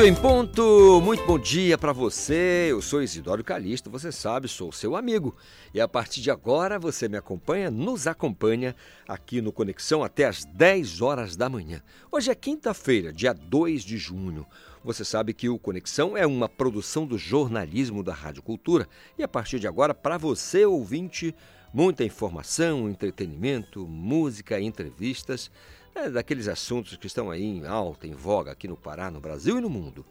[0.00, 2.68] Oito em ponto, muito bom dia para você.
[2.70, 5.36] Eu sou Isidoro Calixto, você sabe, sou seu amigo.
[5.74, 8.74] E a partir de agora você me acompanha, nos acompanha
[9.06, 11.82] aqui no Conexão até às 10 horas da manhã.
[12.10, 14.46] Hoje é quinta-feira, dia 2 de junho.
[14.82, 18.88] Você sabe que o Conexão é uma produção do jornalismo da Rádio Cultura
[19.18, 21.34] e a partir de agora, para você ouvinte,
[21.74, 25.50] muita informação, entretenimento, música, entrevistas
[25.94, 29.58] é daqueles assuntos que estão aí em alta, em voga aqui no Pará, no Brasil
[29.58, 30.04] e no mundo.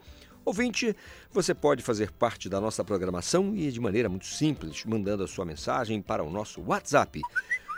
[0.46, 0.96] Ouvinte,
[1.32, 5.46] você pode fazer parte da nossa programação e de maneira muito simples, mandando a sua
[5.46, 7.22] mensagem para o nosso WhatsApp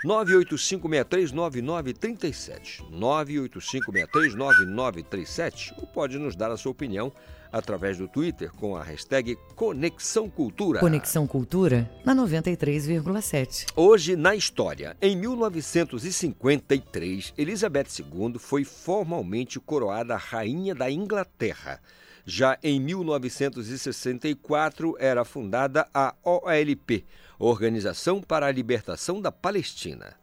[0.05, 2.81] 985639937.
[2.91, 7.13] 985639937 ou pode nos dar a sua opinião
[7.51, 10.79] através do Twitter com a hashtag Conexão Cultura.
[10.79, 13.65] Conexão Cultura na 93,7.
[13.75, 21.81] Hoje na história, em 1953, Elizabeth II foi formalmente coroada rainha da Inglaterra.
[22.23, 27.03] Já em 1964 era fundada a OLP,
[27.39, 30.20] Organização para a Libertação da Palestina.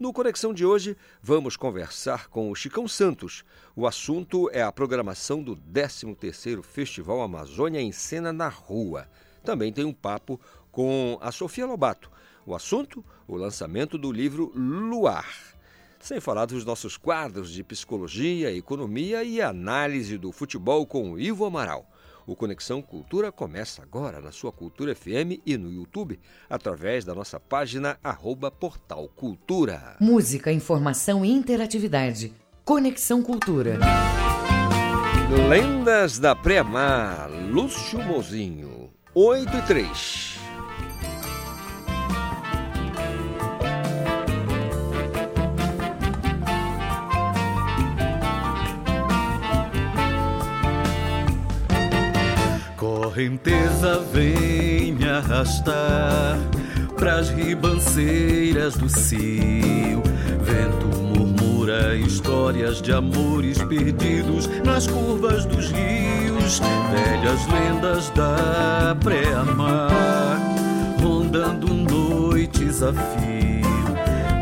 [0.00, 3.44] No Conexão de hoje, vamos conversar com o Chicão Santos.
[3.76, 9.06] O assunto é a programação do 13º Festival Amazônia em Cena na Rua.
[9.44, 10.40] Também tem um papo
[10.72, 12.10] com a Sofia Lobato.
[12.46, 15.28] O assunto, o lançamento do livro Luar.
[16.00, 21.44] Sem falar dos nossos quadros de psicologia, economia e análise do futebol com o Ivo
[21.44, 21.86] Amaral.
[22.26, 26.18] O Conexão Cultura começa agora na sua Cultura FM e no YouTube,
[26.48, 29.96] através da nossa página arroba Portal Cultura.
[30.00, 32.32] Música, informação e interatividade.
[32.64, 33.78] Conexão Cultura.
[35.48, 40.29] Lendas da Pré-Mar, Lúcio Mozinho, 8 e 3.
[53.20, 56.38] Correnteza vem me arrastar
[56.96, 60.02] pras ribanceiras do cio.
[60.40, 70.40] Vento murmura histórias de amores perdidos nas curvas dos rios, velhas lendas da pré-mar,
[71.02, 73.60] rondando noites a fio.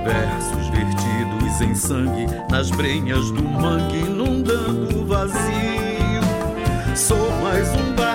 [0.05, 5.43] Versos vertidos em sangue nas brenhas do mangue, inundando o vazio.
[6.95, 8.08] Sou mais um barco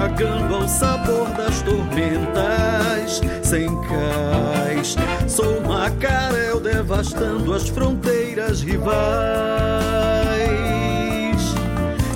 [0.00, 4.96] vagando ao sabor das tormentas, sem cais.
[5.28, 8.94] Sou macarel devastando as fronteiras rivais.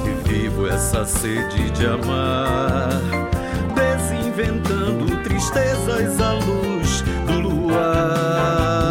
[0.03, 3.03] E vivo essa sede de amar,
[3.75, 8.84] desinventando tristezas à luz do luar.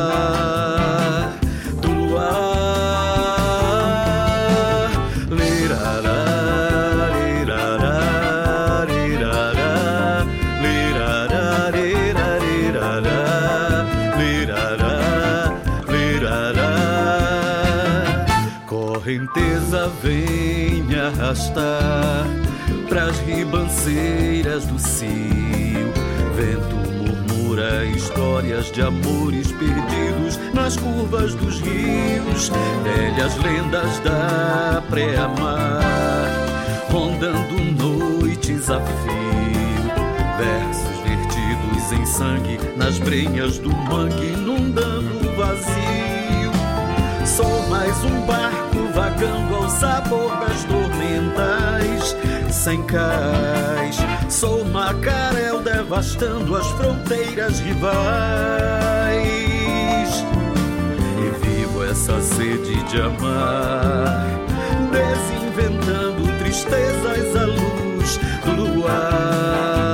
[21.33, 22.27] Arrastar
[22.88, 25.91] pras ribanceiras do cio.
[26.35, 32.51] Vento murmura histórias de amores perdidos nas curvas dos rios,
[32.83, 36.29] velhas lendas da pré-mar,
[36.91, 39.23] rondando noites a fio.
[40.38, 46.51] Versos vertidos em sangue nas brenhas do mangue, inundando o vazio.
[47.25, 52.15] Sou mais um barco vagando ao sabor das tormentas,
[52.51, 53.97] sem cais.
[54.29, 57.94] Sou macarel devastando as fronteiras rivais.
[61.18, 64.25] E vivo essa sede de amar,
[64.91, 69.93] desinventando tristezas à luz do luar.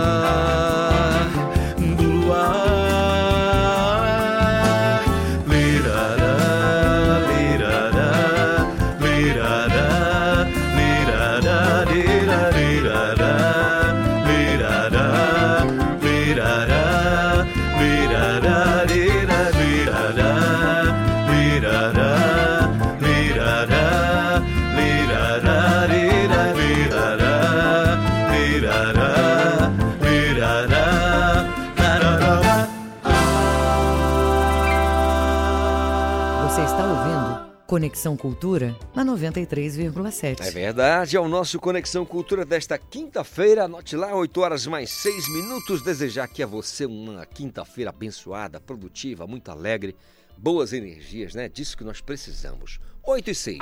[38.00, 40.40] Conexão Cultura na 93,7.
[40.40, 43.66] É verdade, é o nosso Conexão Cultura desta quinta-feira.
[43.66, 45.81] Anote lá, 8 horas mais 6 minutos.
[45.81, 49.98] Desejar aqui a você uma quinta-feira abençoada, produtiva, muito alegre,
[50.38, 51.50] boas energias, né?
[51.50, 52.80] Disso que nós precisamos.
[53.04, 53.60] 8 e 6.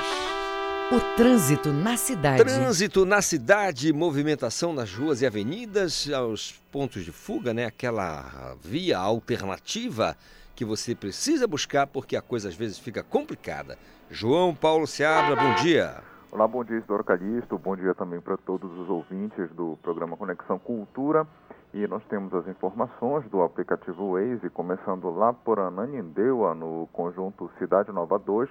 [0.92, 2.44] O trânsito na cidade.
[2.44, 7.66] Trânsito na cidade, movimentação nas ruas e avenidas, aos pontos de fuga, né?
[7.66, 10.16] Aquela via alternativa
[10.56, 13.80] que você precisa buscar porque a coisa às vezes fica complicada.
[14.09, 16.01] João Paulo Seabra, bom dia.
[16.31, 17.57] Olá, bom dia, Isidoro Calixto.
[17.57, 21.27] Bom dia também para todos os ouvintes do programa Conexão Cultura.
[21.74, 27.92] E nós temos as informações do aplicativo Waze, começando lá por Ananindeua, no conjunto Cidade
[27.92, 28.50] Nova 2.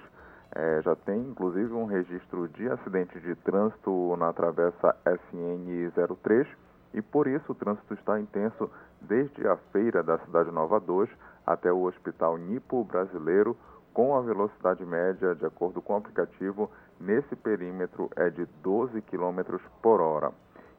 [0.55, 6.47] É, já tem inclusive um registro de acidente de trânsito na travessa SN03
[6.93, 8.69] e por isso o trânsito está intenso
[9.01, 11.09] desde a feira da Cidade Nova 2
[11.45, 13.57] até o Hospital Nipo Brasileiro,
[13.97, 19.57] com a velocidade média, de acordo com o aplicativo, nesse perímetro é de 12 km
[19.81, 20.31] por hora.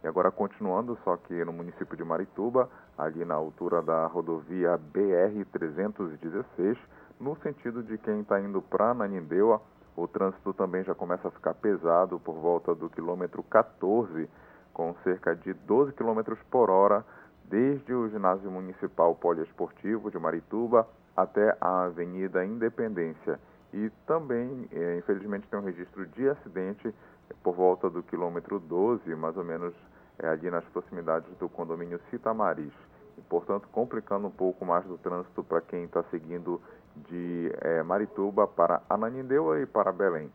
[0.05, 6.79] E agora continuando, só que no município de Marituba, ali na altura da rodovia BR-316,
[7.19, 9.61] no sentido de quem está indo para Nanindeua,
[9.97, 14.31] o trânsito também já começa a ficar pesado por volta do quilômetro 14,
[14.73, 17.05] com cerca de 12 km por hora
[17.47, 20.87] desde o ginásio municipal poliesportivo de Marituba
[21.23, 23.41] até a Avenida Independência.
[23.73, 26.95] E também, é, infelizmente, tem um registro de acidente
[27.43, 29.75] por volta do quilômetro 12, mais ou menos
[30.19, 32.73] é, ali nas proximidades do condomínio Citamaris.
[33.19, 36.61] E, portanto, complicando um pouco mais do trânsito para quem está seguindo
[37.09, 40.31] de é, Marituba para Ananindeua e para Belém.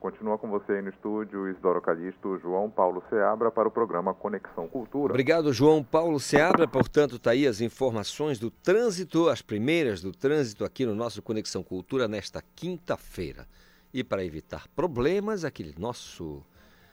[0.00, 4.68] Continua com você aí no estúdio, Isidoro Calixto, João Paulo Seabra, para o programa Conexão
[4.68, 5.12] Cultura.
[5.12, 6.68] Obrigado, João Paulo Seabra.
[6.68, 11.64] Portanto, está aí as informações do trânsito, as primeiras do trânsito aqui no nosso Conexão
[11.64, 13.44] Cultura nesta quinta-feira.
[13.92, 16.44] E para evitar problemas, aquele nosso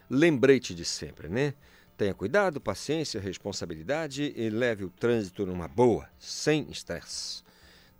[0.10, 1.54] lembrete de sempre, né?
[1.96, 7.45] Tenha cuidado, paciência, responsabilidade e leve o trânsito numa boa, sem estresse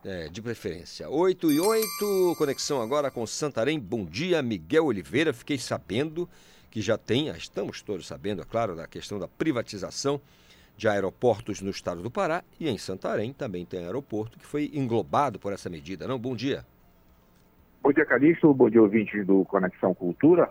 [0.06, 1.10] é, de preferência.
[1.10, 3.80] 8 e 8, conexão agora com Santarém.
[3.80, 5.34] Bom dia, Miguel Oliveira.
[5.34, 6.30] Fiquei sabendo
[6.70, 10.22] que já tem, estamos todos sabendo, é claro, da questão da privatização
[10.78, 15.40] de aeroportos no estado do Pará e em Santarém também tem aeroporto que foi englobado
[15.40, 16.20] por essa medida, não?
[16.20, 16.66] Bom dia.
[17.82, 18.54] Bom dia, Calixto.
[18.54, 20.50] Bom dia, ouvintes do Conexão Cultura.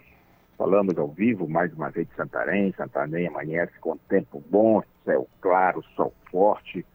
[0.57, 2.73] Falamos ao vivo mais uma vez de Santarém.
[2.73, 6.87] Santarém amanhece com tempo bom, céu claro, sol forte.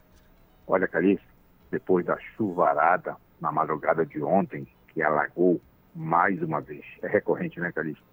[0.66, 1.29] Olha, Calixto,
[1.72, 5.62] depois da chuvarada na madrugada de ontem, que alagou
[5.96, 8.04] mais uma vez, é recorrente, né, Calixto?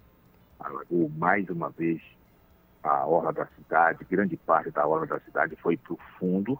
[0.59, 2.01] Alagou mais uma vez
[2.83, 6.57] a orla da cidade, grande parte da orla da cidade foi para o fundo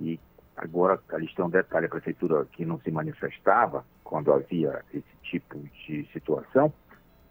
[0.00, 0.20] e
[0.56, 6.08] agora, Calixto, um detalhe, a prefeitura que não se manifestava quando havia esse tipo de
[6.12, 6.72] situação,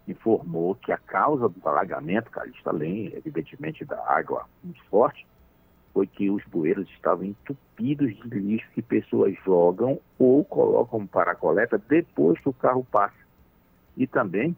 [0.06, 5.26] informou que a causa do alagamento, Calixto, além, evidentemente, da água muito forte,
[5.96, 11.34] foi que os bueiros estavam entupidos de lixo que pessoas jogam ou colocam para a
[11.34, 13.16] coleta depois que o carro passa.
[13.96, 14.54] E também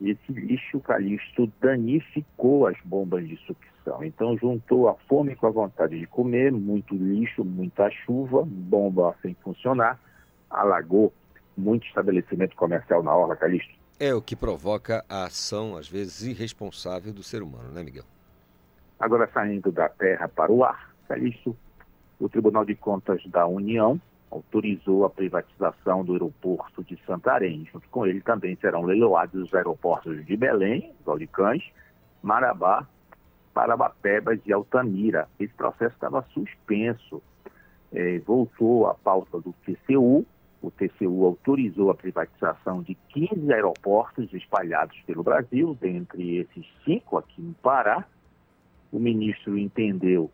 [0.00, 4.04] esse lixo calixto danificou as bombas de sucção.
[4.04, 9.34] Então juntou a fome com a vontade de comer, muito lixo, muita chuva, bomba sem
[9.42, 10.00] funcionar,
[10.48, 11.12] alagou
[11.56, 13.74] muito estabelecimento comercial na orla, Calixto.
[13.98, 18.04] É o que provoca a ação, às vezes, irresponsável do ser humano, né, Miguel?
[18.98, 21.56] Agora, saindo da terra para o ar, é isso.
[22.18, 24.00] O Tribunal de Contas da União
[24.30, 27.68] autorizou a privatização do aeroporto de Santarém.
[27.72, 31.62] Junto com ele também serão leiloados os aeroportos de Belém, Valicães,
[32.22, 32.86] Marabá,
[33.52, 35.28] Parabapebas e Altamira.
[35.38, 37.22] Esse processo estava suspenso.
[37.92, 40.26] É, voltou à pauta do TCU.
[40.60, 47.40] O TCU autorizou a privatização de 15 aeroportos espalhados pelo Brasil, dentre esses cinco aqui
[47.40, 48.04] no Pará,
[48.96, 50.30] o ministro entendeu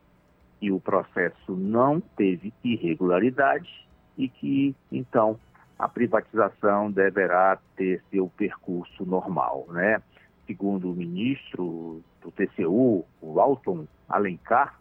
[0.60, 3.68] que o processo não teve irregularidade
[4.16, 5.36] e que, então,
[5.76, 10.00] a privatização deverá ter seu percurso normal, né?
[10.46, 14.78] Segundo o ministro do TCU, o Alton Alencar,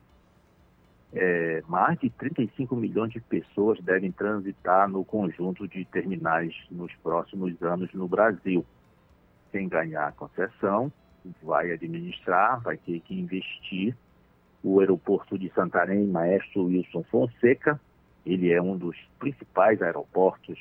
[1.12, 7.60] é, mais de 35 milhões de pessoas devem transitar no conjunto de terminais nos próximos
[7.64, 8.64] anos no Brasil.
[9.52, 10.92] Sem ganhar concessão,
[11.42, 13.96] vai administrar, vai ter que investir.
[14.64, 17.80] O aeroporto de Santarém, Maestro Wilson Fonseca,
[18.26, 20.60] ele é um dos principais aeroportos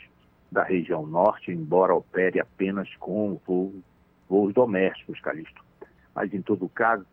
[0.51, 3.75] da região norte, embora opere apenas com voos,
[4.29, 5.63] voos domésticos, Calixto.
[6.15, 7.07] Mas, em todo caso,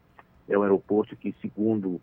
[0.48, 2.02] é um aeroporto que, segundo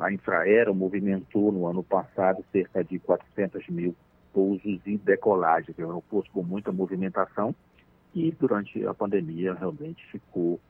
[0.00, 3.94] a Infraero, movimentou no ano passado cerca de 400 mil
[4.32, 5.78] pousos e decolagens.
[5.78, 7.54] É um aeroporto com muita movimentação
[8.14, 10.60] e durante a pandemia realmente ficou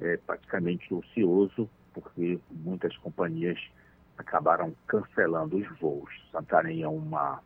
[0.00, 3.58] é, praticamente ocioso, porque muitas companhias
[4.16, 6.10] acabaram cancelando os voos.
[6.30, 7.40] Santarém é uma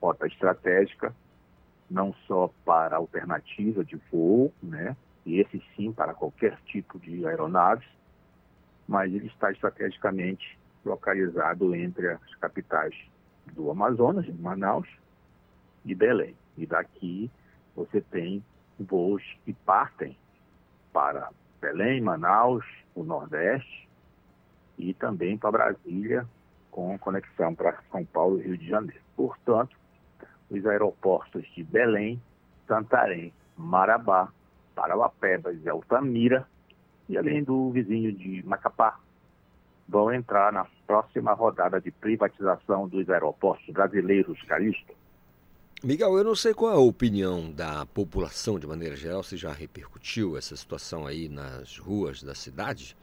[0.00, 1.14] rota estratégica,
[1.90, 4.96] não só para alternativa de voo, né?
[5.26, 7.86] e esse sim para qualquer tipo de aeronaves,
[8.88, 12.94] mas ele está estrategicamente localizado entre as capitais
[13.52, 14.88] do Amazonas, Manaus
[15.84, 16.34] e Belém.
[16.56, 17.30] E daqui
[17.76, 18.42] você tem
[18.78, 20.16] voos que partem
[20.92, 22.64] para Belém, Manaus,
[22.94, 23.88] o Nordeste
[24.78, 26.26] e também para Brasília,
[26.70, 29.02] com conexão para São Paulo e Rio de Janeiro.
[29.14, 29.76] Portanto,
[30.48, 32.20] os aeroportos de Belém,
[32.66, 34.28] Santarém, Marabá,
[34.74, 36.46] Parauapebas e Altamira,
[37.08, 38.98] e além do vizinho de Macapá,
[39.88, 44.94] vão entrar na próxima rodada de privatização dos aeroportos brasileiros, Calixto.
[45.82, 49.50] Miguel, eu não sei qual é a opinião da população de maneira geral, se já
[49.50, 52.94] repercutiu essa situação aí nas ruas da cidade,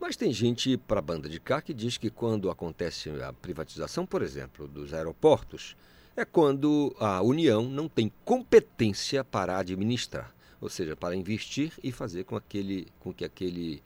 [0.00, 4.06] mas tem gente para a banda de cá que diz que quando acontece a privatização,
[4.06, 5.76] por exemplo, dos aeroportos,
[6.16, 12.22] é quando a União não tem competência para administrar, ou seja, para investir e fazer
[12.22, 13.82] com, aquele, com que aquele,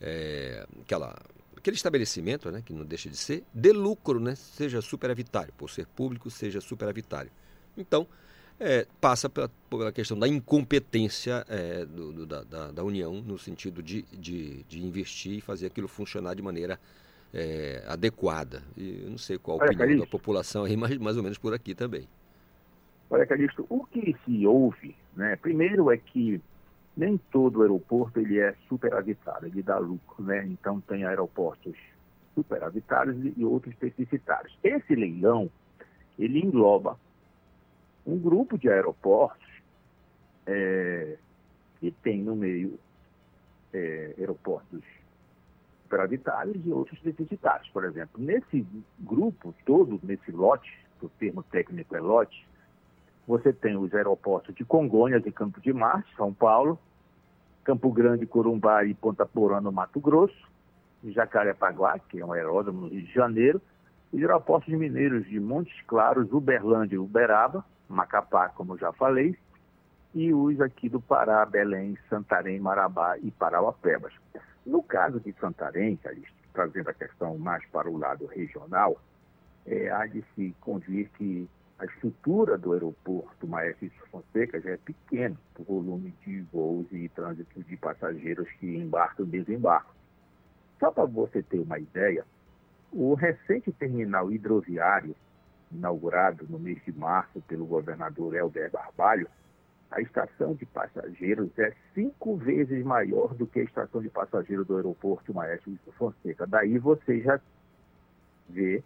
[0.00, 1.16] é, aquela
[1.56, 5.86] aquele estabelecimento, né, que não deixa de ser, dê lucro, né, seja superavitário, por ser
[5.86, 7.30] público, seja superavitário.
[7.78, 8.06] Então,
[8.60, 13.82] é, passa pela, pela, questão da incompetência é, do, do, da, da, União no sentido
[13.82, 16.78] de, de, de, investir e fazer aquilo funcionar de maneira
[17.32, 18.62] é, adequada.
[18.76, 20.04] E eu não sei qual a opinião Calixto.
[20.04, 22.08] da população aí, mas mais ou menos por aqui também.
[23.08, 26.40] Olha, Calixto, o que se ouve, né, primeiro é que
[26.96, 30.44] nem todo aeroporto ele é superavitário, ele dá lucro, né?
[30.46, 31.74] Então tem aeroportos
[32.34, 34.52] superavitários e outros deficitários.
[34.64, 35.48] Esse leilão,
[36.18, 36.98] ele engloba
[38.08, 39.46] um grupo de aeroportos
[40.46, 41.18] é,
[41.78, 42.78] que tem no meio
[43.72, 44.82] é, aeroportos
[45.82, 47.68] superavitários e outros deficitários.
[47.68, 48.66] Por exemplo, nesse
[48.98, 50.72] grupo todo, nesse lote,
[51.02, 52.46] o termo técnico é lote,
[53.26, 56.78] você tem os aeroportos de Congonhas e Campo de Marte, São Paulo,
[57.62, 60.48] Campo Grande, Corumbá e Ponta Porã, no Mato Grosso,
[61.04, 63.60] Jacarepaguá, que é um aeródromo no Rio de Janeiro,
[64.14, 69.36] e aeroportos mineiros de Montes Claros, Uberlândia e Uberaba, Macapá, como já falei,
[70.14, 74.12] e os aqui do Pará, Belém, Santarém, Marabá e Parauapebas.
[74.64, 75.98] No caso de Santarém,
[76.52, 79.00] trazendo a questão mais para o lado regional,
[79.66, 85.36] é, há de se convir que a estrutura do aeroporto Maestro Fonseca já é pequena,
[85.58, 89.92] o volume de voos e trânsito de passageiros que embarcam e desembarcam.
[90.80, 92.24] Só para você ter uma ideia,
[92.92, 95.14] o recente terminal hidroviário,
[95.72, 99.28] inaugurado no mês de março pelo governador Helder Barbalho,
[99.90, 104.76] a estação de passageiros é cinco vezes maior do que a estação de passageiros do
[104.76, 106.46] aeroporto Maestro Fonseca.
[106.46, 107.40] Daí você já
[108.48, 108.82] vê,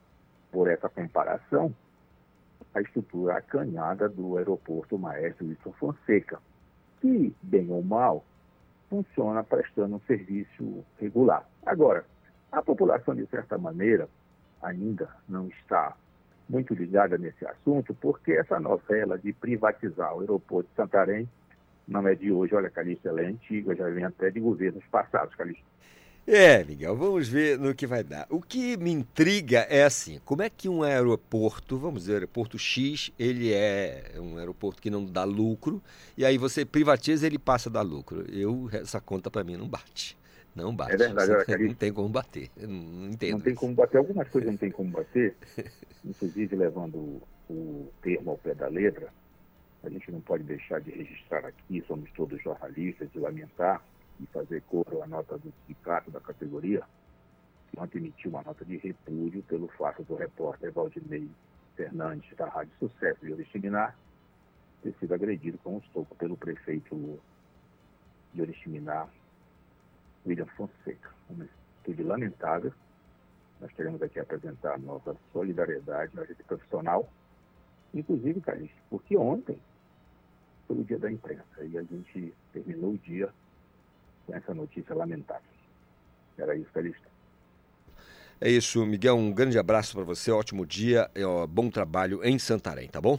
[0.51, 1.75] por essa comparação,
[2.75, 6.41] a estrutura acanhada do aeroporto Maestro Wilson Fonseca,
[7.01, 8.25] que, bem ou mal,
[8.89, 11.45] funciona prestando um serviço regular.
[11.67, 12.05] Agora,
[12.51, 14.09] a população, de certa maneira,
[14.63, 15.97] ainda não está
[16.53, 21.27] muito ligada nesse assunto, porque essa novela de privatizar o aeroporto de Santarém
[21.89, 22.55] não é de hoje.
[22.55, 25.65] Olha, Calixto, ela é antiga, já vem até de governos passados, Calixto.
[26.25, 28.27] É, Miguel, vamos ver no que vai dar.
[28.31, 33.11] O que me intriga é assim, como é que um aeroporto, vamos dizer, aeroporto X,
[33.19, 35.83] ele é um aeroporto que não dá lucro,
[36.17, 38.25] e aí você privatiza ele passa a dar lucro.
[38.31, 40.17] Eu, essa conta para mim não bate.
[40.55, 40.93] Não bate.
[40.93, 42.51] É verdade, olha, Não tem como bater.
[42.57, 43.33] Não entendo.
[43.33, 43.99] Não tem como bater.
[43.99, 45.35] Algumas coisas não tem como bater,
[46.05, 49.13] inclusive levando o, termo ao pé da letra,
[49.83, 53.83] a gente não pode deixar de registrar aqui, somos todos jornalistas, e lamentar
[54.21, 56.83] e fazer coro à nota do sindicato da categoria,
[57.71, 61.29] que ontem emitiu uma nota de repúdio pelo fato do repórter Valdinei
[61.77, 63.95] Fernandes, da Rádio Sucesso de Oriximiná,
[64.83, 67.19] ter sido agredido com um estoco pelo prefeito
[68.35, 69.09] de Oriximiná,
[70.27, 71.11] William Fonseca.
[71.29, 71.45] Uma
[71.77, 72.73] atitude lamentável.
[73.61, 77.09] Nós queremos aqui apresentar nossa solidariedade na rede profissional,
[77.95, 79.59] inclusive, Carlos, porque ontem
[80.67, 83.29] foi o dia da imprensa e a gente terminou o dia
[84.27, 85.43] com essa notícia lamentável.
[86.37, 87.07] Era isso, Calixto.
[88.41, 89.17] É isso, Miguel.
[89.17, 91.09] Um grande abraço para você, ótimo dia,
[91.49, 93.17] bom trabalho em Santarém, tá bom?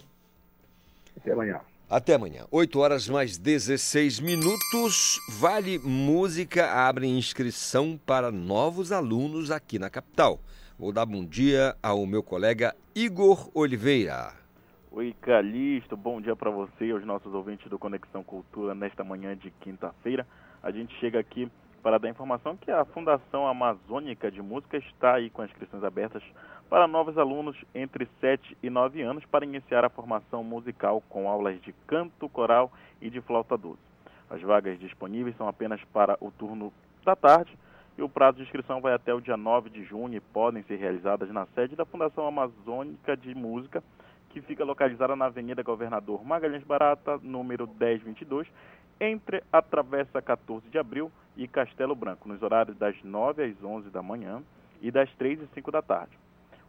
[1.16, 1.62] Até amanhã.
[1.94, 2.46] Até amanhã.
[2.50, 5.20] 8 horas mais 16 minutos.
[5.40, 10.40] Vale Música abre inscrição para novos alunos aqui na capital.
[10.76, 14.34] Vou dar bom dia ao meu colega Igor Oliveira.
[14.92, 19.38] Oi, Calixto, bom dia para você e aos nossos ouvintes do Conexão Cultura nesta manhã
[19.38, 20.26] de quinta-feira.
[20.64, 21.48] A gente chega aqui
[21.84, 26.24] para dar informação que a Fundação Amazônica de Música está aí com as inscrições abertas
[26.74, 31.62] para novos alunos entre 7 e 9 anos para iniciar a formação musical com aulas
[31.62, 33.78] de canto, coral e de flauta doce.
[34.28, 36.74] As vagas disponíveis são apenas para o turno
[37.06, 37.56] da tarde
[37.96, 40.78] e o prazo de inscrição vai até o dia 9 de junho e podem ser
[40.78, 43.84] realizadas na sede da Fundação Amazônica de Música,
[44.32, 48.48] que fica localizada na Avenida Governador Magalhães Barata, número 1022,
[49.00, 53.92] entre a Travessa 14 de Abril e Castelo Branco, nos horários das 9 às 11
[53.92, 54.42] da manhã
[54.82, 56.23] e das 3 e 5 da tarde.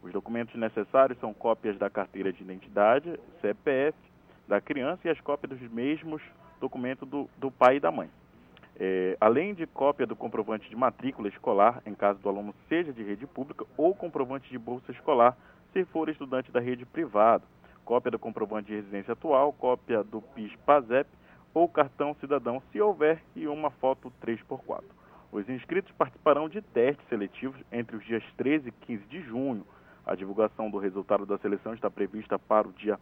[0.05, 3.97] Os documentos necessários são cópias da carteira de identidade, CPF
[4.47, 6.21] da criança e as cópias dos mesmos
[6.61, 8.07] documentos do, do pai e da mãe.
[8.77, 13.01] É, além de cópia do comprovante de matrícula escolar, em caso do aluno seja de
[13.01, 15.35] rede pública, ou comprovante de bolsa escolar,
[15.73, 17.43] se for estudante da rede privada
[17.83, 21.07] cópia do comprovante de residência atual, cópia do PIS-PASEP
[21.53, 24.83] ou cartão cidadão, se houver, e uma foto 3x4.
[25.31, 29.65] Os inscritos participarão de testes seletivos entre os dias 13 e 15 de junho.
[30.05, 32.99] A divulgação do resultado da seleção está prevista para o dia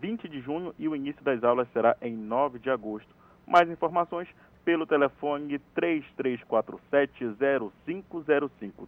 [0.00, 3.08] 20 de junho e o início das aulas será em 9 de agosto.
[3.46, 4.28] Mais informações
[4.66, 7.70] pelo telefone 3347-0505.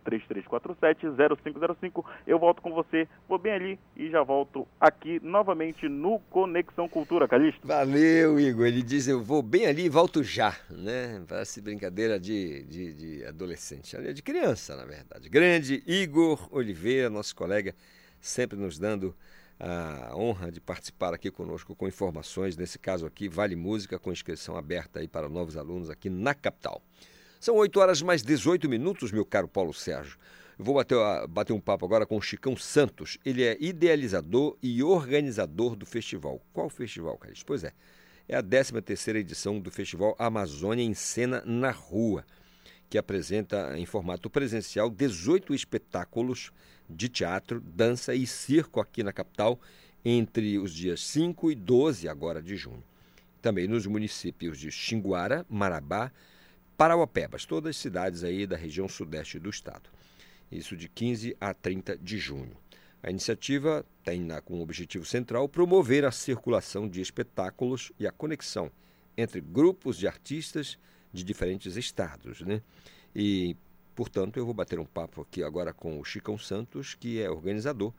[0.04, 2.04] 3347-0505.
[2.26, 7.28] Eu volto com você, vou bem ali e já volto aqui novamente no Conexão Cultura,
[7.28, 7.64] Calixto.
[7.64, 8.66] Valeu, Igor.
[8.66, 11.22] Ele diz: Eu vou bem ali e volto já, né?
[11.28, 15.28] Parece brincadeira de, de, de adolescente, ali é de criança, na verdade.
[15.28, 17.72] Grande Igor Oliveira, nosso colega,
[18.20, 19.14] sempre nos dando
[19.60, 24.56] a honra de participar aqui conosco com informações, nesse caso aqui, Vale Música, com inscrição
[24.56, 26.82] aberta aí para novos alunos aqui na capital.
[27.40, 30.18] São 8 horas mais 18 minutos, meu caro Paulo Sérgio.
[30.58, 30.96] Vou bater,
[31.28, 33.16] bater um papo agora com o Chicão Santos.
[33.24, 36.40] Ele é idealizador e organizador do festival.
[36.52, 37.44] Qual festival, Carlos?
[37.44, 37.72] Pois é,
[38.28, 42.24] é a 13 terceira edição do Festival Amazônia em Cena na Rua,
[42.88, 46.50] que apresenta em formato presencial 18 espetáculos
[46.88, 49.60] de teatro, dança e circo aqui na capital
[50.04, 52.82] entre os dias 5 e 12 agora de junho.
[53.42, 56.10] Também nos municípios de Xinguara, Marabá,
[56.76, 59.90] Parauapebas, todas as cidades aí da região sudeste do estado.
[60.50, 62.56] Isso de 15 a 30 de junho.
[63.02, 68.70] A iniciativa tem como objetivo central promover a circulação de espetáculos e a conexão
[69.16, 70.78] entre grupos de artistas
[71.12, 72.62] de diferentes estados, né?
[73.14, 73.56] E
[73.98, 77.92] Portanto, eu vou bater um papo aqui agora com o Chicão Santos, que é organizador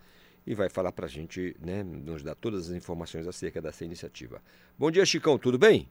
[0.47, 4.41] e vai falar para a gente, né, nos dar todas as informações acerca dessa iniciativa.
[4.77, 5.89] Bom dia, Chicão, tudo bem?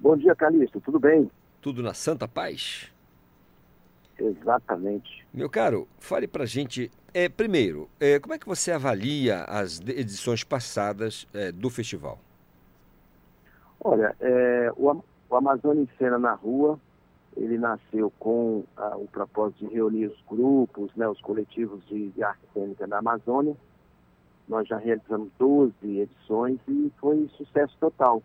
[0.00, 1.30] Bom dia, Calixto, tudo bem?
[1.62, 2.92] Tudo na Santa Paz?
[4.18, 5.24] Exatamente.
[5.32, 9.78] Meu caro, fale para a gente, é, primeiro, é, como é que você avalia as
[9.78, 12.18] edições passadas é, do festival?
[13.78, 16.78] Olha, é, o, o Amazônia em Cena na Rua
[17.38, 22.22] ele nasceu com ah, o propósito de reunir os grupos, né, os coletivos de, de
[22.22, 23.56] arte cênica da Amazônia.
[24.48, 28.22] Nós já realizamos 12 edições e foi sucesso total.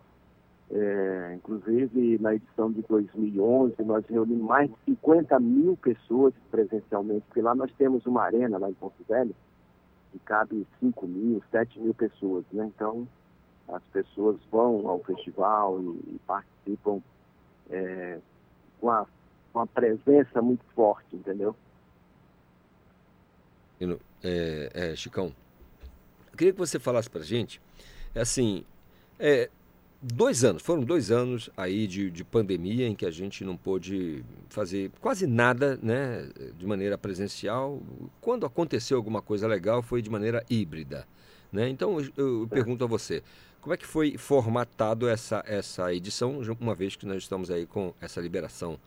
[0.70, 7.42] É, inclusive, na edição de 2011, nós reunimos mais de 50 mil pessoas presencialmente, porque
[7.42, 9.34] lá nós temos uma arena lá em Porto Velho,
[10.10, 12.44] que cabe 5 mil, 7 mil pessoas.
[12.50, 12.64] Né?
[12.74, 13.06] Então,
[13.68, 17.00] as pessoas vão ao festival e, e participam
[17.70, 18.18] é,
[18.80, 19.06] uma,
[19.54, 21.56] uma presença muito forte, entendeu?
[24.22, 25.34] É, é, Chicão,
[26.32, 27.60] eu queria que você falasse para gente,
[28.14, 28.64] é assim,
[29.18, 29.50] é,
[30.00, 34.24] dois anos, foram dois anos aí de, de pandemia em que a gente não pôde
[34.48, 37.82] fazer quase nada, né, de maneira presencial.
[38.20, 41.06] Quando aconteceu alguma coisa legal foi de maneira híbrida,
[41.52, 41.68] né?
[41.68, 43.22] Então eu, eu pergunto a você,
[43.64, 47.94] como é que foi formatado essa, essa edição, uma vez que nós estamos aí com
[47.98, 48.78] essa liberação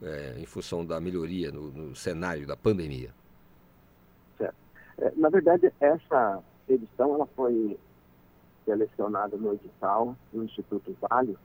[0.00, 3.10] é, em função da melhoria no, no cenário da pandemia?
[4.38, 4.54] Certo.
[4.98, 7.76] É, na verdade, essa edição ela foi
[8.64, 11.36] selecionada no edital do Instituto Vale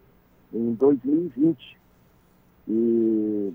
[0.54, 1.80] em 2020.
[2.67, 3.52] E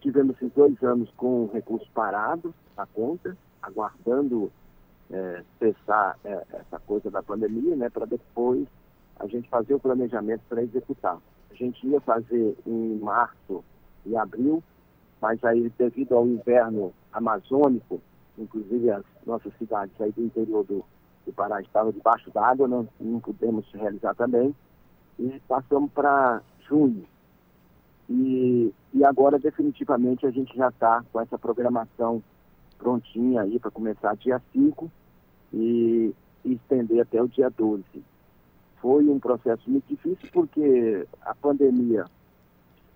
[0.00, 4.50] tivemos esses dois anos com recursos parados na conta, aguardando
[5.10, 8.66] é, cessar é, essa coisa da pandemia, né, para depois
[9.18, 11.18] a gente fazer o planejamento para executar.
[11.50, 13.64] A gente ia fazer em março
[14.04, 14.62] e abril,
[15.20, 18.00] mas aí devido ao inverno amazônico,
[18.36, 20.84] inclusive as nossas cidades aí do interior do,
[21.24, 24.54] do Pará estavam debaixo d'água, não, não pudemos realizar também,
[25.18, 27.06] e passamos para junho.
[28.08, 32.22] E, e agora definitivamente a gente já está com essa programação
[32.78, 34.90] prontinha aí para começar dia 5
[35.52, 37.82] e, estender até o dia 12.
[38.80, 42.04] Foi um processo muito difícil porque a pandemia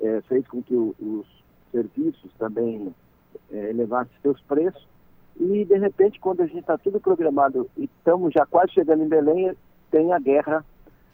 [0.00, 1.26] é, fez com que o, os
[1.72, 2.94] serviços também
[3.50, 4.86] é, elevassem seus preços
[5.40, 9.08] e, de repente, quando a gente está tudo programado e estamos já quase chegando em
[9.08, 9.56] Belém,
[9.90, 10.64] tem a guerra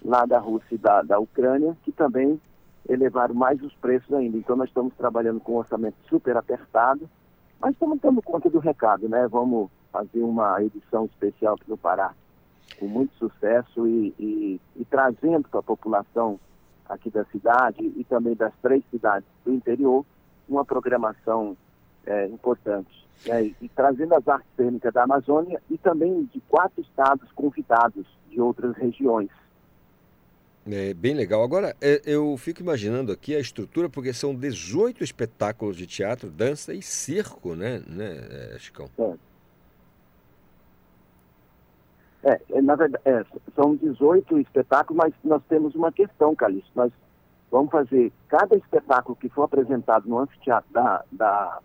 [0.05, 2.41] lá da Rússia e da, da Ucrânia, que também
[2.89, 4.37] elevaram mais os preços ainda.
[4.37, 7.09] Então, nós estamos trabalhando com um orçamento super apertado,
[7.61, 9.27] mas estamos dando conta do recado, né?
[9.29, 12.13] Vamos fazer uma edição especial aqui no Pará
[12.79, 16.39] com muito sucesso e, e, e trazendo para a população
[16.89, 20.05] aqui da cidade e também das três cidades do interior
[20.49, 21.57] uma programação
[22.05, 23.07] é, importante.
[23.27, 23.47] Né?
[23.47, 28.41] E, e, trazendo as artes cênicas da Amazônia e também de quatro estados convidados de
[28.41, 29.31] outras regiões.
[30.69, 31.45] É bem legal.
[31.45, 36.75] Agora, é, eu fico imaginando aqui a estrutura, porque são 18 espetáculos de teatro, dança
[36.75, 38.91] e circo, né, né é, Chicão?
[38.99, 39.15] É.
[42.25, 43.25] É, é, na verdade, é,
[43.55, 46.73] são 18 espetáculos, mas nós temos uma questão, Calixto.
[46.75, 46.91] Nós
[47.49, 51.61] vamos fazer cada espetáculo que for apresentado no anfiteatro da, da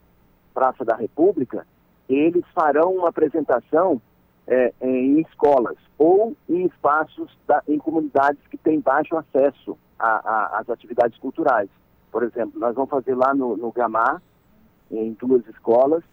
[0.54, 1.66] Praça da República,
[2.08, 4.00] eles farão uma apresentação
[4.52, 11.18] é, em escolas ou em espaços, da, em comunidades que têm baixo acesso às atividades
[11.20, 11.70] culturais.
[12.12, 14.22] Por exemplo, nós vamos fazer lá no, no Gamar,
[14.92, 16.04] em duas escolas,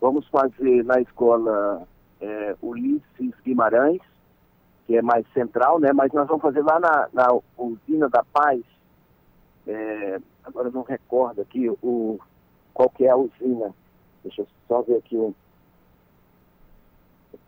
[0.00, 1.82] vamos fazer na escola
[2.20, 4.02] é, Ulisses Guimarães,
[4.86, 5.92] que é mais central, né?
[5.92, 8.62] Mas nós vamos fazer lá na, na usina da Paz,
[9.66, 12.20] é, agora não recordo aqui o,
[12.72, 13.74] qual que é a usina.
[14.22, 15.34] Deixa eu só ver aqui o,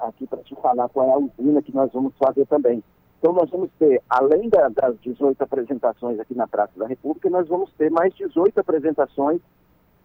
[0.09, 2.83] aqui para te falar qual é a usina que nós vamos fazer também.
[3.19, 7.47] Então nós vamos ter, além da, das 18 apresentações aqui na Praça da República, nós
[7.49, 9.41] vamos ter mais 18 apresentações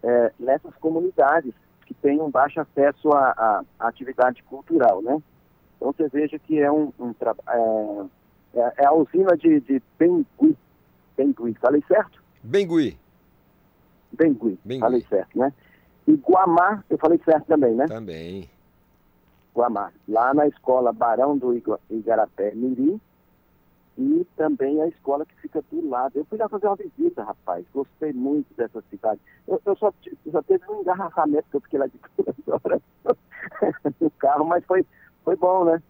[0.02, 1.54] é, nessas comunidades
[1.86, 5.22] que têm um baixo acesso à, atividade cultural, né?
[5.76, 10.56] Então você veja que é um, um é, é, é, a usina de, de Bengui.
[11.16, 12.22] Bengui, falei certo?
[12.42, 12.98] Bengui.
[14.12, 14.80] Bengui, Bengui.
[14.80, 15.52] falei certo, né?
[16.06, 17.86] E Guamá, eu falei certo também, né?
[17.86, 18.48] Também.
[19.56, 21.54] Guamá, lá na escola Barão do
[21.88, 23.00] Igarapé Mirim,
[23.96, 26.18] e também a escola que fica do lado.
[26.18, 27.64] Eu fui lá fazer uma visita, rapaz.
[27.72, 29.18] Gostei muito dessa cidade.
[29.48, 29.90] Eu, eu só,
[30.30, 32.82] só teve um engarrafamento que eu fiquei lá de duas horas
[33.98, 34.84] no carro, mas foi,
[35.24, 35.82] foi bom, né?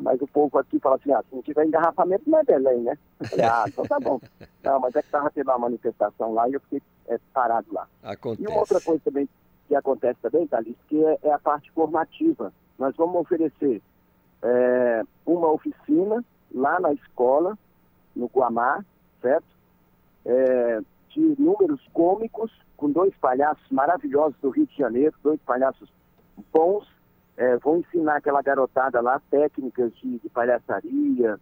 [0.00, 2.98] Mas o povo aqui fala assim, ah, se não tiver engarrafamento não é Belém, né?
[3.28, 4.20] Falei, ah, então tá bom.
[4.64, 7.86] Não, mas é que estava tendo uma manifestação lá e eu fiquei é, parado lá.
[8.02, 8.42] Acontece.
[8.42, 9.28] E uma outra coisa também
[9.68, 12.52] que acontece também, Thalys, que é, é a parte formativa.
[12.82, 13.80] Nós vamos oferecer
[14.42, 17.56] é, uma oficina lá na escola,
[18.16, 18.84] no Guamá,
[19.20, 19.46] certo?
[20.26, 25.88] É, de números cômicos, com dois palhaços maravilhosos do Rio de Janeiro, dois palhaços
[26.52, 26.84] bons,
[27.36, 31.38] é, vão ensinar aquela garotada lá técnicas de, de palhaçaria,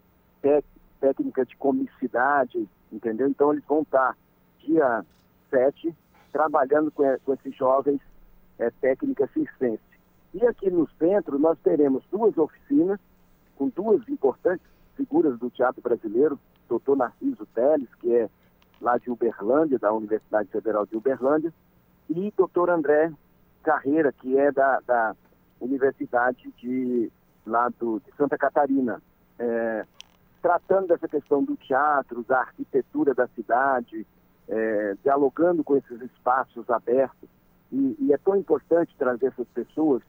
[1.00, 3.26] técnicas de comicidade, entendeu?
[3.26, 4.14] Então eles vão estar
[4.58, 5.06] dia
[5.48, 5.96] 7
[6.32, 8.02] trabalhando com, com esses jovens
[8.58, 9.89] é, técnica circense.
[10.32, 12.98] E aqui no centro nós teremos duas oficinas
[13.56, 14.64] com duas importantes
[14.96, 16.38] figuras do teatro brasileiro,
[16.68, 18.28] doutor Narciso Teles, que é
[18.80, 21.52] lá de Uberlândia, da Universidade Federal de Uberlândia,
[22.08, 23.12] e doutor André
[23.62, 25.14] Carreira, que é da, da
[25.60, 27.10] Universidade de,
[27.46, 29.02] lá do, de Santa Catarina,
[29.38, 29.84] é,
[30.40, 34.06] tratando dessa questão do teatro, da arquitetura da cidade,
[34.48, 37.28] é, dialogando com esses espaços abertos.
[37.70, 40.02] E, e, é tão importante trazer essas pessoas,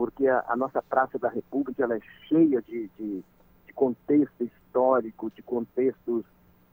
[0.00, 3.22] porque a, a nossa Praça da República ela é cheia de, de
[3.70, 6.24] de contexto histórico, de contextos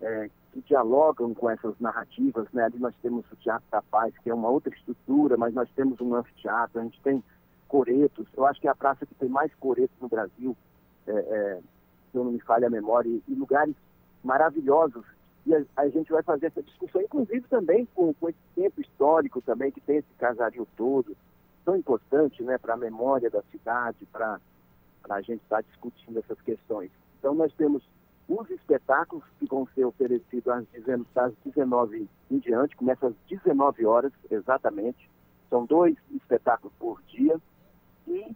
[0.01, 2.47] é, que dialogam com essas narrativas.
[2.51, 2.63] Né?
[2.63, 6.01] Ali nós temos o Teatro da Paz, que é uma outra estrutura, mas nós temos
[6.01, 7.23] um anfiteatro, a gente tem
[7.67, 8.27] coretos.
[8.35, 10.57] Eu acho que é a praça que tem mais coretos no Brasil,
[11.05, 11.59] é, é,
[12.11, 13.75] se eu não me falha a memória, e, e lugares
[14.23, 15.05] maravilhosos.
[15.45, 19.39] E a, a, gente vai fazer essa discussão, inclusive também com, com esse tempo histórico
[19.41, 21.15] também, que tem esse casario todo,
[21.67, 24.39] tão importante né, para a memória da cidade, para
[25.09, 26.89] a gente estar tá discutindo essas questões.
[27.19, 27.83] Então, nós temos
[28.25, 35.09] os espetáculos que vão ser oferecidos às 19 em diante, começa às 19 horas exatamente.
[35.49, 37.37] São dois espetáculos por dia
[38.07, 38.33] e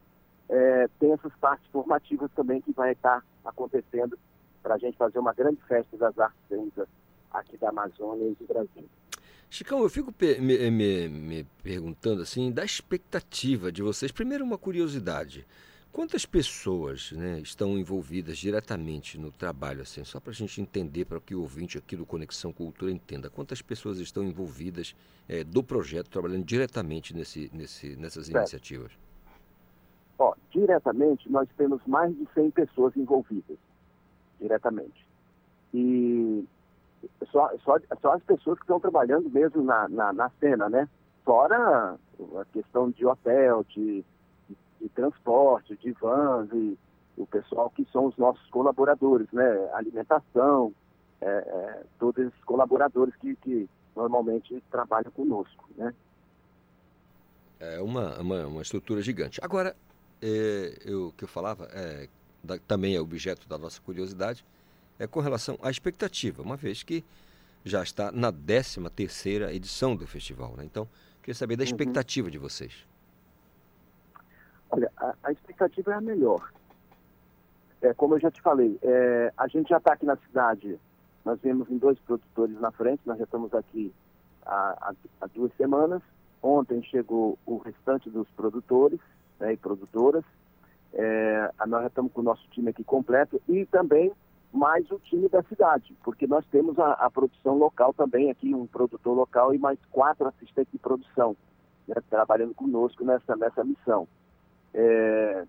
[0.49, 4.19] é, tem essas partes formativas também que vai estar acontecendo
[4.61, 6.37] para a gente fazer uma grande festa das artes
[7.31, 8.89] aqui da Amazônia e do Brasil.
[9.53, 14.09] Chicão, eu fico me, me, me perguntando assim da expectativa de vocês.
[14.09, 15.45] Primeiro, uma curiosidade.
[15.91, 21.19] Quantas pessoas né, estão envolvidas diretamente no trabalho, assim, só para a gente entender, para
[21.19, 24.95] que o ouvinte aqui do Conexão Cultura entenda, quantas pessoas estão envolvidas
[25.27, 28.37] é, do projeto, trabalhando diretamente nesse, nesse, nessas certo.
[28.37, 28.93] iniciativas?
[30.17, 33.57] Ó, diretamente, nós temos mais de 100 pessoas envolvidas,
[34.39, 35.05] diretamente.
[35.73, 36.45] E
[37.31, 40.87] só, só, só as pessoas que estão trabalhando mesmo na, na, na cena, né?
[41.23, 41.97] Fora
[42.39, 44.03] a questão de hotel, de,
[44.49, 46.77] de, de transporte, de vans, e
[47.17, 49.69] o pessoal que são os nossos colaboradores, né?
[49.73, 50.73] Alimentação,
[51.21, 55.93] é, é, todos esses colaboradores que, que normalmente trabalham conosco, né?
[57.59, 59.39] É uma, uma, uma estrutura gigante.
[59.43, 59.75] Agora,
[60.21, 62.07] é, eu, que eu falava, é,
[62.43, 64.43] da, também é objeto da nossa curiosidade,
[65.01, 67.03] é com relação à expectativa, uma vez que
[67.65, 70.53] já está na 13 terceira edição do festival.
[70.55, 70.63] Né?
[70.63, 70.87] Então,
[71.21, 71.65] queria saber da uhum.
[71.65, 72.31] expectativa uhum.
[72.31, 72.85] de vocês.
[74.69, 76.51] Olha, a, a, expectativa é a melhor.
[77.81, 80.79] É, como eu já te falei, é, a gente já está aqui na cidade,
[81.25, 83.91] nós vemos em dois produtores na frente, nós já estamos aqui
[84.45, 86.01] há, há, há duas semanas.
[86.43, 88.99] Ontem chegou o restante dos produtores
[89.39, 90.23] né, e produtoras.
[90.93, 94.11] É, nós já estamos com o nosso time aqui completo e também
[94.53, 98.67] mais o time da cidade, porque nós temos a, a produção local também aqui, um
[98.67, 101.35] produtor local e mais quatro assistentes de produção
[101.87, 104.07] né, trabalhando conosco nessa, nessa missão.
[104.73, 105.45] É,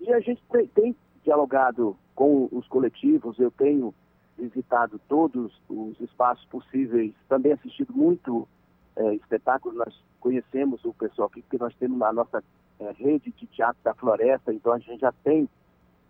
[0.00, 3.94] e a gente tem, tem dialogado com os coletivos, eu tenho
[4.38, 8.48] visitado todos os espaços possíveis, também assistido muito
[8.96, 12.42] é, espetáculos, nós conhecemos o pessoal aqui, porque nós temos a nossa
[12.78, 15.48] é, rede de teatro da floresta, então a gente já tem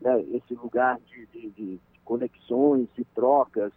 [0.00, 3.72] né, esse lugar de, de, de, conexões e trocas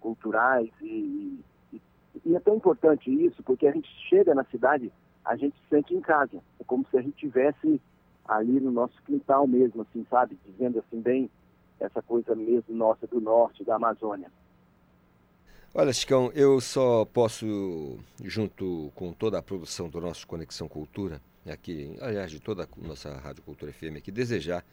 [0.00, 1.40] culturais e,
[1.72, 1.80] e,
[2.24, 4.92] e, é tão importante isso porque a gente chega na cidade,
[5.24, 7.80] a gente se sente em casa, é como se a gente tivesse
[8.24, 11.30] ali no nosso quintal mesmo, assim, sabe, dizendo assim bem
[11.80, 14.30] essa coisa mesmo nossa do norte, da Amazônia.
[15.74, 21.96] Olha, Chicão, eu só posso, junto com toda a produção do nosso Conexão Cultura, aqui,
[22.00, 24.64] aliás, de toda a nossa Rádio Cultura FM aqui, desejar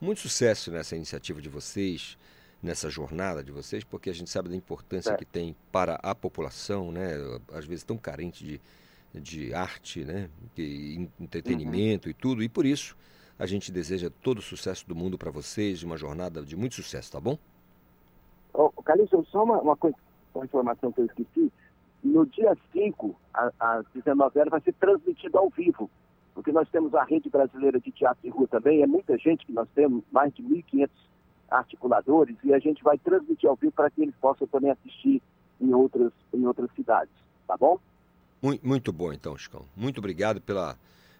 [0.00, 2.18] muito sucesso nessa iniciativa de vocês,
[2.62, 5.16] nessa jornada de vocês, porque a gente sabe da importância é.
[5.16, 7.14] que tem para a população, né?
[7.52, 8.60] Às vezes tão carente de,
[9.20, 10.28] de arte, né?
[10.54, 12.10] De entretenimento uhum.
[12.10, 12.96] e tudo, e por isso
[13.38, 17.12] a gente deseja todo o sucesso do mundo para vocês, uma jornada de muito sucesso,
[17.12, 17.38] tá bom?
[18.52, 19.96] Ô, Calixto, só uma, uma, coisa,
[20.34, 21.52] uma informação que eu esqueci.
[22.02, 23.14] No dia 5,
[23.60, 25.88] às 19 horas, vai ser transmitido ao vivo
[26.38, 29.50] porque nós temos a Rede Brasileira de Teatro de Rua também, é muita gente que
[29.52, 30.88] nós temos, mais de 1.500
[31.50, 35.22] articuladores, e a gente vai transmitir ao vivo para que eles possam também assistir
[35.60, 37.12] em outras, em outras cidades,
[37.46, 37.78] tá bom?
[38.40, 39.64] Muito, muito bom então, Chicão.
[39.76, 40.76] Muito obrigado pela,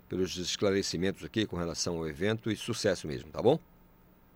[0.08, 3.58] pelos esclarecimentos aqui com relação ao evento e sucesso mesmo, tá bom?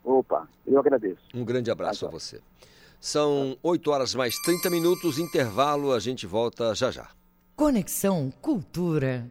[0.05, 1.23] Opa, eu agradeço.
[1.35, 2.41] Um grande abraço a você.
[3.01, 7.09] São 8 horas mais 30 minutos, intervalo, a gente volta já já.
[7.57, 9.31] Conexão Cultura.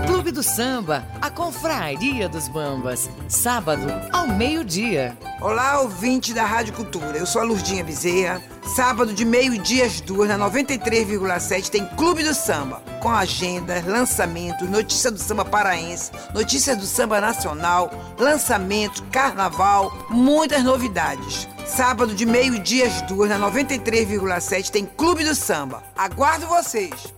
[0.05, 5.17] Clube do Samba, a Confraria dos Bambas, sábado ao meio-dia.
[5.41, 7.17] Olá, ouvinte da Rádio Cultura.
[7.17, 8.43] Eu sou a Lurdinha Bezerra.
[8.75, 15.11] Sábado de meio-dia às duas, na 93,7, tem Clube do Samba, com agenda, lançamentos, notícia
[15.11, 21.49] do samba paraense, notícias do samba nacional, lançamentos, carnaval, muitas novidades.
[21.67, 25.83] Sábado de meio-dia às duas, na 93,7, tem Clube do Samba.
[25.97, 27.15] Aguardo vocês!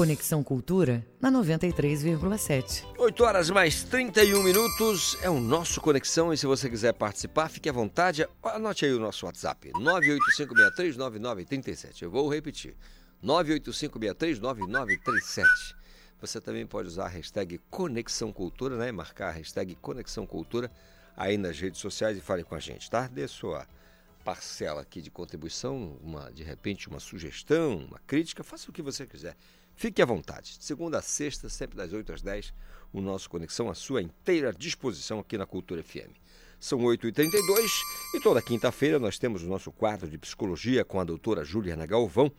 [0.00, 2.86] Conexão Cultura na 93,7.
[2.96, 7.68] 8 horas mais 31 minutos é o nosso Conexão e se você quiser participar, fique
[7.68, 8.26] à vontade.
[8.42, 12.00] Anote aí o nosso WhatsApp: 985639937.
[12.00, 12.74] Eu vou repetir:
[13.22, 15.44] 985639937.
[16.18, 18.90] Você também pode usar a hashtag Conexão Cultura, né?
[18.90, 20.72] Marcar a hashtag Conexão Cultura
[21.14, 23.06] aí nas redes sociais e fale com a gente, tá?
[23.06, 23.66] Dê sua
[24.24, 29.06] parcela aqui de contribuição, uma, de repente uma sugestão, uma crítica, faça o que você
[29.06, 29.36] quiser.
[29.80, 30.58] Fique à vontade.
[30.58, 32.52] De segunda a sexta, sempre das 8 às 10,
[32.92, 36.12] o nosso Conexão à sua inteira disposição aqui na Cultura FM.
[36.58, 37.32] São 8h32
[38.12, 42.30] e toda quinta-feira nós temos o nosso quadro de psicologia com a doutora Juliana Galvão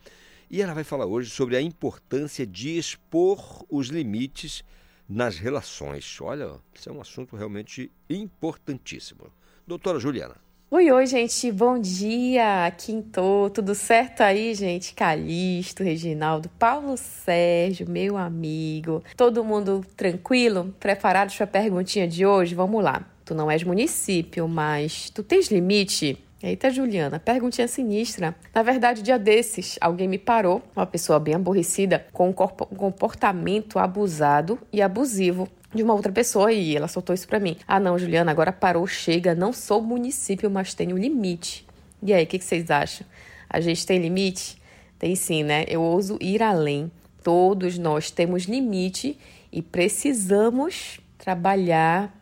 [0.48, 4.62] e ela vai falar hoje sobre a importância de expor os limites
[5.08, 6.20] nas relações.
[6.20, 9.32] Olha, isso é um assunto realmente importantíssimo.
[9.66, 10.36] Doutora Juliana.
[10.74, 14.94] Oi, oi, gente, bom dia, quinto, tudo certo aí, gente?
[14.94, 20.74] Calixto, Reginaldo, Paulo Sérgio, meu amigo, todo mundo tranquilo?
[20.80, 22.54] Preparados para a perguntinha de hoje?
[22.54, 23.06] Vamos lá.
[23.22, 26.24] Tu não és município, mas tu tens limite?
[26.42, 28.34] Eita, Juliana, perguntinha sinistra.
[28.54, 34.58] Na verdade, dia desses, alguém me parou, uma pessoa bem aborrecida, com um comportamento abusado
[34.72, 37.56] e abusivo de uma outra pessoa e ela soltou isso para mim.
[37.66, 41.66] Ah, não, Juliana, agora parou, chega, não sou município, mas tenho limite.
[42.02, 43.06] E aí, o que, que vocês acham?
[43.48, 44.60] A gente tem limite?
[44.98, 45.64] Tem sim, né?
[45.68, 46.90] Eu ouso ir além.
[47.22, 49.18] Todos nós temos limite
[49.52, 52.12] e precisamos trabalhar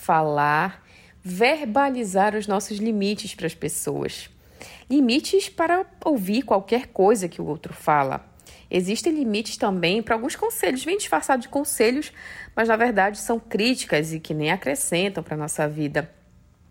[0.00, 0.82] falar,
[1.22, 4.30] verbalizar os nossos limites para as pessoas.
[4.88, 8.26] Limites para ouvir qualquer coisa que o outro fala.
[8.70, 12.12] Existem limites também para alguns conselhos, vem disfarçado de conselhos,
[12.54, 16.10] mas na verdade são críticas e que nem acrescentam para a nossa vida.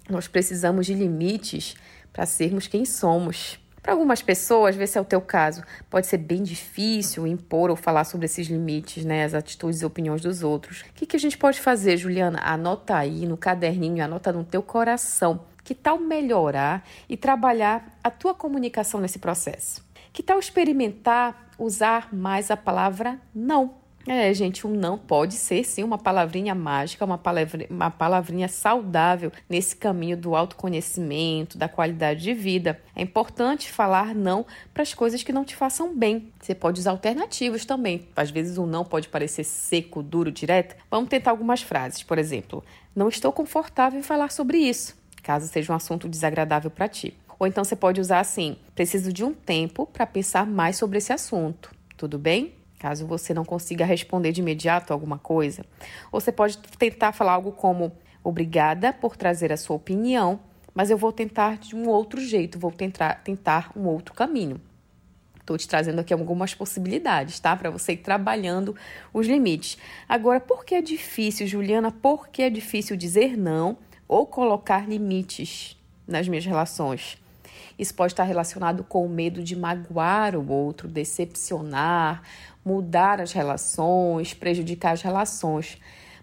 [0.09, 1.75] Nós precisamos de limites
[2.13, 3.59] para sermos quem somos.
[3.81, 7.75] Para algumas pessoas, ver se é o teu caso, pode ser bem difícil impor ou
[7.75, 10.81] falar sobre esses limites, né, as atitudes e opiniões dos outros.
[10.81, 12.39] O que, que a gente pode fazer, Juliana?
[12.43, 15.45] Anota aí no caderninho, anota no teu coração.
[15.63, 19.88] Que tal melhorar e trabalhar a tua comunicação nesse processo?
[20.11, 23.79] Que tal experimentar usar mais a palavra não?
[24.07, 29.31] É, gente, um não pode ser sim uma palavrinha mágica, uma, palavra, uma palavrinha saudável
[29.47, 32.81] nesse caminho do autoconhecimento, da qualidade de vida.
[32.95, 36.31] É importante falar não para as coisas que não te façam bem.
[36.39, 38.07] Você pode usar alternativas também.
[38.15, 40.75] Às vezes um não pode parecer seco, duro, direto.
[40.89, 42.01] Vamos tentar algumas frases.
[42.01, 42.63] Por exemplo,
[42.95, 47.15] não estou confortável em falar sobre isso, caso seja um assunto desagradável para ti.
[47.39, 51.11] Ou então você pode usar assim: preciso de um tempo para pensar mais sobre esse
[51.13, 51.73] assunto.
[51.97, 52.59] Tudo bem?
[52.79, 55.63] caso você não consiga responder de imediato alguma coisa.
[56.11, 57.91] Ou você pode tentar falar algo como:
[58.23, 60.39] Obrigada por trazer a sua opinião,
[60.73, 64.59] mas eu vou tentar de um outro jeito, vou tentar, tentar um outro caminho.
[65.39, 67.55] Estou te trazendo aqui algumas possibilidades, tá?
[67.55, 68.75] Para você ir trabalhando
[69.11, 69.77] os limites.
[70.07, 71.91] Agora, por que é difícil, Juliana?
[71.91, 75.75] Por que é difícil dizer não ou colocar limites
[76.07, 77.17] nas minhas relações?
[77.79, 82.21] Isso pode estar relacionado com o medo de magoar o outro, decepcionar,
[82.63, 85.77] mudar as relações, prejudicar as relações.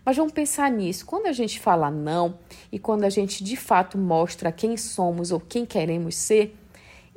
[0.05, 1.07] Mas vamos pensar nisso.
[1.07, 2.39] Quando a gente fala não
[2.71, 6.55] e quando a gente de fato mostra quem somos ou quem queremos ser,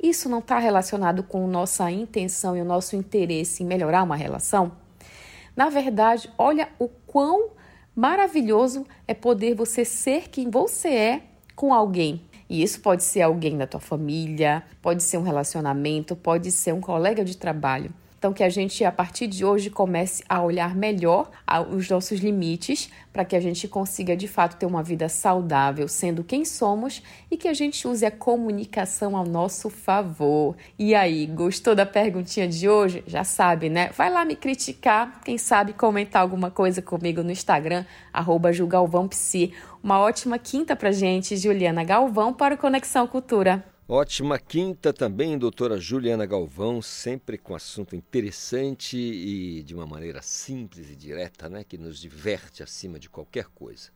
[0.02, 4.72] isso não está relacionado com nossa intenção e o nosso interesse em melhorar uma relação?
[5.54, 7.50] Na verdade, olha o quão
[7.94, 11.22] maravilhoso é poder você ser quem você é
[11.54, 12.29] com alguém.
[12.50, 16.80] E isso pode ser alguém da tua família, pode ser um relacionamento, pode ser um
[16.80, 17.92] colega de trabalho.
[18.20, 21.30] Então, que a gente, a partir de hoje, comece a olhar melhor
[21.70, 26.22] os nossos limites para que a gente consiga, de fato, ter uma vida saudável, sendo
[26.22, 30.54] quem somos e que a gente use a comunicação ao nosso favor.
[30.78, 33.02] E aí, gostou da perguntinha de hoje?
[33.06, 33.88] Já sabe, né?
[33.96, 38.50] Vai lá me criticar, quem sabe comentar alguma coisa comigo no Instagram, arroba
[39.82, 43.64] Uma ótima quinta pra gente, Juliana Galvão, para o Conexão Cultura.
[43.92, 50.88] Ótima quinta também, doutora Juliana Galvão, sempre com assunto interessante e de uma maneira simples
[50.88, 53.90] e direta, né, que nos diverte acima de qualquer coisa.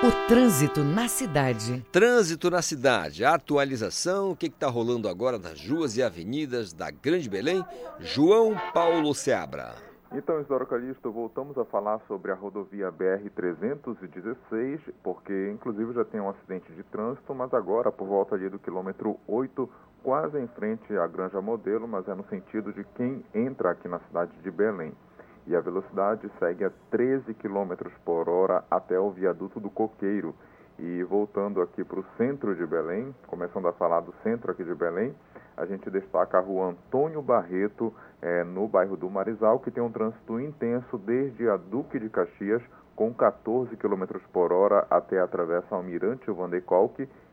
[0.00, 1.84] O trânsito na cidade.
[1.90, 3.24] Trânsito na cidade.
[3.24, 4.30] Atualização.
[4.30, 7.64] O que está rolando agora nas ruas e avenidas da Grande Belém?
[7.98, 9.74] João Paulo Seabra.
[10.12, 16.30] Então, Isidoro Calixto, voltamos a falar sobre a rodovia BR-316, porque inclusive já tem um
[16.30, 19.68] acidente de trânsito, mas agora por volta ali do quilômetro 8,
[20.04, 23.98] quase em frente à Granja Modelo, mas é no sentido de quem entra aqui na
[23.98, 24.92] cidade de Belém
[25.48, 27.72] e a velocidade segue a 13 km
[28.04, 30.34] por hora até o viaduto do Coqueiro.
[30.78, 34.74] E voltando aqui para o centro de Belém, começando a falar do centro aqui de
[34.74, 35.14] Belém,
[35.56, 39.90] a gente destaca a rua Antônio Barreto, é, no bairro do Marizal, que tem um
[39.90, 42.62] trânsito intenso desde a Duque de Caxias,
[42.94, 46.62] com 14 km por hora até a travessa Almirante Van de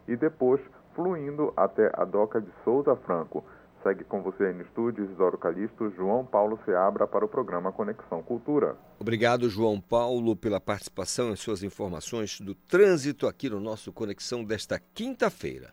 [0.08, 0.62] e depois
[0.96, 3.44] fluindo até a Doca de Souza Franco.
[3.86, 8.24] Segue com você aí no estúdio, Isidoro Calixto, João Paulo Seabra para o programa Conexão
[8.24, 8.76] Cultura.
[9.00, 14.82] Obrigado, João Paulo, pela participação e suas informações do trânsito aqui no nosso Conexão desta
[14.96, 15.72] quinta-feira.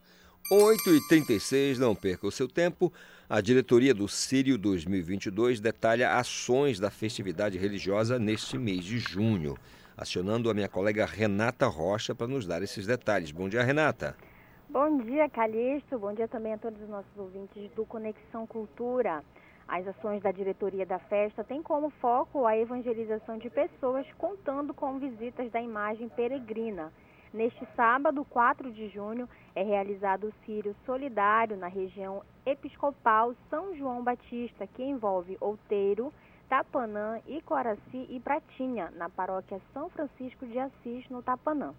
[0.53, 2.93] 8h36, não perca o seu tempo.
[3.31, 9.57] A diretoria do Sírio 2022 detalha ações da festividade religiosa neste mês de junho.
[9.97, 13.31] Acionando a minha colega Renata Rocha para nos dar esses detalhes.
[13.31, 14.15] Bom dia, Renata.
[14.73, 15.99] Bom dia, Calixto.
[15.99, 19.23] Bom dia também a todos os nossos ouvintes do Conexão Cultura.
[19.69, 24.99] As ações da diretoria da festa têm como foco a evangelização de pessoas, contando com
[24.99, 26.91] visitas da imagem peregrina.
[27.35, 34.03] Neste sábado, 4 de junho, é realizado o Sírio Solidário na região episcopal São João
[34.03, 36.11] Batista, que envolve Outeiro,
[36.49, 41.75] Tapanã, Icoraci e Pratinha, na paróquia São Francisco de Assis, no Tapanã.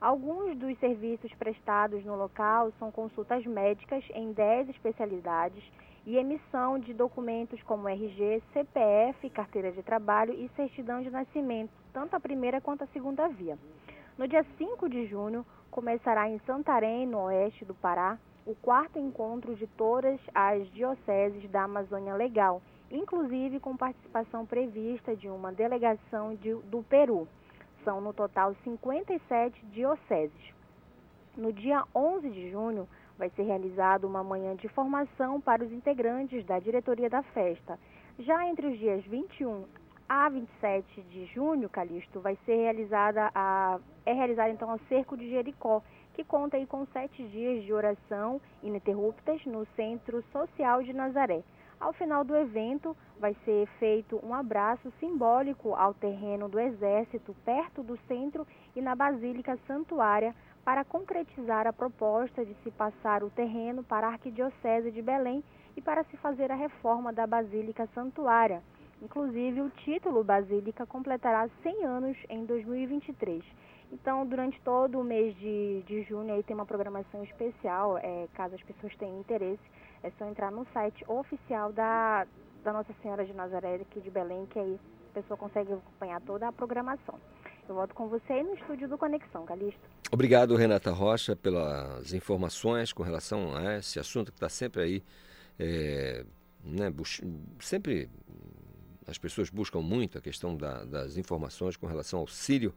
[0.00, 5.62] Alguns dos serviços prestados no local são consultas médicas em 10 especialidades
[6.06, 12.14] e emissão de documentos como RG, CPF, carteira de trabalho e certidão de nascimento, tanto
[12.14, 13.58] a primeira quanto a segunda via.
[14.18, 19.54] No dia 5 de junho, começará em Santarém, no oeste do Pará, o quarto encontro
[19.56, 26.54] de todas as dioceses da Amazônia Legal, inclusive com participação prevista de uma delegação de,
[26.54, 27.26] do Peru.
[27.84, 30.54] São no total 57 dioceses.
[31.36, 36.44] No dia 11 de junho, vai ser realizada uma manhã de formação para os integrantes
[36.46, 37.78] da diretoria da festa.
[38.18, 39.64] Já entre os dias 21
[40.08, 45.28] a 27 de junho, Calixto, vai ser realizada a é realizada então o cerco de
[45.30, 45.82] Jericó,
[46.12, 51.42] que conta aí com sete dias de oração ininterruptas no Centro Social de Nazaré.
[51.84, 57.82] Ao final do evento, vai ser feito um abraço simbólico ao terreno do Exército, perto
[57.82, 63.84] do centro e na Basílica Santuária, para concretizar a proposta de se passar o terreno
[63.84, 65.44] para a Arquidiocese de Belém
[65.76, 68.62] e para se fazer a reforma da Basílica Santuária.
[69.02, 73.44] Inclusive, o título Basílica completará 100 anos em 2023.
[73.92, 77.98] Então, durante todo o mês de, de junho, aí tem uma programação especial.
[77.98, 79.62] É, caso as pessoas tenham interesse,
[80.02, 82.26] é só entrar no site oficial da,
[82.62, 84.78] da Nossa Senhora de Nazaré, aqui de Belém, que aí
[85.10, 87.18] a pessoa consegue acompanhar toda a programação.
[87.68, 89.80] Eu volto com você aí no estúdio do Conexão, Calixto.
[90.12, 95.02] Obrigado, Renata Rocha, pelas informações com relação a esse assunto que está sempre aí,
[95.58, 96.24] é,
[96.62, 96.92] né,
[97.60, 98.10] sempre
[99.06, 102.74] as pessoas buscam muito a questão da, das informações com relação ao Sírio,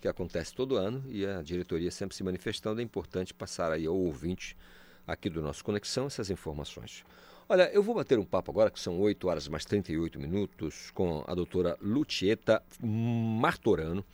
[0.00, 2.80] que acontece todo ano, e a diretoria sempre se manifestando.
[2.80, 4.56] É importante passar aí ao ouvinte
[5.06, 7.04] aqui do nosso Conexão essas informações.
[7.48, 11.24] Olha, eu vou bater um papo agora, que são 8 horas mais 38 minutos, com
[11.26, 14.04] a doutora Lucieta Martorano.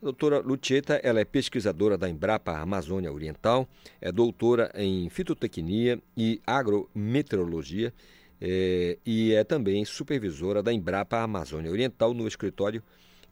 [0.00, 3.66] A doutora Lucieta ela é pesquisadora da Embrapa Amazônia Oriental,
[3.98, 7.94] é doutora em fitotecnia e agrometeorologia
[8.38, 12.82] é, e é também supervisora da Embrapa Amazônia Oriental no escritório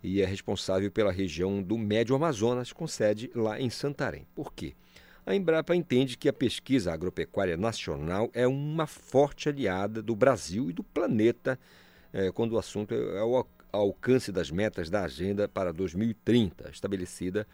[0.05, 4.27] e é responsável pela região do Médio Amazonas, com sede lá em Santarém.
[4.35, 4.75] Por quê?
[5.25, 10.75] A Embrapa entende que a pesquisa agropecuária nacional é uma forte aliada do Brasil e
[10.75, 11.59] do planeta
[12.13, 17.47] é, quando o assunto é o alcance das metas da Agenda para 2030, estabelecida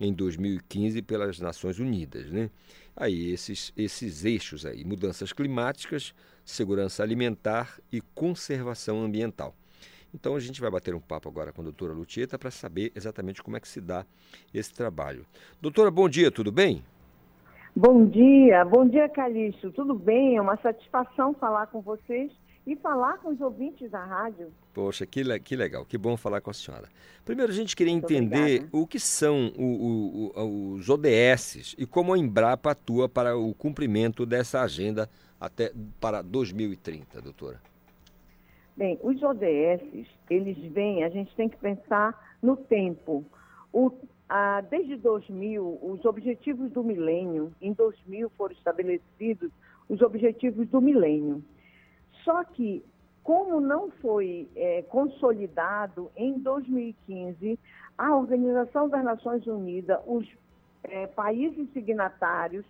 [0.00, 2.30] em 2015 pelas Nações Unidas.
[2.30, 2.48] Né?
[2.96, 9.54] Aí esses, esses eixos aí, mudanças climáticas, segurança alimentar e conservação ambiental.
[10.14, 13.42] Então a gente vai bater um papo agora com a doutora Lutieta para saber exatamente
[13.42, 14.04] como é que se dá
[14.52, 15.26] esse trabalho.
[15.60, 16.82] Doutora, bom dia, tudo bem?
[17.76, 20.36] Bom dia, bom dia Calixto, tudo bem?
[20.36, 22.32] É uma satisfação falar com vocês
[22.66, 24.52] e falar com os ouvintes da rádio.
[24.74, 26.88] Poxa, que, que legal, que bom falar com a senhora.
[27.24, 28.68] Primeiro, a gente queria Muito entender obrigada.
[28.72, 33.54] o que são o, o, o, os ODS e como a Embrapa atua para o
[33.54, 35.08] cumprimento dessa agenda
[35.40, 37.60] até para 2030, doutora.
[38.78, 43.24] Bem, os ODS, eles vêm, a gente tem que pensar no tempo.
[43.72, 43.90] O,
[44.28, 49.50] a, desde 2000, os objetivos do milênio, em 2000 foram estabelecidos
[49.88, 51.42] os objetivos do milênio.
[52.22, 52.84] Só que,
[53.24, 57.58] como não foi é, consolidado em 2015,
[57.98, 60.24] a Organização das Nações Unidas, os
[60.84, 62.64] é, países signatários,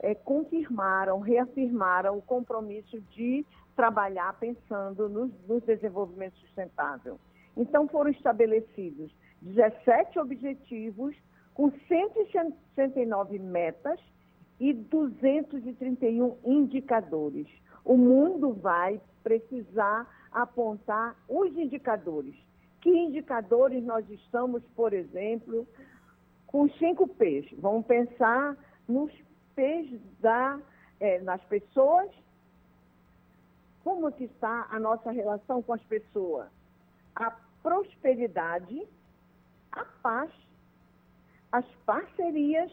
[0.00, 3.46] é, confirmaram, reafirmaram o compromisso de
[3.78, 7.16] trabalhar pensando no, no desenvolvimento sustentável.
[7.56, 11.14] Então, foram estabelecidos 17 objetivos
[11.54, 14.00] com 169 metas
[14.58, 17.46] e 231 indicadores
[17.88, 22.34] o mundo vai precisar apontar os indicadores.
[22.82, 25.66] Que indicadores nós estamos, por exemplo,
[26.46, 27.46] com cinco P's?
[27.58, 28.54] Vamos pensar
[28.86, 29.10] nos
[29.56, 30.60] P's da,
[31.00, 32.10] é, nas pessoas.
[33.84, 36.48] Como que está a nossa relação com as pessoas?
[37.14, 37.30] A
[37.62, 38.86] prosperidade,
[39.72, 40.30] a paz,
[41.52, 42.70] as parcerias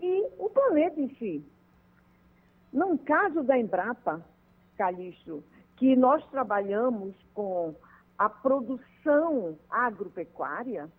[0.00, 1.44] e o planeta em si.
[2.72, 4.24] No caso da Embrapa,
[4.76, 5.42] Calixto,
[5.76, 7.74] que nós trabalhamos com
[8.18, 10.90] a produção agropecuária,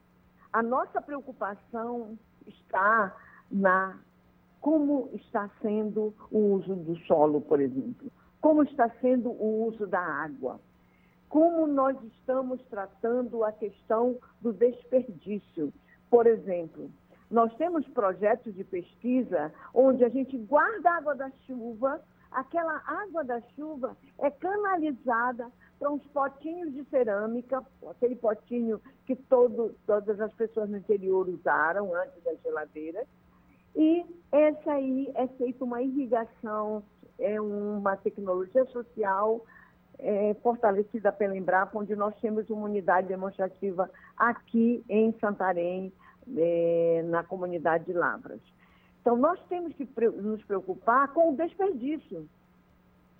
[0.53, 3.15] a nossa preocupação está
[3.51, 3.99] na
[4.59, 8.11] como está sendo o uso do solo, por exemplo,
[8.41, 10.59] como está sendo o uso da água,
[11.29, 15.73] como nós estamos tratando a questão do desperdício.
[16.09, 16.89] Por exemplo,
[17.29, 23.41] nós temos projetos de pesquisa onde a gente guarda água da chuva, aquela água da
[23.55, 30.69] chuva é canalizada para uns potinhos de cerâmica, aquele potinho que todo, todas as pessoas
[30.69, 33.07] no interior usaram antes das geladeiras,
[33.75, 36.83] e essa aí é feita uma irrigação,
[37.19, 39.45] é uma tecnologia social
[39.99, 45.91] é, fortalecida pela Embrapa, onde nós temos uma unidade demonstrativa aqui em Santarém,
[46.35, 48.39] é, na comunidade de Lavras.
[49.01, 49.87] Então, nós temos que
[50.21, 52.27] nos preocupar com o desperdício.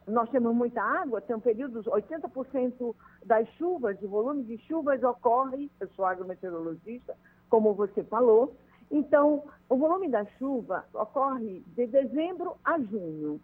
[0.05, 2.95] Nós temos muita água, tem um período, 80%
[3.25, 7.15] das chuvas, o volume de chuvas ocorre, eu sou agrometeorologista,
[7.49, 8.55] como você falou,
[8.89, 13.39] então, o volume da chuva ocorre de dezembro a junho.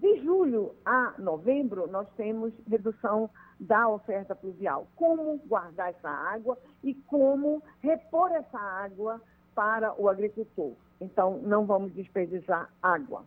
[0.00, 3.28] De julho a novembro, nós temos redução
[3.58, 4.86] da oferta pluvial.
[4.94, 9.20] Como guardar essa água e como repor essa água
[9.56, 10.74] para o agricultor.
[11.00, 13.24] Então, não vamos desperdiçar água.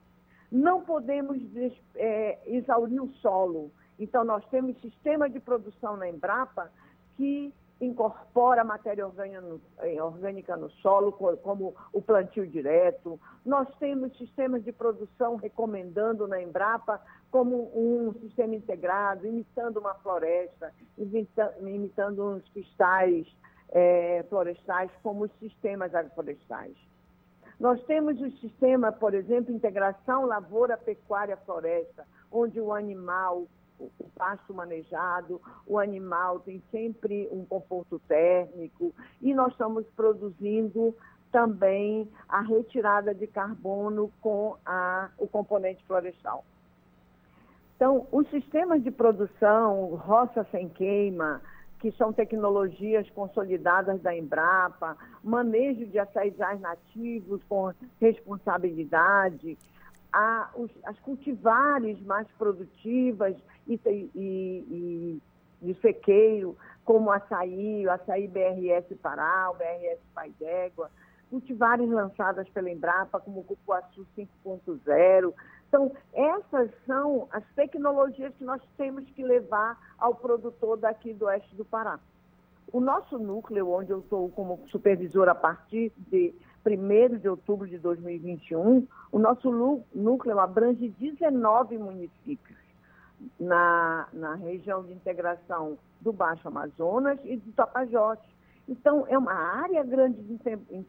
[0.49, 1.37] Não podemos
[1.95, 3.69] é, exaurir o solo.
[3.99, 6.71] Então, nós temos sistema de produção na Embrapa
[7.17, 9.03] que incorpora matéria
[9.79, 13.19] eh, orgânica no solo, como o plantio direto.
[13.43, 17.01] Nós temos sistemas de produção recomendando na Embrapa
[17.31, 23.27] como um sistema integrado, imitando uma floresta, imitando uns cristais
[23.71, 26.75] é, florestais como os sistemas agroflorestais.
[27.59, 33.47] Nós temos o sistema, por exemplo, integração lavoura, pecuária, floresta, onde o animal,
[33.99, 40.95] o pasto manejado, o animal tem sempre um conforto térmico e nós estamos produzindo
[41.31, 46.43] também a retirada de carbono com a, o componente florestal.
[47.75, 51.41] Então, os sistemas de produção, roça sem queima,
[51.79, 59.57] que são tecnologias consolidadas da Embrapa, manejo de açaizais nativos com responsabilidade,
[60.11, 63.35] a, os, as cultivares mais produtivas
[63.67, 65.21] e, e, e
[65.61, 70.89] de sequeiro, como açaí, o açaí BRS Pará, o BRS Pai d'Égua,
[71.29, 75.33] cultivares lançadas pela Embrapa, como o Cupuaçu 5.0.
[75.67, 81.55] Então, essas são as tecnologias que nós temos que levar ao produtor daqui do oeste
[81.55, 81.99] do Pará.
[82.73, 86.33] O nosso núcleo, onde eu estou como supervisora a partir de
[86.65, 89.51] 1 de outubro de 2021, o nosso
[89.93, 92.57] núcleo abrange 19 municípios
[93.39, 98.19] na, na região de integração do Baixo Amazonas e do Tapajós.
[98.67, 100.39] Então, é uma área grande de,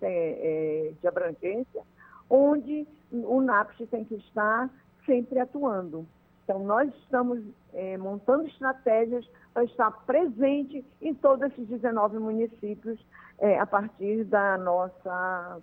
[0.03, 1.83] é, de abrangência,
[2.29, 4.71] onde o NAPS tem que estar
[5.05, 6.07] sempre atuando.
[6.45, 7.43] Então, nós estamos
[7.73, 12.99] é, montando estratégias para estar presente em todos esses 19 municípios
[13.39, 15.61] é, a partir da nossa,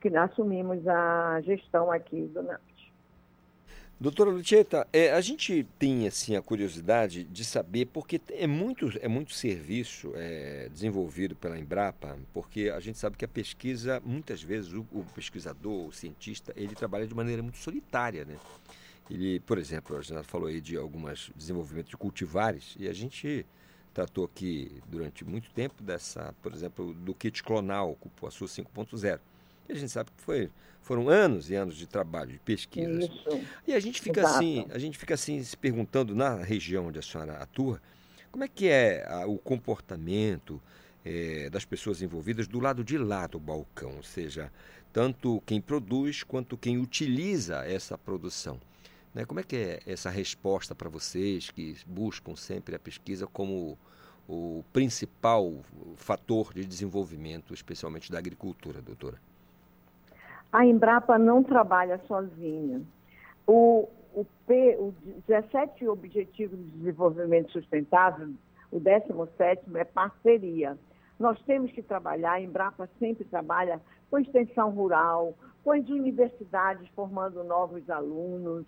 [0.00, 2.76] que assumimos a gestão aqui do NAPS.
[3.98, 9.08] Doutora Lucieta, é, a gente tem assim a curiosidade de saber porque é muito, é
[9.08, 14.70] muito serviço é, desenvolvido pela Embrapa, porque a gente sabe que a pesquisa, muitas vezes
[14.74, 18.36] o, o, pesquisador, o cientista, ele trabalha de maneira muito solitária, né?
[19.10, 23.46] Ele, por exemplo, a gente falou aí de alguns desenvolvimentos de cultivares e a gente
[23.96, 29.18] tratou aqui durante muito tempo dessa, por exemplo, do kit clonal, Cupuaçu 5.0
[29.66, 30.50] e a gente sabe que foi,
[30.82, 33.04] foram anos e anos de trabalho, de pesquisas.
[33.04, 33.40] Isso.
[33.66, 34.36] E a gente fica Exato.
[34.36, 37.80] assim, a gente fica assim se perguntando na região onde a senhora atua,
[38.30, 40.60] como é que é a, o comportamento
[41.02, 44.52] é, das pessoas envolvidas do lado de lá do balcão, ou seja,
[44.92, 48.60] tanto quem produz quanto quem utiliza essa produção.
[49.16, 49.24] Né?
[49.24, 53.78] Como é que é essa resposta para vocês que buscam sempre a pesquisa como
[54.28, 55.54] o principal
[55.96, 59.16] fator de desenvolvimento, especialmente da agricultura, doutora?
[60.52, 62.82] A Embrapa não trabalha sozinha.
[63.46, 64.94] O, o, P, o
[65.26, 68.34] 17 Objetivos de Desenvolvimento Sustentável,
[68.70, 70.76] o 17 é parceria.
[71.18, 77.42] Nós temos que trabalhar, a Embrapa sempre trabalha com extensão rural, com as universidades formando
[77.42, 78.66] novos alunos,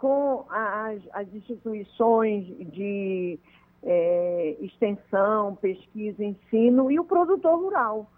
[0.00, 3.38] com as, as instituições de
[3.82, 8.10] é, extensão, pesquisa, ensino e o produtor rural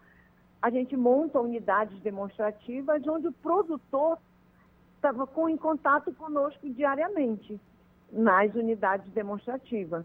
[0.62, 4.16] a gente monta unidades demonstrativas onde o produtor
[4.94, 7.60] estava com, em contato conosco diariamente
[8.12, 10.04] nas unidades demonstrativas.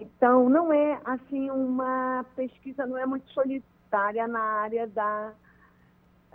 [0.00, 5.34] Então, não é assim uma pesquisa, não é muito solitária na área da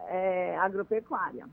[0.10, 1.48] é, agropecuária.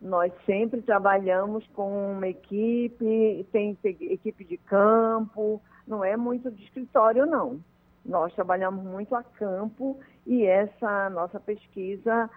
[0.00, 7.26] Nós sempre trabalhamos com uma equipe, tem equipe de campo, não é muito de escritório,
[7.26, 7.60] não.
[8.04, 12.30] Nós trabalhamos muito a campo e essa nossa pesquisa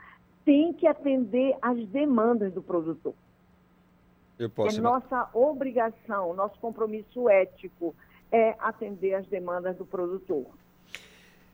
[0.43, 3.13] tem que atender às demandas do produtor.
[4.39, 4.79] Eu posso...
[4.79, 7.95] É nossa obrigação, nosso compromisso ético
[8.31, 10.47] é atender às demandas do produtor.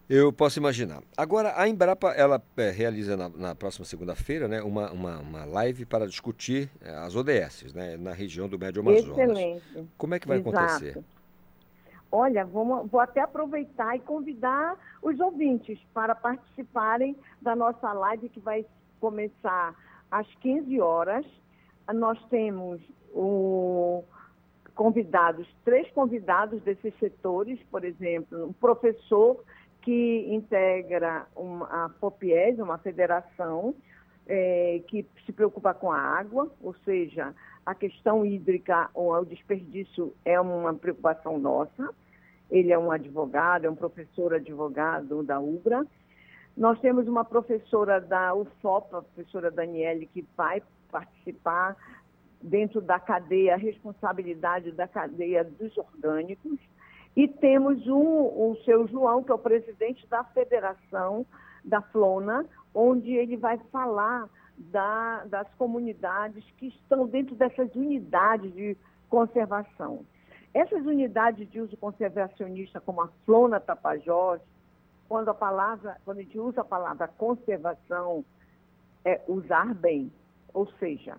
[0.09, 1.03] Eu posso imaginar.
[1.17, 5.85] Agora, a Embrapa, ela é, realiza na, na próxima segunda-feira né, uma, uma, uma, live
[5.85, 9.17] para discutir é, as ODS né, na região do Médio Amazonas.
[9.17, 9.89] Excelente.
[9.97, 10.57] Como é que vai Exato.
[10.57, 11.03] acontecer?
[12.09, 18.39] Olha, vou, vou até aproveitar e convidar os ouvintes para participarem da nossa live que
[18.39, 18.65] vai
[19.01, 19.75] começar
[20.09, 21.25] às 15 horas.
[21.93, 22.79] Nós temos
[23.13, 24.05] o
[24.73, 29.43] convidados, três convidados desses setores, por exemplo, um professor
[29.87, 33.73] que integra uma, a FOPIES, uma federação
[34.27, 37.33] é, que se preocupa com a água, ou seja,
[37.65, 41.95] a questão hídrica ou o desperdício é uma preocupação nossa.
[42.51, 45.87] Ele é um advogado, é um professor advogado da UBRA.
[46.57, 50.61] Nós temos uma professora da UFOP, a professora Daniele, que vai
[50.91, 51.77] participar
[52.41, 56.59] dentro da cadeia, a responsabilidade da cadeia dos orgânicos.
[57.17, 61.25] E temos um, o seu João, que é o presidente da federação
[61.65, 62.45] da Flona,
[62.75, 68.77] onde ele vai falar da, das comunidades que estão dentro dessas unidades de
[69.09, 70.05] conservação.
[70.53, 74.39] Essas unidades de uso conservacionista, como a Flona Tapajós,
[75.09, 78.23] quando a palavra, quando a gente usa a palavra conservação,
[79.03, 80.13] é usar bem,
[80.53, 81.17] ou seja,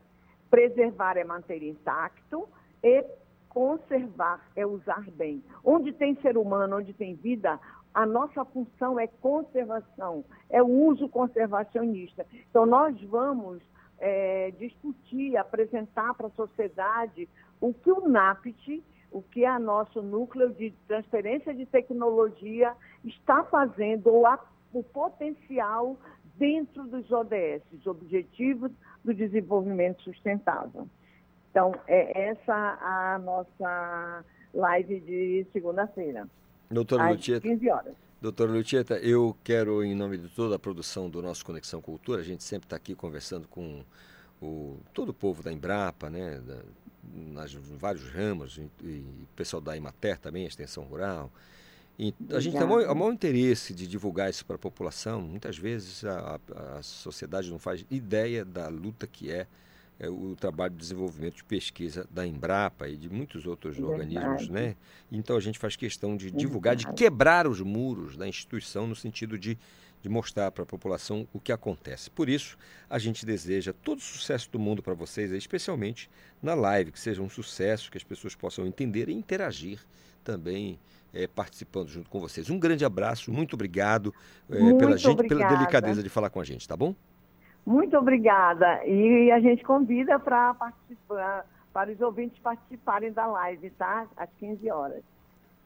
[0.49, 2.49] preservar é manter intacto
[2.85, 3.05] e
[3.49, 5.43] conservar é usar bem.
[5.65, 7.59] Onde tem ser humano, onde tem vida,
[7.93, 12.27] a nossa função é conservação, é o uso conservacionista.
[12.49, 13.63] Então, nós vamos
[13.99, 17.29] é, discutir, apresentar para a sociedade
[17.61, 22.75] o que o NAPT, o que é nosso núcleo de transferência de tecnologia
[23.05, 24.39] está fazendo, ou a,
[24.73, 25.97] o potencial
[26.37, 28.71] dentro dos ODS, Objetivos
[29.05, 30.87] do Desenvolvimento Sustentável.
[31.51, 34.25] Então, é essa a nossa
[34.55, 36.29] live de segunda-feira.
[36.71, 37.41] Doutora Lutieta.
[37.41, 37.95] 15 horas.
[38.21, 42.25] Doutora Lutieta, eu quero, em nome de toda a produção do nosso Conexão Cultura, a
[42.25, 43.85] gente sempre está aqui conversando com
[44.43, 46.59] o, todo o povo da Embrapa, né, da,
[47.33, 51.31] nas vários ramos, e, e o pessoal da Imater também, a extensão rural.
[51.99, 55.21] E a gente tem o maior, maior, interesse de divulgar isso para a população.
[55.21, 56.39] Muitas vezes a,
[56.77, 59.49] a, sociedade não faz ideia da luta que é
[60.01, 64.17] é, o trabalho de desenvolvimento de pesquisa da Embrapa e de muitos outros Verdade.
[64.17, 64.77] organismos, né?
[65.11, 69.37] Então a gente faz questão de divulgar, de quebrar os muros da instituição no sentido
[69.37, 69.59] de,
[70.01, 72.11] de mostrar para a população o que acontece.
[72.11, 72.57] Por isso,
[72.89, 76.09] a gente deseja todo o sucesso do mundo para vocês, especialmente
[76.41, 79.81] na live, que seja um sucesso, que as pessoas possam entender e interagir
[80.23, 80.79] também
[81.13, 82.51] é, participando junto com vocês.
[82.51, 84.15] Um grande abraço, muito obrigado
[84.49, 85.49] é, muito pela gente, obrigada.
[85.49, 86.95] pela delicadeza de falar com a gente, tá bom?
[87.69, 88.83] Muito obrigada.
[88.87, 94.09] E a gente convida para participar, para os ouvintes participarem da live, tá?
[94.17, 95.03] Às 15 horas.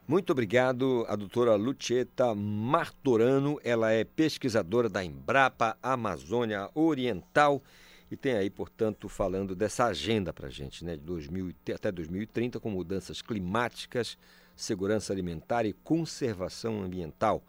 [0.09, 3.57] Muito obrigado a doutora Lucieta Martorano.
[3.63, 7.63] Ela é pesquisadora da Embrapa Amazônia Oriental
[8.11, 12.59] e tem aí, portanto, falando dessa agenda para a gente, né, de 2000, até 2030,
[12.59, 14.19] com mudanças climáticas,
[14.57, 17.45] segurança alimentar e conservação ambiental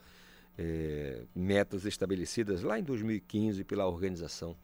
[0.57, 4.55] é, metas estabelecidas lá em 2015 pela Organização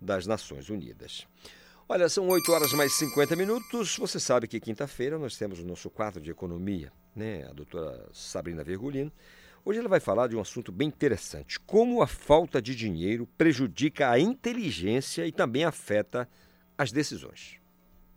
[0.00, 1.26] das Nações Unidas.
[1.88, 3.96] Olha, são 8 horas mais 50 minutos.
[3.98, 7.46] Você sabe que quinta-feira nós temos o nosso quadro de economia, né?
[7.48, 9.12] A doutora Sabrina Vergolino.
[9.64, 14.10] Hoje ela vai falar de um assunto bem interessante: como a falta de dinheiro prejudica
[14.10, 16.28] a inteligência e também afeta
[16.76, 17.61] as decisões.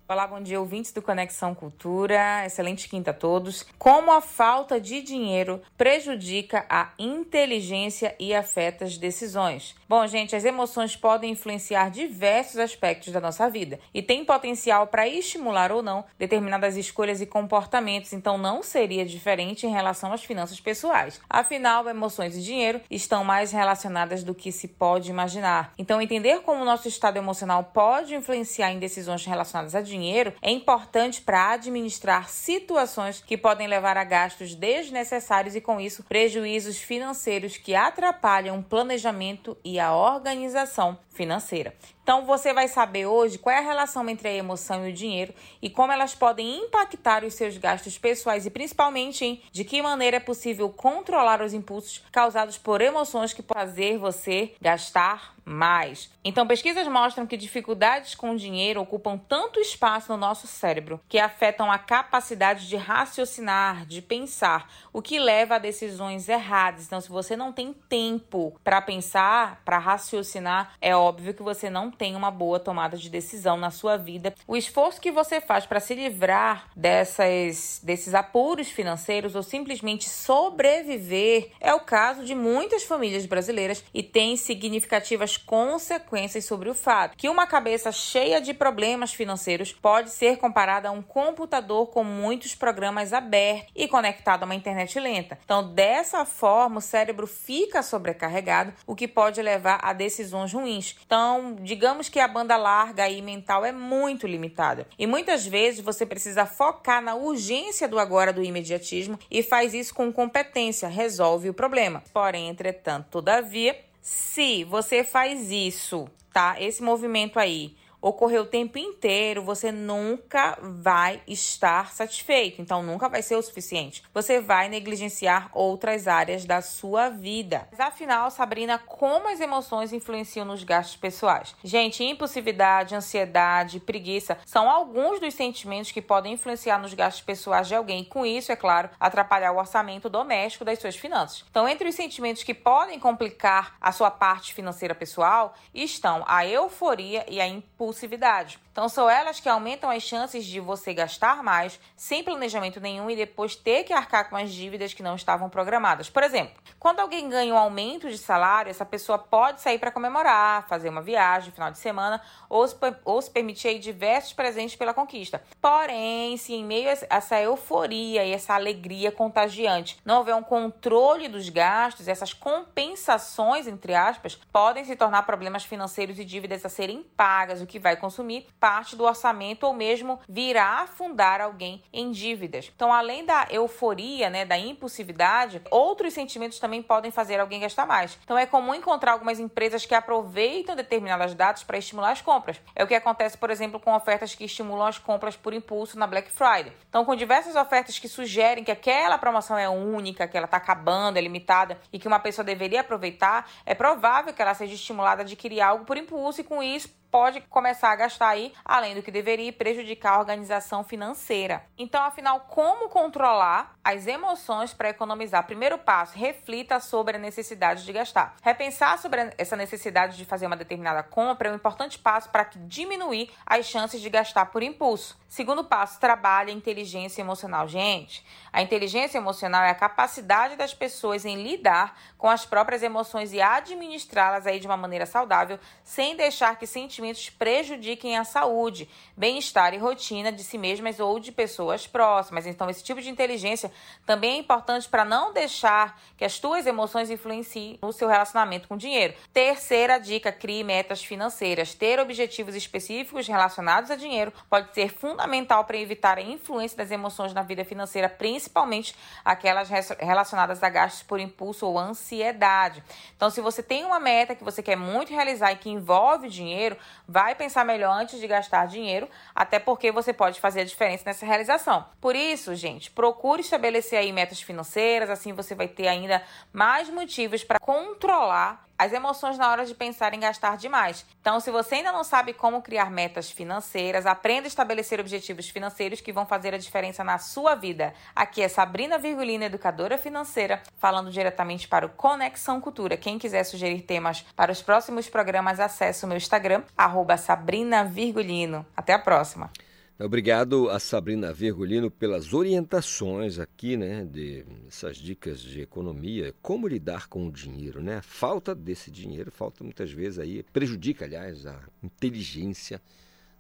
[0.08, 2.46] Olá, bom dia, ouvintes do Conexão Cultura.
[2.46, 3.66] Excelente quinta a todos.
[3.76, 9.76] Como a falta de dinheiro prejudica a inteligência e afeta as decisões?
[9.90, 15.08] Bom, gente, as emoções podem influenciar diversos aspectos da nossa vida e têm potencial para
[15.08, 20.60] estimular ou não determinadas escolhas e comportamentos, então não seria diferente em relação às finanças
[20.60, 21.20] pessoais.
[21.28, 25.74] Afinal, emoções e dinheiro estão mais relacionadas do que se pode imaginar.
[25.80, 30.52] Então, entender como o nosso estado emocional pode influenciar em decisões relacionadas a dinheiro é
[30.52, 37.58] importante para administrar situações que podem levar a gastos desnecessários e, com isso, prejuízos financeiros
[37.58, 41.74] que atrapalham o planejamento e a organização financeira.
[42.06, 45.34] Então você vai saber hoje qual é a relação entre a emoção e o dinheiro
[45.60, 50.18] e como elas podem impactar os seus gastos pessoais e principalmente em de que maneira
[50.18, 56.12] é possível controlar os impulsos causados por emoções que podem fazer você gastar mais.
[56.24, 61.72] Então, pesquisas mostram que dificuldades com dinheiro ocupam tanto espaço no nosso cérebro que afetam
[61.72, 66.88] a capacidade de raciocinar, de pensar, o que leva a decisões erradas.
[66.88, 71.92] Então, se você não tem tempo para pensar, para raciocinar, é óbvio que você não
[71.96, 74.34] tem uma boa tomada de decisão na sua vida.
[74.48, 81.52] O esforço que você faz para se livrar dessas, desses apuros financeiros ou simplesmente sobreviver
[81.60, 87.30] é o caso de muitas famílias brasileiras e tem significativas consequências sobre o fato que
[87.30, 93.14] uma cabeça cheia de problemas financeiros pode ser comparada a um computador com muitos programas
[93.14, 95.38] abertos e conectado a uma internet lenta.
[95.44, 100.96] Então, dessa forma, o cérebro fica sobrecarregado, o que pode levar a decisões ruins.
[101.06, 104.88] Então, digamos que a banda larga aí mental é muito limitada.
[104.98, 109.94] E muitas vezes você precisa focar na urgência do agora do imediatismo e faz isso
[109.94, 112.04] com competência, resolve o problema.
[112.14, 116.56] Porém, entretanto, todavia, se você faz isso, tá?
[116.60, 117.76] Esse movimento aí
[118.06, 122.62] ocorrer o tempo inteiro, você nunca vai estar satisfeito.
[122.62, 124.04] Então, nunca vai ser o suficiente.
[124.14, 127.68] Você vai negligenciar outras áreas da sua vida.
[127.72, 131.56] Mas, afinal, Sabrina, como as emoções influenciam nos gastos pessoais?
[131.64, 137.74] Gente, impulsividade, ansiedade, preguiça são alguns dos sentimentos que podem influenciar nos gastos pessoais de
[137.74, 138.04] alguém.
[138.04, 141.44] Com isso, é claro, atrapalhar o orçamento doméstico das suas finanças.
[141.50, 147.26] Então, entre os sentimentos que podem complicar a sua parte financeira pessoal estão a euforia
[147.28, 148.60] e a impulsividade impulsividade.
[148.72, 153.16] Então, são elas que aumentam as chances de você gastar mais sem planejamento nenhum e
[153.16, 156.10] depois ter que arcar com as dívidas que não estavam programadas.
[156.10, 160.68] Por exemplo, quando alguém ganha um aumento de salário, essa pessoa pode sair para comemorar,
[160.68, 162.76] fazer uma viagem final de semana ou se,
[163.06, 165.42] ou se permitir diversos presentes pela conquista.
[165.62, 171.30] Porém, se em meio a essa euforia e essa alegria contagiante não houver um controle
[171.30, 177.04] dos gastos, essas compensações, entre aspas, podem se tornar problemas financeiros e dívidas a serem
[177.16, 182.72] pagas, o que vai consumir parte do orçamento ou mesmo virá afundar alguém em dívidas.
[182.76, 188.18] Então, além da euforia, né, da impulsividade, outros sentimentos também podem fazer alguém gastar mais.
[188.24, 192.60] Então, é comum encontrar algumas empresas que aproveitam determinadas datas para estimular as compras.
[192.76, 196.08] É o que acontece, por exemplo, com ofertas que estimulam as compras por impulso na
[196.08, 196.74] Black Friday.
[196.90, 201.18] Então, com diversas ofertas que sugerem que aquela promoção é única, que ela está acabando,
[201.18, 205.24] é limitada e que uma pessoa deveria aproveitar, é provável que ela seja estimulada a
[205.24, 209.12] adquirir algo por impulso e com isso pode começar a gastar aí além do que
[209.12, 211.64] deveria e prejudicar a organização financeira.
[211.78, 215.46] Então, afinal, como controlar as emoções para economizar?
[215.46, 218.36] Primeiro passo, reflita sobre a necessidade de gastar.
[218.42, 223.32] Repensar sobre essa necessidade de fazer uma determinada compra é um importante passo para diminuir
[223.46, 225.18] as chances de gastar por impulso.
[225.28, 227.68] Segundo passo, trabalhe a inteligência emocional.
[227.68, 233.34] Gente, a inteligência emocional é a capacidade das pessoas em lidar com as próprias emoções
[233.34, 238.90] e administrá-las aí de uma maneira saudável, sem deixar que sentimentos sentimentos prejudiquem a saúde,
[239.16, 242.48] bem-estar e rotina de si mesmas ou de pessoas próximas.
[242.48, 243.72] Então, esse tipo de inteligência
[244.06, 248.76] também é importante para não deixar que as tuas emoções influenciem no seu relacionamento com
[248.76, 249.14] o dinheiro.
[249.32, 251.74] Terceira dica: crie metas financeiras.
[251.74, 257.34] Ter objetivos específicos relacionados a dinheiro pode ser fundamental para evitar a influência das emoções
[257.34, 262.84] na vida financeira, principalmente aquelas relacionadas a gastos por impulso ou ansiedade.
[263.16, 266.78] Então, se você tem uma meta que você quer muito realizar e que envolve dinheiro,
[267.08, 271.26] vai pensar melhor antes de gastar dinheiro, até porque você pode fazer a diferença nessa
[271.26, 271.86] realização.
[272.02, 276.22] Por isso, gente, procure estabelecer aí metas financeiras, assim você vai ter ainda
[276.52, 281.06] mais motivos para controlar as emoções na hora de pensar em gastar demais.
[281.22, 286.02] Então, se você ainda não sabe como criar metas financeiras, aprenda a estabelecer objetivos financeiros
[286.02, 287.94] que vão fazer a diferença na sua vida.
[288.16, 292.98] Aqui é Sabrina Virgulina, educadora financeira, falando diretamente para o Conexão Cultura.
[292.98, 298.66] Quem quiser sugerir temas para os próximos programas, acesse o meu Instagram, arroba Sabrina Virgulino.
[298.76, 299.50] Até a próxima!
[299.98, 307.08] Obrigado a Sabrina Vergolino pelas orientações aqui, né, de essas dicas de economia, como lidar
[307.08, 308.02] com o dinheiro, né?
[308.02, 312.82] Falta desse dinheiro, falta muitas vezes aí, prejudica, aliás, a inteligência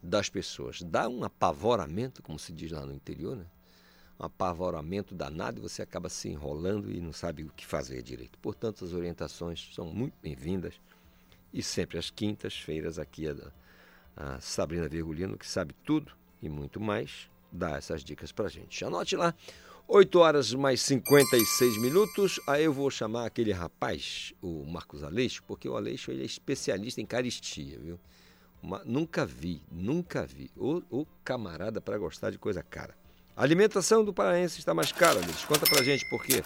[0.01, 0.81] das pessoas.
[0.81, 3.45] Dá um apavoramento, como se diz lá no interior, né?
[4.17, 8.39] Um apavoramento danado e você acaba se enrolando e não sabe o que fazer direito.
[8.39, 10.75] Portanto, as orientações são muito bem-vindas
[11.53, 13.35] e sempre às quintas-feiras aqui a,
[14.15, 18.83] a Sabrina Vergolino, que sabe tudo e muito mais, dá essas dicas para gente.
[18.83, 19.33] Anote lá,
[19.87, 22.39] 8 horas mais 56 minutos.
[22.47, 27.01] Aí eu vou chamar aquele rapaz, o Marcos Aleixo, porque o Aleixo ele é especialista
[27.01, 27.99] em caristia, viu?
[28.61, 30.49] Uma, nunca vi, nunca vi.
[30.57, 32.95] O, o camarada para gostar de coisa cara.
[33.35, 35.47] A alimentação do paraense está mais cara, Aleixo.
[35.47, 36.43] Conta pra gente por quê.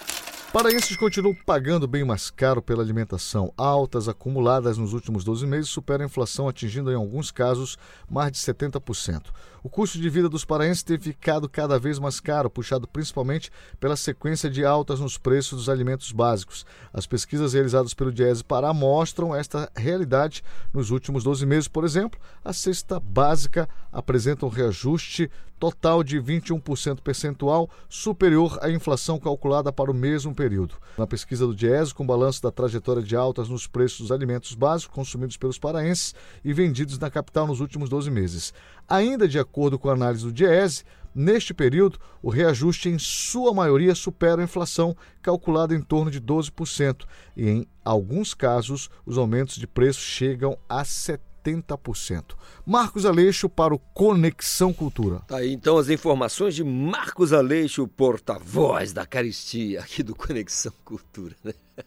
[0.52, 3.54] Paraenses continuam pagando bem mais caro pela alimentação.
[3.56, 7.78] Altas acumuladas nos últimos 12 meses superam a inflação, atingindo em alguns casos
[8.10, 9.28] mais de 70%.
[9.64, 13.96] O custo de vida dos paraenses tem ficado cada vez mais caro, puxado principalmente pela
[13.96, 16.66] sequência de altas nos preços dos alimentos básicos.
[16.94, 20.44] As pesquisas realizadas pelo Diese Pará mostram esta realidade
[20.74, 21.68] nos últimos 12 meses.
[21.68, 25.30] Por exemplo, a cesta básica apresenta um reajuste
[25.60, 30.76] total de 21% percentual, superior à inflação calculada para o mesmo período.
[30.98, 34.96] Na pesquisa do Diese, com balanço da trajetória de altas nos preços dos alimentos básicos
[34.96, 38.54] consumidos pelos paraenses e vendidos na capital nos últimos 12 meses.
[38.90, 40.84] Ainda de acordo com a análise do Diese,
[41.14, 47.04] Neste período, o reajuste em sua maioria supera a inflação, calculada em torno de 12%,
[47.36, 51.20] e em alguns casos, os aumentos de preço chegam a 70%.
[51.44, 52.36] 70%.
[52.66, 55.20] Marcos Aleixo para o Conexão Cultura.
[55.28, 61.36] Tá aí então as informações de Marcos Aleixo, porta-voz da caristia aqui do Conexão Cultura.
[61.44, 61.54] Né?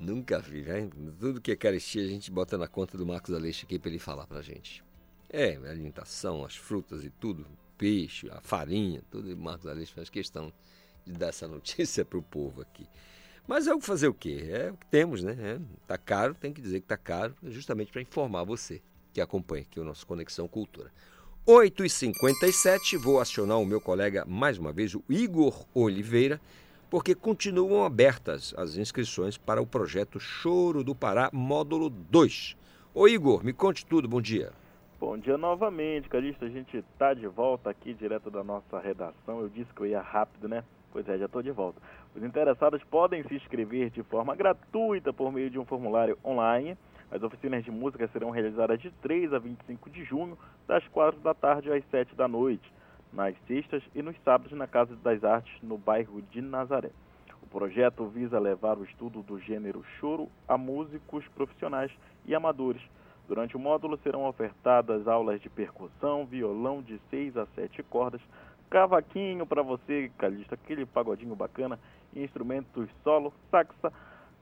[0.00, 0.88] Nunca vi, né?
[1.18, 3.98] Tudo que é caristia a gente bota na conta do Marcos Aleixo aqui para ele
[3.98, 4.82] falar para gente.
[5.32, 7.46] É, a alimentação, as frutas e tudo,
[7.78, 9.34] peixe, a farinha, tudo.
[9.36, 10.52] Marcos Aleixo faz questão
[11.06, 12.86] de dar essa notícia para o povo aqui.
[13.46, 14.48] Mas é o fazer o quê?
[14.50, 15.36] É o que temos, né?
[15.38, 19.62] É, tá caro, tem que dizer que tá caro, justamente para informar você que acompanha
[19.62, 20.92] aqui o nosso Conexão Cultura.
[21.46, 26.40] 8h57, vou acionar o meu colega mais uma vez, o Igor Oliveira,
[26.90, 32.56] porque continuam abertas as inscrições para o projeto Choro do Pará, módulo 2.
[32.92, 34.52] Ô Igor, me conte tudo, bom dia.
[35.00, 36.44] Bom dia novamente, Calista.
[36.44, 39.40] A gente está de volta aqui direto da nossa redação.
[39.40, 40.62] Eu disse que eu ia rápido, né?
[40.92, 41.80] Pois é, já estou de volta.
[42.14, 46.76] Os interessados podem se inscrever de forma gratuita por meio de um formulário online.
[47.10, 50.36] As oficinas de música serão realizadas de 3 a 25 de junho,
[50.68, 52.70] das 4 da tarde às 7 da noite,
[53.10, 56.90] nas sextas e nos sábados na Casa das Artes, no bairro de Nazaré.
[57.42, 61.90] O projeto visa levar o estudo do gênero choro a músicos profissionais
[62.26, 62.82] e amadores.
[63.30, 68.20] Durante o módulo serão ofertadas aulas de percussão, violão de 6 a 7 cordas,
[68.68, 71.78] cavaquinho para você, calista, aquele pagodinho bacana,
[72.12, 73.92] instrumentos solo, saxa,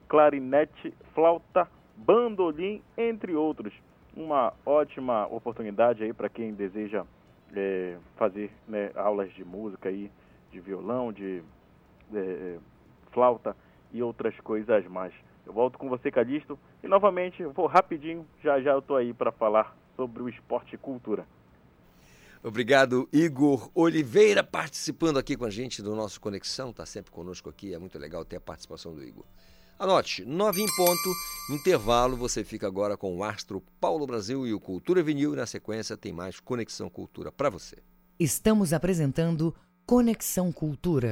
[0.07, 3.71] clarinete, flauta, bandolim, entre outros.
[4.17, 7.05] Uma ótima oportunidade aí para quem deseja
[7.55, 10.11] é, fazer né, aulas de música aí,
[10.51, 11.43] de violão, de
[12.11, 12.57] é,
[13.11, 13.55] flauta
[13.93, 15.13] e outras coisas mais.
[15.45, 19.31] Eu volto com você, Calixto, e novamente vou rapidinho, já já eu estou aí para
[19.31, 21.25] falar sobre o esporte e cultura.
[22.41, 26.69] Obrigado, Igor Oliveira, participando aqui com a gente do nosso Conexão.
[26.69, 29.25] Está sempre conosco aqui, é muito legal ter a participação do Igor.
[29.77, 31.13] Anote, nove em ponto,
[31.49, 35.35] intervalo, você fica agora com o Astro Paulo Brasil e o Cultura Vinil.
[35.35, 37.77] Na sequência tem mais Conexão Cultura para você.
[38.19, 39.55] Estamos apresentando
[39.85, 41.11] Conexão Cultura.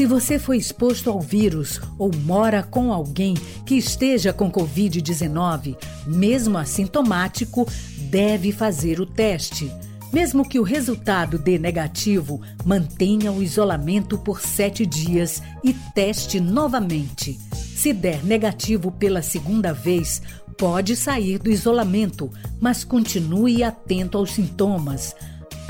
[0.00, 3.34] Se você foi exposto ao vírus ou mora com alguém
[3.66, 5.76] que esteja com Covid-19,
[6.06, 7.68] mesmo assintomático,
[8.08, 9.70] deve fazer o teste.
[10.10, 17.38] Mesmo que o resultado dê negativo, mantenha o isolamento por sete dias e teste novamente.
[17.52, 20.22] Se der negativo pela segunda vez,
[20.56, 25.14] pode sair do isolamento, mas continue atento aos sintomas.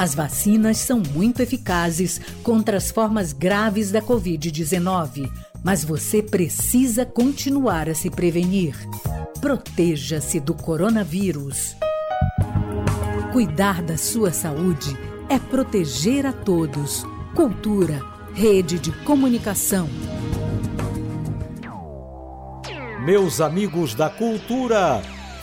[0.01, 5.31] As vacinas são muito eficazes contra as formas graves da Covid-19,
[5.63, 8.75] mas você precisa continuar a se prevenir.
[9.43, 11.77] Proteja-se do coronavírus.
[13.31, 14.97] Cuidar da sua saúde
[15.29, 17.05] é proteger a todos.
[17.35, 19.87] Cultura, rede de comunicação.
[23.05, 25.03] Meus amigos da cultura,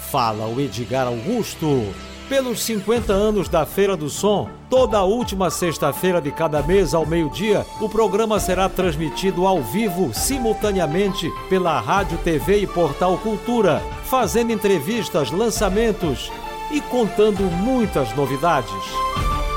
[0.10, 1.94] fala o Edgar Augusto.
[2.30, 7.66] Pelos 50 anos da Feira do Som, toda última sexta-feira de cada mês ao meio-dia,
[7.80, 15.32] o programa será transmitido ao vivo, simultaneamente, pela Rádio, TV e Portal Cultura, fazendo entrevistas,
[15.32, 16.30] lançamentos
[16.70, 18.74] e contando muitas novidades.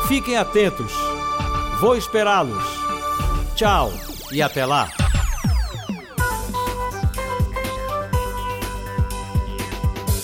[0.06, 0.92] Fiquem atentos.
[1.80, 2.64] Vou esperá-los.
[3.56, 3.90] Tchau
[4.30, 4.99] e até lá.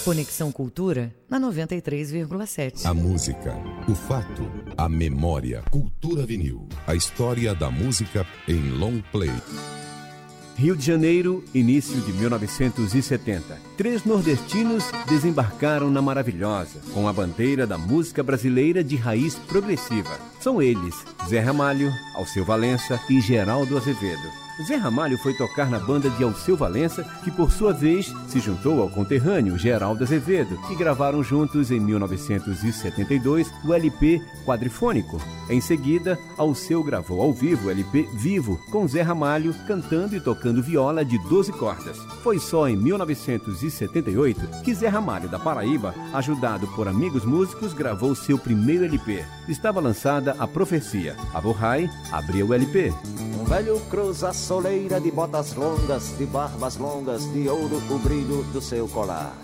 [0.07, 2.87] Conexão Cultura na 93,7.
[2.87, 3.57] A música,
[3.89, 5.65] o fato, a memória.
[5.69, 6.69] Cultura vinil.
[6.87, 9.33] A história da música em long play.
[10.57, 13.59] Rio de Janeiro, início de 1970.
[13.77, 20.21] Três nordestinos desembarcaram na Maravilhosa, com a bandeira da música brasileira de raiz progressiva.
[20.41, 20.95] São eles,
[21.29, 24.46] Zé Ramalho, Alceu Valença e Geraldo Azevedo.
[24.63, 28.81] Zé Ramalho foi tocar na banda de Alceu Valença, que por sua vez se juntou
[28.81, 35.21] ao conterrâneo Geraldo Azevedo e gravaram juntos em 1972 o LP Quadrifônico.
[35.51, 40.63] Em seguida, Alceu gravou ao vivo o LP Vivo, com Zé Ramalho cantando e tocando
[40.63, 41.99] viola de 12 cordas.
[42.23, 48.39] Foi só em 1978 que Zé Ramalho da Paraíba, ajudado por amigos músicos, gravou seu
[48.39, 49.23] primeiro LP.
[49.49, 51.15] Estava lançada A Profecia.
[51.35, 52.93] A Borrai abriu o LP.
[53.39, 58.61] Um velho cruza soleira de botas longas, de barbas longas, de ouro o brilho do
[58.61, 59.37] seu colar.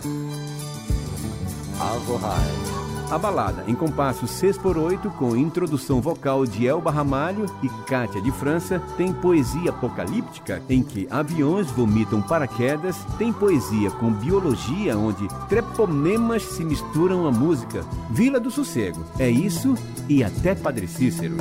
[1.81, 2.92] Alvorrai.
[3.13, 8.23] A balada, em compasso 6 por 8 com introdução vocal de Elba Ramalho e Cátia
[8.23, 15.29] de França, tem poesia apocalíptica, em que aviões vomitam paraquedas, tem poesia com biologia, onde
[15.47, 17.85] treponemas se misturam à música.
[18.09, 19.75] Vila do Sossego, é isso
[20.09, 21.37] e até Padre Cícero.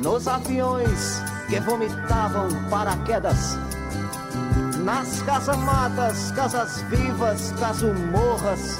[0.00, 3.58] Nos aviões que vomitavam paraquedas,
[4.84, 8.78] nas casamatas, casas vivas, casumorras,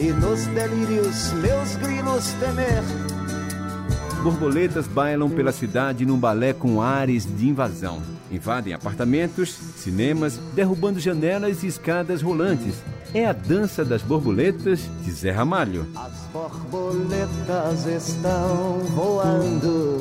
[0.00, 2.82] e nos delírios meus grilos temer.
[4.22, 8.00] Borboletas bailam pela cidade num balé com ares de invasão.
[8.30, 12.74] Invadem apartamentos, cinemas, derrubando janelas e escadas rolantes.
[13.14, 15.86] É a dança das borboletas de Zé Ramalho.
[15.96, 19.98] As borboletas estão voando.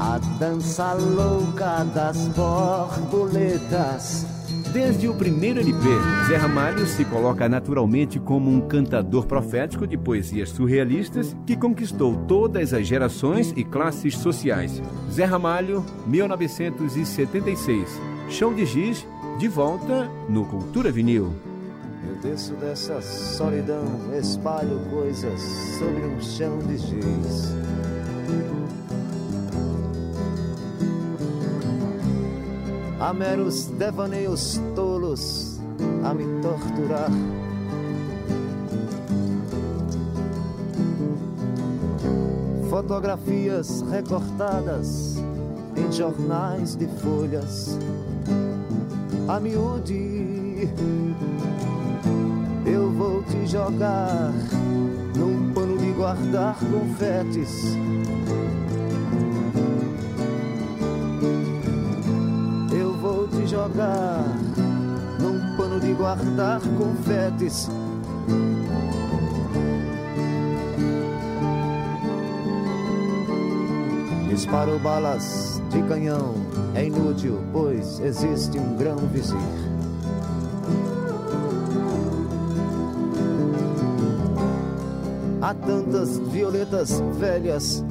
[0.00, 4.26] A dança louca das borboletas
[4.72, 5.86] Desde o primeiro LP,
[6.26, 12.72] Zé Ramalho se coloca naturalmente como um cantador profético de poesias surrealistas que conquistou todas
[12.72, 14.80] as gerações e classes sociais.
[15.10, 18.00] Zé Ramalho, 1976.
[18.30, 19.06] Chão de Giz,
[19.38, 21.34] de volta no Cultura Vinil.
[22.08, 23.84] Eu desço dessa solidão,
[24.18, 25.38] espalho coisas
[25.78, 27.52] sobre um chão de giz.
[33.02, 35.58] Há meros devaneios tolos
[36.04, 37.10] a me torturar.
[42.70, 45.16] Fotografias recortadas
[45.76, 47.76] em jornais de folhas.
[49.26, 50.68] A miúde,
[52.64, 54.32] eu vou te jogar
[55.16, 57.76] num pano de guardar confetes
[63.52, 64.24] jogar
[65.20, 67.68] num pano de guardar confetes.
[74.26, 76.34] Disparo balas de canhão,
[76.74, 79.36] é inútil, pois existe um grão vizir.
[85.42, 87.84] Há tantas violetas velhas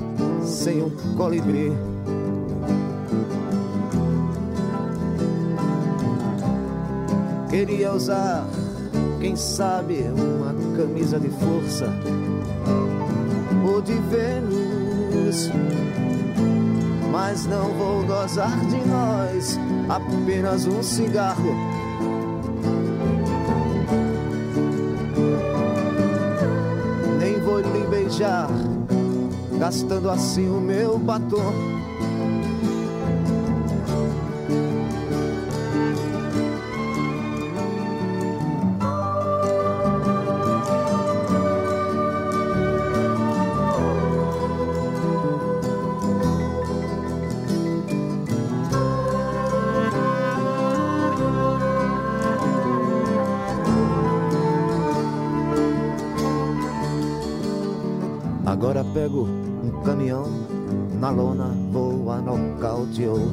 [0.43, 1.90] sem um colibri.
[7.51, 8.47] Queria usar,
[9.19, 11.93] quem sabe, uma camisa de força
[13.69, 15.51] ou de Vênus.
[17.11, 21.53] Mas não vou gozar de nós, apenas um cigarro.
[27.19, 28.47] Nem vou lhe beijar,
[29.59, 31.80] gastando assim o meu batom.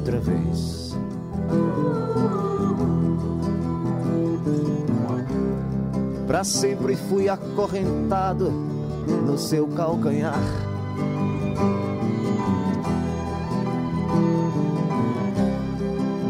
[0.09, 0.97] Outra vez.
[6.25, 10.39] Pra sempre fui acorrentado no seu calcanhar.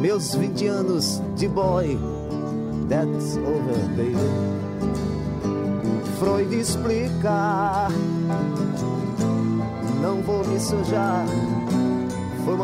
[0.01, 1.97] Meus 20 anos de boy,
[2.89, 4.15] that's over, baby.
[6.17, 7.89] Freud explicar,
[10.01, 11.25] não vou me sujar,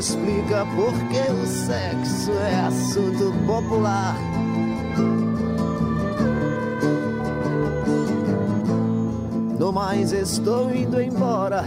[0.00, 4.16] Explica porque o sexo é assunto popular.
[9.58, 11.66] No mais estou indo embora.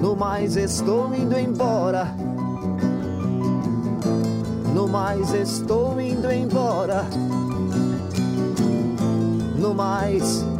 [0.00, 2.06] No mais estou indo embora.
[4.74, 7.04] No mais estou indo embora.
[9.58, 10.51] No mais.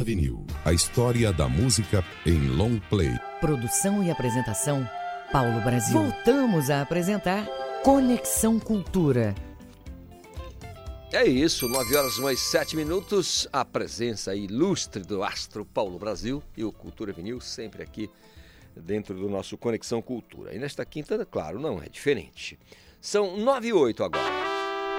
[0.00, 0.46] Cultura vinil.
[0.64, 3.10] A história da música em long play.
[3.40, 4.88] Produção e apresentação,
[5.32, 6.00] Paulo Brasil.
[6.00, 7.46] Voltamos a apresentar
[7.82, 9.34] Conexão Cultura.
[11.12, 13.48] É isso, 9 horas mais 7 minutos.
[13.52, 18.08] A presença ilustre do astro Paulo Brasil e o Cultura Vinil sempre aqui
[18.76, 20.54] dentro do nosso Conexão Cultura.
[20.54, 22.58] E nesta quinta, claro, não é diferente.
[23.00, 24.49] São 9 e 8 agora.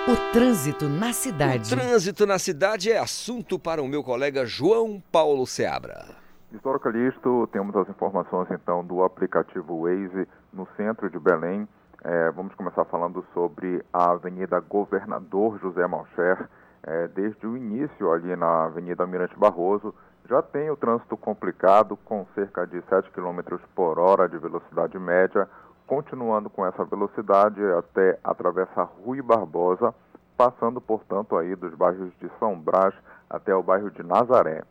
[0.07, 1.71] O trânsito na cidade.
[1.71, 6.05] O trânsito na cidade é assunto para o meu colega João Paulo Seabra.
[6.51, 11.67] História Calixto, temos as informações então do aplicativo Waze no centro de Belém.
[12.03, 16.49] É, vamos começar falando sobre a Avenida Governador José Malcher.
[16.81, 19.93] É, desde o início ali na Avenida Mirante Barroso,
[20.27, 25.47] já tem o trânsito complicado com cerca de 7 km por hora de velocidade média,
[25.91, 29.93] continuando com essa velocidade até atravessar Rui Barbosa,
[30.37, 32.95] passando, portanto, aí dos bairros de São Brás
[33.29, 34.63] até o bairro de Nazaré.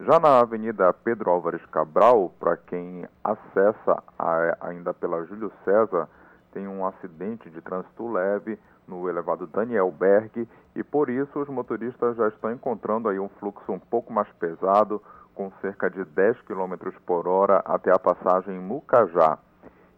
[0.00, 6.08] Já na Avenida Pedro Álvares Cabral, para quem acessa a, ainda pela Júlio César,
[6.54, 8.58] tem um acidente de trânsito leve
[8.88, 13.70] no elevado Daniel Berg e por isso os motoristas já estão encontrando aí um fluxo
[13.70, 15.02] um pouco mais pesado,
[15.34, 19.38] com cerca de 10 km por hora até a passagem Mucajá.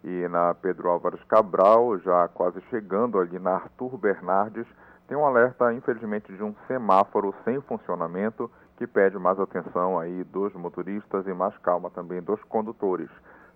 [0.05, 4.67] E na Pedro Álvares Cabral, já quase chegando ali na Arthur Bernardes,
[5.09, 10.53] tem um alerta, infelizmente, de um semáforo sem funcionamento que pede mais atenção aí dos
[10.53, 13.09] motoristas e mais calma também dos condutores.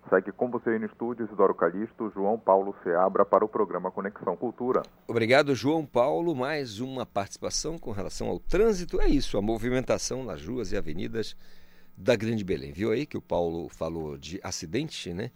[0.09, 4.35] Segue com você aí no estúdio, Isidoro Calixto, João Paulo Seabra para o programa Conexão
[4.35, 4.81] Cultura.
[5.07, 6.35] Obrigado, João Paulo.
[6.35, 8.99] Mais uma participação com relação ao trânsito.
[8.99, 11.35] É isso, a movimentação nas ruas e avenidas
[11.95, 12.71] da Grande Belém.
[12.71, 15.29] Viu aí que o Paulo falou de acidente, né?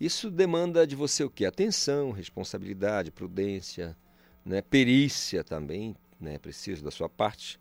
[0.00, 1.44] Isso demanda de você o quê?
[1.44, 3.94] Atenção, responsabilidade, prudência,
[4.42, 4.62] né?
[4.62, 6.38] perícia também, né?
[6.38, 7.60] Preciso da sua parte.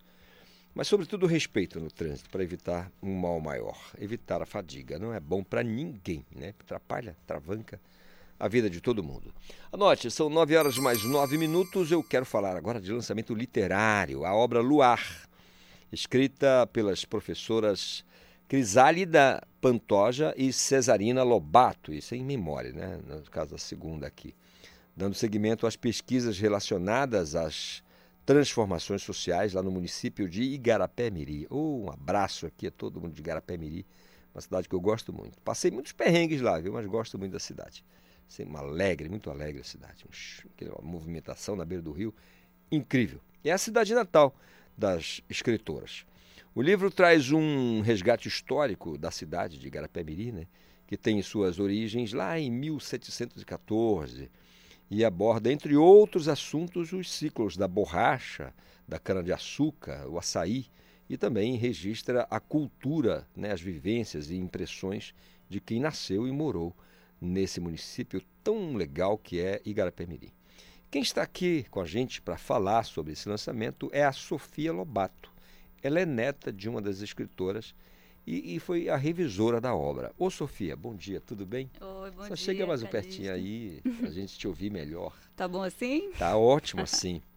[0.74, 3.78] Mas, sobretudo, respeito no trânsito para evitar um mal maior.
[3.99, 4.98] Evitar a fadiga.
[4.98, 6.53] Não é bom para ninguém, né?
[6.61, 7.78] Atrapalha, travanca
[8.40, 9.34] a vida de todo mundo.
[9.70, 11.91] Anote, são nove horas mais nove minutos.
[11.91, 15.28] Eu quero falar agora de lançamento literário, a obra Luar,
[15.91, 18.06] escrita pelas professoras
[18.50, 23.00] Crisálida Pantoja e Cesarina Lobato, isso é em memória, né?
[23.08, 24.34] no caso da segunda aqui,
[24.98, 27.84] dando seguimento às pesquisas relacionadas às
[28.26, 31.46] transformações sociais lá no município de Igarapé-Miri.
[31.48, 33.86] Oh, um abraço aqui a todo mundo de Igarapé-Miri,
[34.34, 35.40] uma cidade que eu gosto muito.
[35.42, 36.74] Passei muitos perrengues lá, viu?
[36.74, 37.86] mas gosto muito da cidade.
[38.40, 40.04] Uma alegre, muito alegre a cidade.
[40.60, 42.12] Uma movimentação na beira do rio,
[42.72, 43.22] incrível.
[43.44, 44.36] É a cidade natal
[44.76, 46.04] das escritoras.
[46.60, 50.45] O livro traz um resgate histórico da cidade de Igarapé-Miri, né,
[50.86, 54.30] que tem suas origens lá em 1714
[54.91, 58.53] e aborda, entre outros assuntos, os ciclos da borracha,
[58.86, 60.65] da cana-de-açúcar, o açaí,
[61.10, 65.14] e também registra a cultura, né, as vivências e impressões
[65.48, 66.76] de quem nasceu e morou
[67.22, 70.34] nesse município tão legal que é Igarapé-Miri.
[70.91, 75.28] Quem está aqui com a gente para falar sobre esse lançamento é a Sofia Lobato.
[75.81, 77.73] Ela é neta de uma das escritoras
[78.27, 80.11] e, e, foi a revisora da obra.
[80.18, 81.69] Ô Sofia, bom dia, tudo bem?
[81.81, 82.35] Oi, bom Só dia.
[82.35, 85.14] chega mais um pertinho aí, a gente te ouvir melhor.
[85.35, 86.11] Tá bom assim?
[86.18, 87.22] Tá ótimo assim.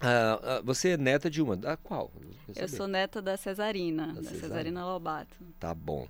[0.00, 2.12] Ah, ah, você é neta de uma, da qual?
[2.54, 4.40] Eu sou neta da Cesarina, da, da Cesarina.
[4.40, 5.34] Cesarina Lobato.
[5.58, 6.06] Tá bom.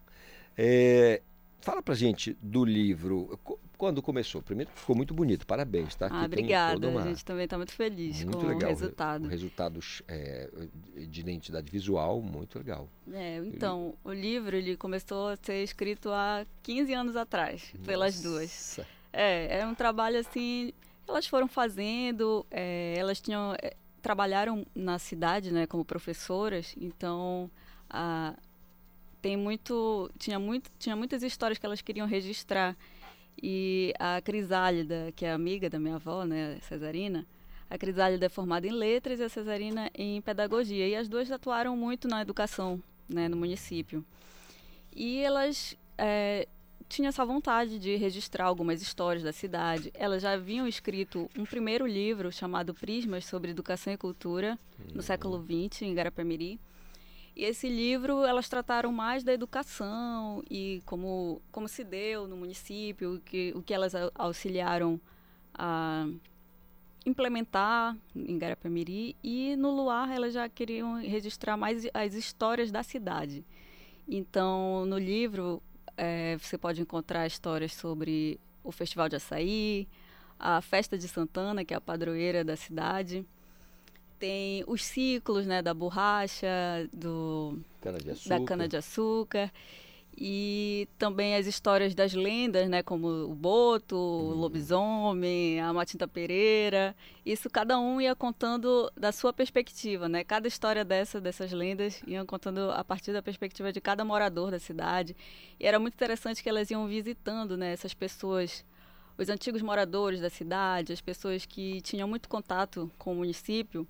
[0.55, 1.23] É,
[1.63, 3.41] fala pra gente do livro,
[3.79, 4.43] quando começou?
[4.43, 6.09] Primeiro ficou muito bonito, parabéns, tá?
[6.11, 7.03] Ah, obrigada, uma...
[7.03, 8.71] a gente também está muito feliz muito com legal.
[8.71, 9.25] o resultado.
[9.25, 10.51] O resultado é,
[10.97, 12.89] de identidade visual, muito legal.
[13.13, 17.87] É, então, o livro ele começou a ser escrito há 15 anos atrás, Nossa.
[17.87, 18.81] pelas duas.
[19.13, 20.73] É, é um trabalho assim,
[21.07, 27.49] elas foram fazendo, é, elas tinham é, trabalharam na cidade, né, como professoras, então
[27.89, 28.35] a,
[29.23, 32.77] tem muito, tinha muito, tinha muitas histórias que elas queriam registrar.
[33.41, 37.27] E a Crisálida, que é amiga da minha avó, né, Cesarina,
[37.71, 40.89] a Crisálida é formada em letras e a Cesarina em pedagogia.
[40.89, 44.05] E as duas atuaram muito na educação, né, no município.
[44.95, 46.49] E elas é,
[46.89, 49.93] tinham essa vontade de registrar algumas histórias da cidade.
[49.95, 54.59] Elas já haviam escrito um primeiro livro chamado Prismas sobre Educação e Cultura,
[54.95, 56.59] no século XX, em Garapé-Miri.
[57.39, 63.15] E esse livro elas trataram mais da educação e como, como se deu no município,
[63.15, 65.01] o que, o que elas auxiliaram
[65.55, 66.09] a
[67.07, 69.15] implementar em Garapé-Miri.
[69.23, 73.45] E no Luar elas já queriam registrar mais as histórias da cidade.
[74.09, 75.63] Então, no livro,
[75.97, 79.87] é, você pode encontrar histórias sobre o Festival de Açaí,
[80.41, 83.25] a Festa de Santana, que é a padroeira da cidade
[84.19, 86.49] tem os ciclos né, da borracha,
[86.93, 89.51] do, cana da cana-de-açúcar.
[90.21, 94.35] E também as histórias das lendas, né, como o Boto, o hum.
[94.35, 96.97] Lobisomem, a Matinta Pereira.
[97.25, 100.25] Isso cada um ia contando da sua perspectiva, né?
[100.25, 104.59] Cada história dessa, dessas lendas, iam contando a partir da perspectiva de cada morador da
[104.59, 105.17] cidade.
[105.61, 108.65] E era muito interessante que elas iam visitando né, essas pessoas
[109.19, 113.87] os antigos moradores da cidade, as pessoas que tinham muito contato com o município,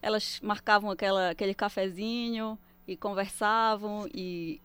[0.00, 4.60] elas marcavam aquela, aquele cafezinho e conversavam e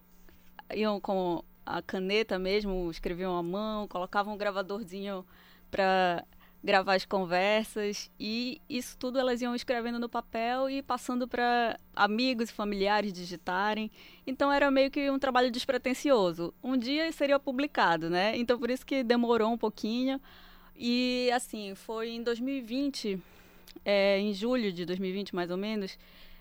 [0.74, 5.26] iam com a caneta mesmo, escreviam à mão, colocavam um gravadorzinho
[5.72, 6.26] para
[6.64, 12.50] gravar as conversas e isso tudo elas iam escrevendo no papel e passando para amigos
[12.50, 13.92] e familiares digitarem.
[14.26, 16.54] Então era meio que um trabalho despretensioso.
[16.64, 18.38] Um dia seria publicado, né?
[18.38, 20.22] Então por isso que demorou um pouquinho.
[20.76, 23.20] E assim, foi em 2020
[23.84, 25.98] é, em julho de 2020, mais ou menos,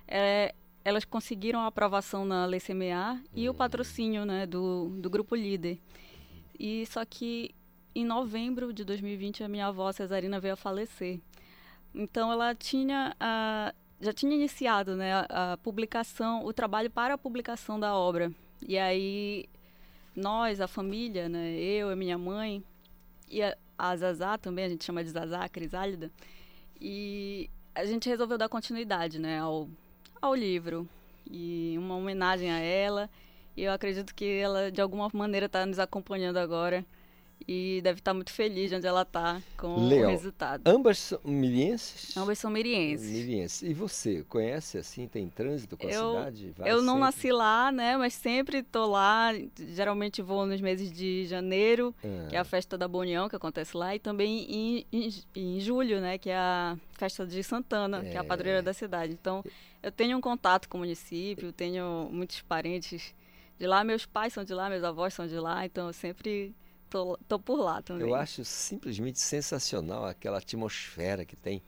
[0.06, 0.54] é,
[0.84, 5.78] elas conseguiram a aprovação na Lei CMA e o patrocínio né, do, do Grupo Líder.
[6.58, 7.54] E só que
[7.94, 11.20] em novembro de 2020 a minha avó Cesarina veio a falecer.
[11.94, 17.18] Então ela tinha a, já tinha iniciado né, a, a, publicação, o trabalho para a
[17.18, 18.32] publicação da obra.
[18.66, 19.48] E aí
[20.14, 22.64] nós, a família, né, eu e minha mãe
[23.30, 26.10] e a, a Zazá também, a gente chama de Zazá, a Crisálida,
[26.84, 29.68] e a gente resolveu dar continuidade né, ao,
[30.20, 30.88] ao livro.
[31.30, 33.08] E uma homenagem a ela.
[33.56, 36.84] E eu acredito que ela, de alguma maneira, está nos acompanhando agora
[37.46, 40.08] e deve estar muito feliz de onde ela está com Legal.
[40.08, 40.62] o resultado.
[40.66, 42.16] Ambas são mirienses?
[42.16, 43.10] Ambas são mirienses.
[43.10, 43.62] Mirienses.
[43.62, 46.54] E você, conhece assim, tem trânsito com eu, a cidade?
[46.56, 47.00] Vai eu não sempre?
[47.00, 52.26] nasci lá, né, mas sempre estou lá, geralmente vou nos meses de janeiro, ah.
[52.28, 56.00] que é a festa da Bonião, que acontece lá, e também em, em, em julho,
[56.00, 58.10] né, que é a festa de Santana, é.
[58.10, 59.12] que é a padroeira da cidade.
[59.12, 59.44] Então,
[59.82, 63.14] eu tenho um contato com o município, tenho muitos parentes
[63.58, 66.54] de lá, meus pais são de lá, meus avós são de lá, então eu sempre
[66.92, 68.06] tô, tô por lá também.
[68.06, 71.62] Eu acho simplesmente sensacional aquela atmosfera que tem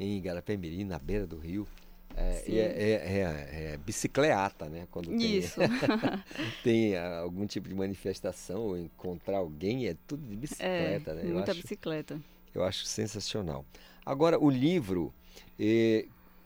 [0.00, 1.68] em Igarapé-Mirim, na beira do rio.
[2.14, 4.86] É, é, é, é, é, bicicleta, né?
[4.90, 5.60] Quando tem, Isso.
[6.64, 11.22] tem algum tipo de manifestação ou encontrar alguém, é tudo de bicicleta, né?
[11.24, 12.20] Eu muita acho, bicicleta.
[12.54, 13.64] Eu acho sensacional.
[14.04, 15.12] Agora, o livro,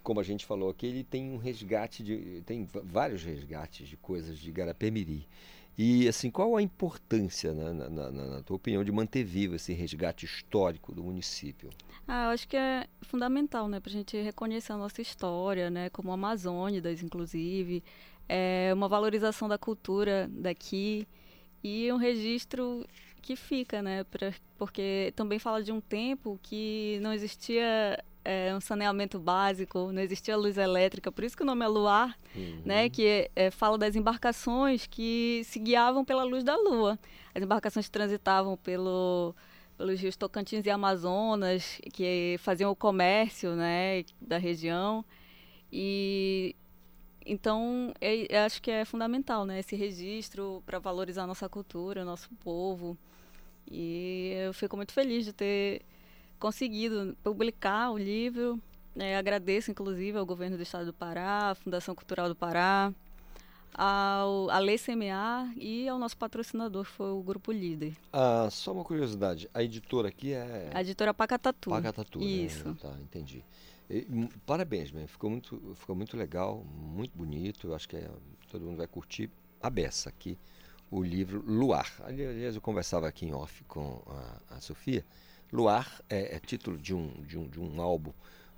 [0.07, 4.39] como a gente falou aqui, ele tem um resgate, de, tem vários resgates de coisas
[4.39, 5.27] de Garapé-Miri.
[5.77, 9.73] E assim, qual a importância, né, na, na, na, tua opinião, de manter vivo esse
[9.73, 11.71] resgate histórico do município?
[12.07, 15.91] Ah, eu acho que é fundamental, né, para a gente reconhecer a nossa história, né,
[15.91, 17.83] como Amazônidas, inclusive,
[18.29, 21.05] é uma valorização da cultura daqui
[21.65, 22.87] e um registro
[23.21, 28.61] que fica, né, pra, porque também fala de um tempo que não existia é, um
[28.61, 32.63] saneamento básico, não existia luz elétrica, por isso que o nome é Luar, uhum.
[32.65, 36.99] né, que é, é, fala das embarcações que se guiavam pela luz da lua.
[37.33, 39.33] As embarcações transitavam pelo,
[39.79, 45.05] pelos rios Tocantins e Amazonas, que faziam o comércio né, da região.
[45.73, 46.57] E
[47.25, 52.05] então, eu acho que é fundamental né, esse registro para valorizar a nossa cultura, o
[52.05, 52.99] nosso povo.
[53.71, 55.83] E eu fico muito feliz de ter
[56.39, 58.61] conseguido publicar o livro.
[58.95, 62.93] É, agradeço, inclusive, ao governo do estado do Pará, à Fundação Cultural do Pará,
[63.75, 67.95] ao, à Lei CMA e ao nosso patrocinador, que foi o Grupo Líder.
[68.13, 70.71] Ah, só uma curiosidade, a editora aqui é...
[70.73, 71.71] A editora Pacatatu.
[71.71, 72.69] Pacatatu, Isso.
[72.69, 72.77] Né?
[72.81, 73.45] Tá, entendi.
[73.89, 74.07] E,
[74.47, 75.07] parabéns, man.
[75.07, 78.11] ficou muito, ficou muito legal, muito bonito, eu acho que é,
[78.51, 79.31] todo mundo vai curtir
[79.63, 80.39] a beça aqui,
[80.91, 81.93] o livro Luar.
[82.01, 85.05] Aliás, eu conversava aqui em off com a, a Sofia,
[85.53, 88.13] Luar é, é título de um, de, um, de um álbum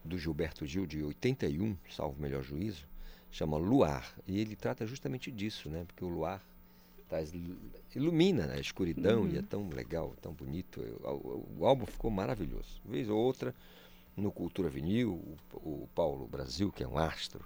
[0.04, 2.86] do Gilberto Gil, de 81, salvo melhor juízo,
[3.30, 4.14] chama Luar.
[4.26, 5.84] E ele trata justamente disso, né?
[5.86, 6.42] Porque o luar
[7.08, 7.32] traz,
[7.94, 8.54] ilumina né?
[8.56, 9.28] a escuridão uhum.
[9.28, 10.80] e é tão legal, tão bonito.
[11.02, 12.80] O, o, álbum ficou maravilhoso.
[12.84, 13.54] Vez ou outra,
[14.16, 15.12] no Cultura Vinil,
[15.54, 17.44] o, o Paulo Brasil, que é um astro,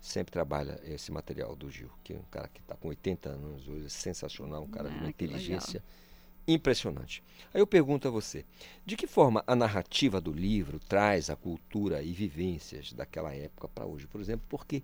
[0.00, 3.68] sempre trabalha esse material do Gil, que é um cara que está com 80 anos,
[3.68, 6.02] hoje, sensacional, um cara ah, de uma inteligência legal.
[6.46, 7.22] Impressionante.
[7.52, 8.44] Aí eu pergunto a você,
[8.84, 13.86] de que forma a narrativa do livro traz a cultura e vivências daquela época para
[13.86, 14.06] hoje?
[14.06, 14.82] Por exemplo, porque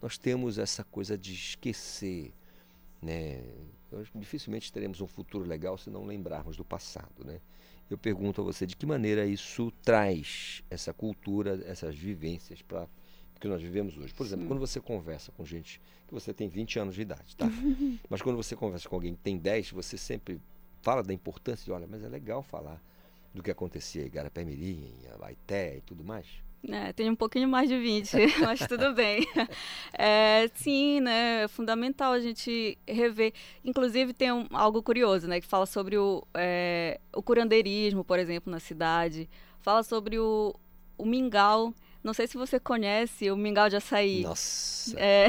[0.00, 2.32] nós temos essa coisa de esquecer,
[3.00, 3.42] né?
[4.14, 7.40] dificilmente teremos um futuro legal se não lembrarmos do passado, né?
[7.88, 12.88] Eu pergunto a você de que maneira isso traz essa cultura, essas vivências para
[13.38, 14.12] que nós vivemos hoje.
[14.12, 14.48] Por exemplo, Sim.
[14.48, 17.46] quando você conversa com gente que você tem 20 anos de idade, tá?
[18.10, 20.40] mas quando você conversa com alguém que tem 10, você sempre
[20.86, 22.80] fala da importância de, olha, mas é legal falar
[23.34, 26.28] do que acontecia em Garapé-Mirim, em Abaité e tudo mais.
[26.68, 28.12] É, tem um pouquinho mais de 20,
[28.46, 29.26] mas tudo bem.
[29.98, 33.32] É, sim, né, é fundamental a gente rever.
[33.64, 38.52] Inclusive tem um, algo curioso, né, que fala sobre o, é, o curandeirismo, por exemplo,
[38.52, 39.28] na cidade.
[39.60, 40.54] Fala sobre o,
[40.96, 41.74] o mingau.
[42.04, 44.22] Não sei se você conhece o mingau de açaí.
[44.22, 45.26] Nossa, é...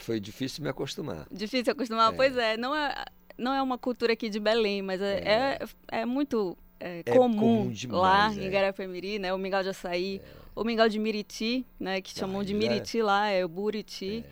[0.00, 1.26] foi difícil me acostumar.
[1.32, 2.12] Difícil acostumar?
[2.12, 2.16] É.
[2.16, 3.06] Pois é, não é,
[3.36, 5.58] não é uma cultura aqui de Belém, mas é, é,
[5.90, 8.46] é, é muito é, é comum, comum demais, lá é.
[8.46, 9.32] em Garapé-Miri, né?
[9.32, 10.20] O mingau de açaí,
[10.54, 12.00] o mingau de miriti, né?
[12.00, 14.24] Que chamam de miriti lá, é o buriti.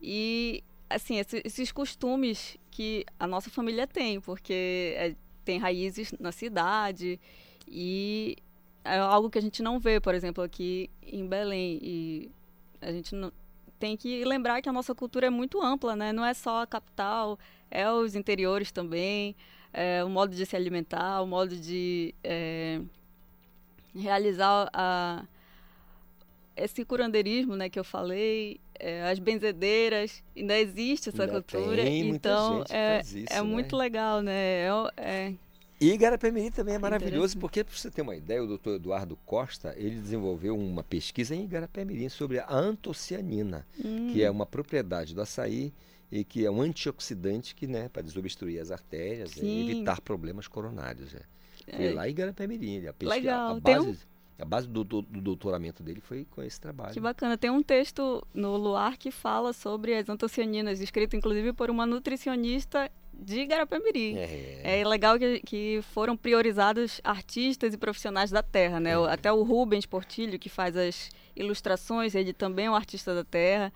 [0.00, 7.18] E, assim, esses, esses, costumes que a nossa família tem, porque tem raízes na cidade
[7.66, 8.36] e
[8.84, 11.78] é algo que a gente não vê, por exemplo, aqui em Belém.
[11.82, 12.30] E
[12.80, 13.32] a gente não,
[13.78, 16.12] tem que lembrar que a nossa cultura é muito ampla, né?
[16.12, 17.38] Não é só a capital,
[17.70, 19.34] é os interiores também
[19.76, 22.80] é, o modo de se alimentar, o modo de é,
[23.94, 25.22] realizar a,
[26.56, 31.82] esse curandeirismo né, que eu falei, é, as benzedeiras, ainda existe essa ainda cultura.
[31.82, 33.42] Tem então é, isso, é né?
[33.42, 34.32] muito legal, né?
[34.32, 35.34] É, é
[35.78, 39.74] e Igarapé-Mirim também é maravilhoso, porque, para você ter uma ideia, o doutor Eduardo Costa,
[39.76, 44.10] ele desenvolveu uma pesquisa em Igarapé-Mirim sobre a antocianina, hum.
[44.10, 45.74] que é uma propriedade do açaí
[46.10, 51.14] e que é um antioxidante que, né, para desobstruir as artérias e evitar problemas coronários.
[51.14, 51.22] É.
[51.74, 51.92] Foi é.
[51.92, 53.96] lá em Garapé-Mirim, a pesquisa, a base, um...
[54.38, 56.92] a base do, do, do, doutoramento dele foi com esse trabalho.
[56.92, 57.36] Que bacana.
[57.36, 62.90] Tem um texto no Luar que fala sobre as antocianinas, escrito inclusive por uma nutricionista
[63.12, 64.16] de Garapé-Mirim.
[64.16, 64.80] É.
[64.80, 68.90] é legal que, que foram priorizados artistas e profissionais da terra, né?
[68.90, 69.12] É.
[69.12, 73.72] Até o Rubens Portilho, que faz as ilustrações, ele também é um artista da terra.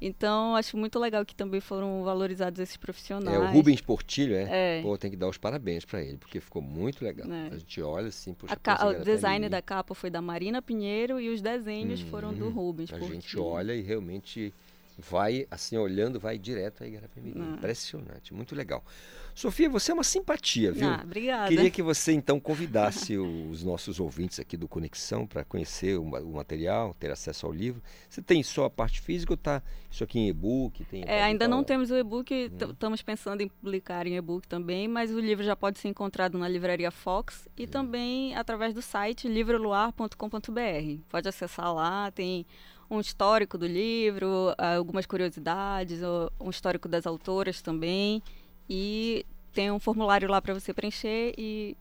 [0.00, 3.36] Então, acho muito legal que também foram valorizados esses profissionais.
[3.36, 4.78] É, o Rubens Portilho, é?
[4.78, 4.82] é.
[4.82, 7.30] Pô, tem que dar os parabéns para ele, porque ficou muito legal.
[7.30, 7.48] É.
[7.48, 8.56] A gente olha assim, poxa,
[8.86, 12.92] O design da capa foi da Marina Pinheiro e os desenhos hum, foram do Rubens
[12.92, 13.20] A Portilho.
[13.20, 14.54] gente olha e realmente
[14.98, 17.40] vai, assim, olhando, vai direto a Igarapé-Mirim.
[17.40, 17.54] Ah.
[17.56, 18.84] Impressionante, muito legal.
[19.32, 20.88] Sofia, você é uma simpatia, viu?
[20.88, 21.48] Ah, obrigada.
[21.48, 26.32] Queria que você então convidasse os nossos ouvintes aqui do Conexão para conhecer o, o,
[26.34, 27.80] material, ter acesso ao livro.
[28.08, 30.84] Você tem só a parte física ou tá isso aqui em e-book?
[31.06, 32.70] É, ainda não temos o e-book, hum.
[32.72, 36.48] estamos pensando em publicar em e-book também, mas o livro já pode ser encontrado na
[36.48, 37.68] livraria Fox e hum.
[37.68, 41.00] também através do site livroluar.com.br.
[41.08, 42.44] Pode acessar lá, tem
[42.90, 46.00] um histórico do livro, algumas curiosidades,
[46.40, 48.22] um histórico das autoras também.
[48.68, 51.76] E tem um formulário lá para você preencher e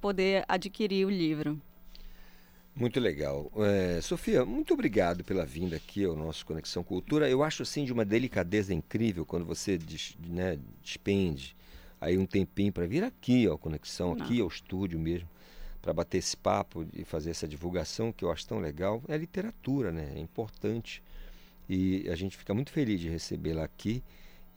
[0.00, 1.60] poder adquirir o livro.
[2.74, 3.50] Muito legal.
[3.56, 7.28] É, Sofia, muito obrigado pela vinda aqui ao nosso Conexão Cultura.
[7.28, 9.78] Eu acho assim de uma delicadeza incrível quando você
[10.26, 11.56] né, despende
[12.00, 14.24] aí um tempinho para vir aqui ao Conexão, Não.
[14.24, 15.28] aqui ao estúdio mesmo,
[15.80, 19.02] para bater esse papo e fazer essa divulgação que eu acho tão legal.
[19.08, 20.12] É literatura, né?
[20.14, 21.02] É importante.
[21.68, 24.02] E a gente fica muito feliz de recebê-la aqui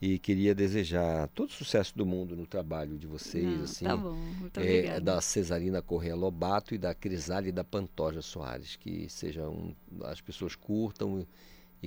[0.00, 3.84] e queria desejar todo o sucesso do mundo no trabalho de vocês, Não, assim.
[3.84, 9.74] tá bom, muito é, da Cesarina Correia Lobato e da Crisálida Pantoja Soares, que sejam
[10.02, 11.26] as pessoas curtam e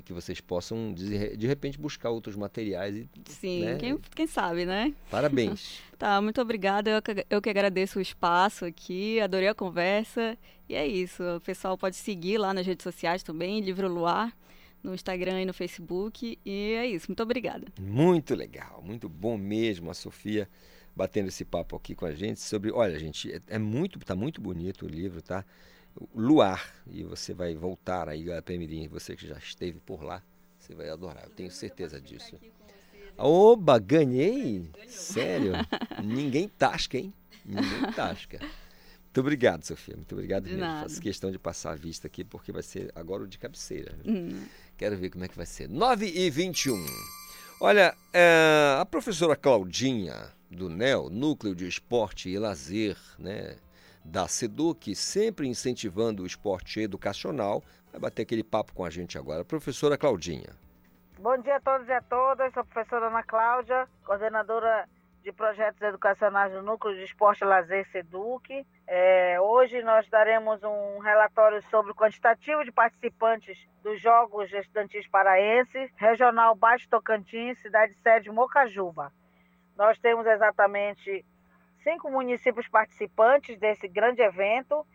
[0.01, 3.77] que vocês possam de, de repente buscar outros materiais e Sim, né?
[3.77, 4.93] quem, quem sabe, né?
[5.09, 5.79] Parabéns.
[5.97, 6.91] Tá, muito obrigada.
[6.91, 10.37] Eu que, eu que agradeço o espaço aqui, adorei a conversa.
[10.69, 11.23] E é isso.
[11.23, 14.31] O pessoal pode seguir lá nas redes sociais também, Livro Luar,
[14.83, 16.37] no Instagram e no Facebook.
[16.45, 17.07] E é isso.
[17.09, 17.65] Muito obrigada.
[17.81, 20.47] Muito legal, muito bom mesmo a Sofia
[20.97, 24.41] batendo esse papo aqui com a gente sobre, olha, gente, é, é muito, tá muito
[24.41, 25.45] bonito o livro, tá?
[26.15, 30.21] Luar, e você vai voltar aí a Pemirim, você que já esteve por lá,
[30.57, 32.37] você vai adorar, eu tenho certeza disso.
[33.17, 34.69] Oba, ganhei?
[34.87, 35.53] Sério?
[36.03, 37.13] Ninguém tasca, hein?
[37.43, 38.39] Ninguém tasca.
[38.39, 39.95] Muito obrigado, Sofia.
[39.95, 40.61] Muito obrigado De mesmo.
[40.63, 40.87] nada.
[40.87, 43.97] Faço questão de passar a vista aqui, porque vai ser agora o de cabeceira.
[44.05, 44.45] Hum.
[44.77, 45.67] Quero ver como é que vai ser.
[45.67, 46.85] 9 e 21.
[47.59, 53.55] Olha, é, a professora Claudinha, do NEL, Núcleo de Esporte e Lazer, né,
[54.07, 57.61] da SEDUC, sempre incentivando o esporte educacional,
[57.91, 59.43] vai bater aquele papo com a gente agora.
[59.43, 60.55] Professora Claudinha.
[61.19, 62.53] Bom dia a todos e a todas.
[62.53, 64.87] Sou a professora Ana Cláudia, coordenadora
[65.23, 68.65] de projetos educacionais do Núcleo de Esporte e Lazer SEDUC.
[68.87, 75.91] É, hoje nós daremos um relatório sobre o quantitativo de participantes dos Jogos Estudantis Paraenses,
[75.97, 79.11] Regional Baixo Tocantins, cidade sede Mocajuba.
[79.75, 81.25] Nós temos exatamente
[81.87, 84.85] cinco municípios participantes desse grande evento.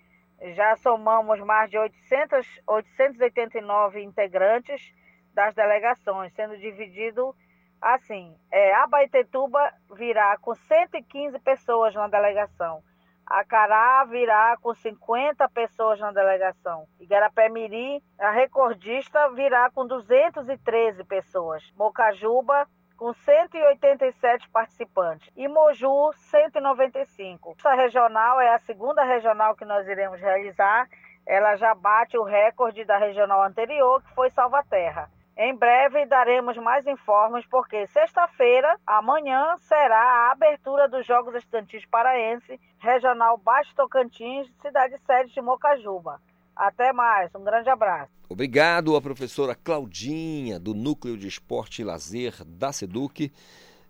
[0.55, 4.93] Já somamos mais de 800, 889 integrantes
[5.33, 7.35] das delegações, sendo dividido
[7.81, 8.37] assim.
[8.51, 12.83] É, Abaetetuba virá com 115 pessoas na delegação.
[13.27, 16.87] Acará virá com 50 pessoas na delegação.
[17.01, 21.63] Igarapé-Miri, a recordista, virá com 213 pessoas.
[21.75, 22.69] Mocajuba,
[23.03, 25.29] com 187 participantes.
[25.37, 27.57] E Moju, 195.
[27.59, 30.89] Essa regional é a segunda regional que nós iremos realizar.
[31.27, 35.11] Ela já bate o recorde da regional anterior, que foi Salvaterra.
[35.37, 42.61] Em breve daremos mais informes, porque sexta-feira, amanhã, será a abertura dos Jogos Estudantis Paraense,
[42.79, 46.21] Regional Baixo Tocantins, cidade sede de Mocajuba.
[46.63, 48.13] Até mais, um grande abraço.
[48.29, 53.33] Obrigado à professora Claudinha, do Núcleo de Esporte e Lazer da SEDUC,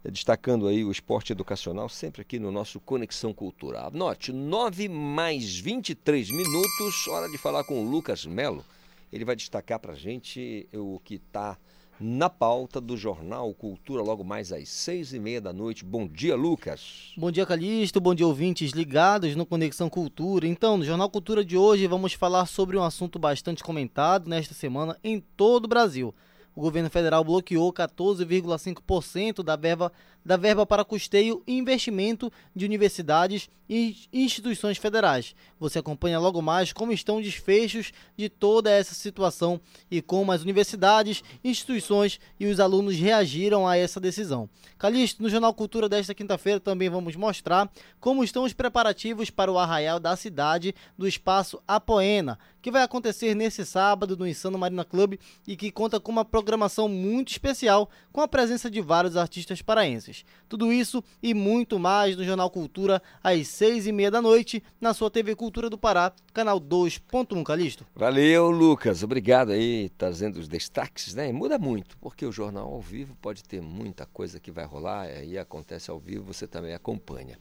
[0.02, 3.90] destacando aí o esporte educacional, sempre aqui no nosso Conexão Cultural.
[3.90, 8.64] Note, 9 mais 23 minutos, hora de falar com o Lucas Melo.
[9.12, 11.58] Ele vai destacar para a gente o que está
[12.00, 15.84] na pauta do Jornal Cultura, logo mais às seis e meia da noite.
[15.84, 17.12] Bom dia, Lucas.
[17.16, 18.00] Bom dia, Calixto.
[18.00, 20.46] Bom dia, ouvintes ligados no Conexão Cultura.
[20.46, 24.98] Então, no Jornal Cultura de hoje, vamos falar sobre um assunto bastante comentado nesta semana
[25.04, 26.14] em todo o Brasil.
[26.54, 29.90] O governo federal bloqueou 14,5% da verba,
[30.24, 35.34] da verba para custeio e investimento de universidades e instituições federais.
[35.58, 40.42] Você acompanha logo mais como estão os desfechos de toda essa situação e como as
[40.42, 44.48] universidades, instituições e os alunos reagiram a essa decisão.
[44.78, 49.58] Calixto, no Jornal Cultura desta quinta-feira também vamos mostrar como estão os preparativos para o
[49.58, 55.14] arraial da cidade do Espaço Apoena, que vai acontecer nesse sábado no Insano Marina Club
[55.46, 60.11] e que conta com uma programação muito especial com a presença de vários artistas paraenses.
[60.48, 64.92] Tudo isso e muito mais no Jornal Cultura às seis e meia da noite na
[64.92, 67.86] sua TV Cultura do Pará, canal 2.1 Calixto.
[67.94, 69.02] Valeu, Lucas.
[69.02, 71.28] Obrigado aí, trazendo os destaques, né?
[71.28, 75.02] E muda muito, porque o jornal ao vivo pode ter muita coisa que vai rolar,
[75.02, 77.38] aí acontece ao vivo, você também acompanha.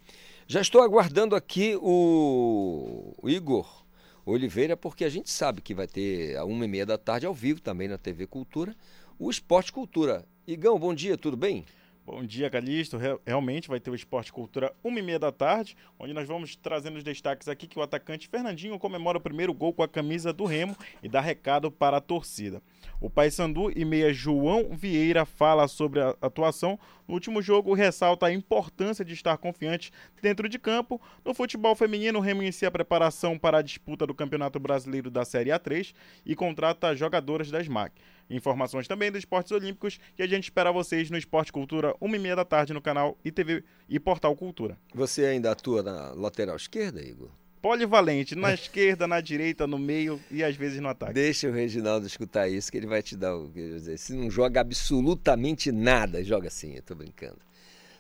[0.47, 3.85] Já estou aguardando aqui o, o Igor
[4.25, 7.33] Oliveira, porque a gente sabe que vai ter a uma e meia da tarde ao
[7.33, 8.75] vivo também na TV Cultura,
[9.17, 10.25] o Esporte Cultura.
[10.47, 11.65] Igão, bom dia, tudo bem?
[12.11, 12.97] Bom dia, Calixto.
[12.97, 17.05] Real- Realmente vai ter o Esporte Cultura 1h30 da tarde, onde nós vamos trazendo os
[17.05, 20.75] destaques aqui que o atacante Fernandinho comemora o primeiro gol com a camisa do Remo
[21.01, 22.61] e dá recado para a torcida.
[22.99, 26.77] O Paysandu e meia João Vieira fala sobre a atuação
[27.07, 29.89] no último jogo, ressalta a importância de estar confiante
[30.21, 30.99] dentro de campo.
[31.23, 35.23] No futebol feminino, o Remo inicia a preparação para a disputa do Campeonato Brasileiro da
[35.23, 35.93] Série A3
[36.25, 37.93] e contrata jogadoras da SMAC.
[38.31, 42.45] Informações também dos esportes olímpicos e a gente espera vocês no Esporte Cultura, 1h30 da
[42.45, 44.77] tarde no canal ITV e Portal Cultura.
[44.95, 47.29] Você ainda atua na lateral esquerda, Igor?
[47.61, 51.13] Polivalente, na esquerda, na direita, no meio e às vezes no ataque.
[51.13, 53.51] Deixa o Reginaldo escutar isso, que ele vai te dar o.
[53.51, 57.37] quer dizer, Se não joga absolutamente nada, joga assim, eu tô brincando.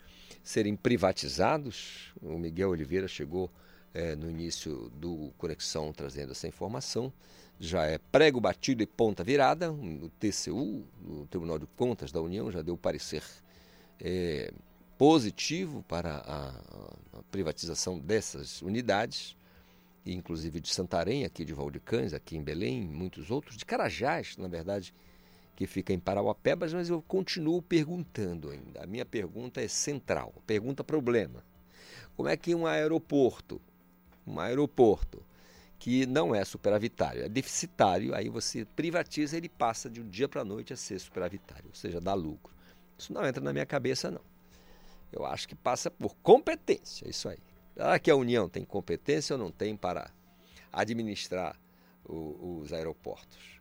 [0.44, 2.14] serem privatizados.
[2.22, 3.52] O Miguel Oliveira chegou
[3.94, 7.12] é, no início do Conexão trazendo essa informação.
[7.60, 9.72] Já é prego batido e ponta virada.
[9.72, 13.22] O TCU, o Tribunal de Contas da União, já deu parecer
[14.00, 14.54] é,
[14.98, 19.36] positivo para a, a, privatização dessas unidades,
[20.06, 24.94] inclusive de Santarém, aqui de Valdecães, aqui em Belém, muitos outros, de Carajás, na verdade,
[25.56, 28.84] que fica em Parauapebas, mas eu continuo perguntando ainda.
[28.84, 31.44] A minha pergunta é central, pergunta problema.
[32.16, 33.62] Como é que um aeroporto,
[34.26, 35.22] um aeroporto
[35.80, 40.42] que não é superavitário, é deficitário, aí você privatiza, ele passa de um dia para
[40.42, 42.54] a noite a ser superavitário, ou seja, dá lucro.
[42.98, 44.22] Isso não entra na minha cabeça, não.
[45.10, 47.40] Eu acho que passa por competência, isso aí.
[47.74, 50.12] Será que a União tem competência ou não tem para
[50.72, 51.58] administrar
[52.04, 53.59] o, os aeroportos?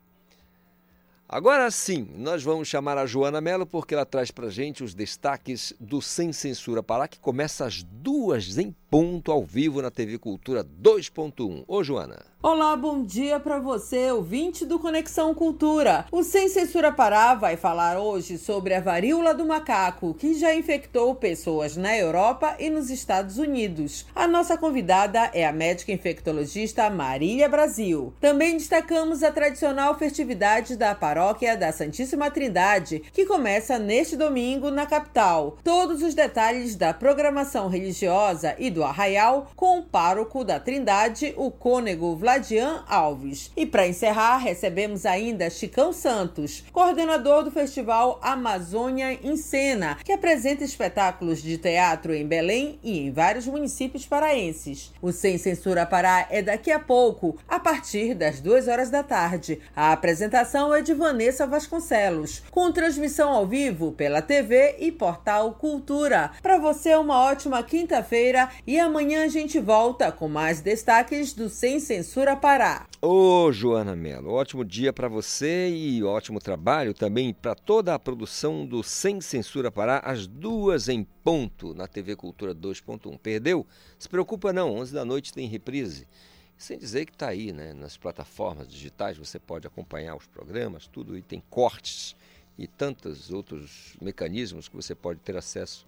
[1.31, 5.75] Agora sim, nós vamos chamar a Joana Mello porque ela traz para gente os destaques
[5.79, 10.65] do Sem Censura Pará, que começa às duas em ponto ao vivo na TV Cultura
[10.65, 11.65] 2.1.
[11.69, 12.25] Ô Joana.
[12.41, 16.07] Olá, bom dia para você, ouvinte do Conexão Cultura.
[16.13, 21.17] O Sem Censura Pará vai falar hoje sobre a varíola do macaco, que já infectou
[21.17, 24.07] pessoas na Europa e nos Estados Unidos.
[24.15, 28.15] A nossa convidada é a médica infectologista Marília Brasil.
[28.21, 34.87] Também destacamos a tradicional festividade da paróquia da Santíssima Trindade, que começa neste domingo na
[34.87, 35.59] capital.
[35.65, 41.51] Todos os detalhes da programação religiosa e do arraial com o pároco da Trindade, o
[41.51, 43.51] cônego Vladian Alves.
[43.57, 50.63] E para encerrar, recebemos ainda Chicão Santos, coordenador do Festival Amazônia em Cena, que apresenta
[50.63, 54.93] espetáculos de teatro em Belém e em vários municípios paraenses.
[55.01, 59.59] O Sem Censura Pará é daqui a pouco, a partir das duas horas da tarde.
[59.75, 66.33] A apresentação é de Vanessa Vasconcelos, com transmissão ao vivo pela TV e portal Cultura.
[66.43, 71.81] Para você, uma ótima quinta-feira e amanhã a gente volta com mais destaques do Sem
[71.81, 72.89] Censura Censura Pará.
[73.01, 78.67] Ô, Joana Mello, ótimo dia para você e ótimo trabalho também para toda a produção
[78.67, 83.17] do Sem Censura Pará, às duas em ponto, na TV Cultura 2.1.
[83.21, 83.65] Perdeu?
[83.97, 86.09] Se preocupa não, 11 da noite tem reprise.
[86.57, 87.73] Sem dizer que está aí, né?
[87.73, 92.17] Nas plataformas digitais você pode acompanhar os programas, tudo, e tem cortes
[92.59, 95.87] e tantos outros mecanismos que você pode ter acesso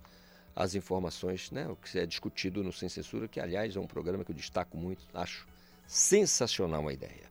[0.55, 1.67] às informações, né?
[1.67, 4.77] O que é discutido no Sem Censura, que aliás é um programa que eu destaco
[4.77, 5.51] muito, acho
[5.91, 7.29] Sensacional uma ideia.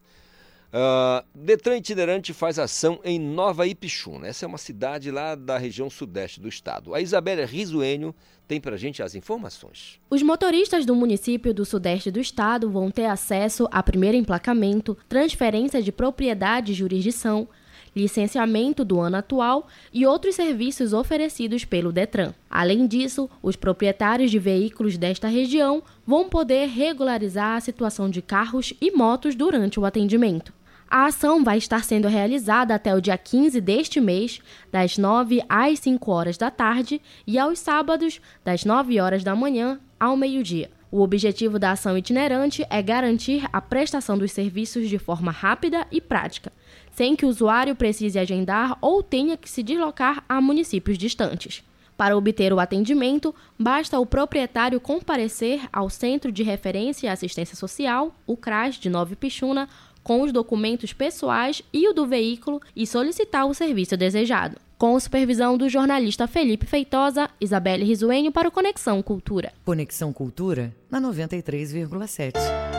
[0.67, 4.27] Uh, Detran Itinerante faz ação em Nova Ipixuna.
[4.27, 6.93] Essa é uma cidade lá da região sudeste do estado.
[6.93, 8.13] A Isabela Risuênio
[8.49, 9.97] tem para a gente as informações.
[10.09, 15.81] Os motoristas do município do sudeste do estado vão ter acesso a primeiro emplacamento, transferência
[15.81, 17.47] de propriedade e jurisdição,
[17.95, 22.33] licenciamento do ano atual e outros serviços oferecidos pelo Detran.
[22.49, 28.73] Além disso, os proprietários de veículos desta região vão poder regularizar a situação de carros
[28.81, 30.53] e motos durante o atendimento.
[30.89, 34.41] A ação vai estar sendo realizada até o dia 15 deste mês,
[34.71, 39.79] das 9 às 5 horas da tarde, e aos sábados, das 9 horas da manhã
[39.99, 40.71] ao meio-dia.
[40.91, 46.01] O objetivo da ação itinerante é garantir a prestação dos serviços de forma rápida e
[46.01, 46.51] prática,
[46.99, 51.63] sem que o usuário precise agendar ou tenha que se deslocar a municípios distantes.
[51.95, 58.13] Para obter o atendimento, basta o proprietário comparecer ao Centro de Referência e Assistência Social,
[58.27, 59.69] o CRAS de Nova Pichuna,
[60.03, 64.57] com os documentos pessoais e o do veículo e solicitar o serviço desejado.
[64.77, 69.53] Com supervisão do jornalista Felipe Feitosa, Isabelle Risuenho para o Conexão Cultura.
[69.63, 72.78] Conexão Cultura na 93,7.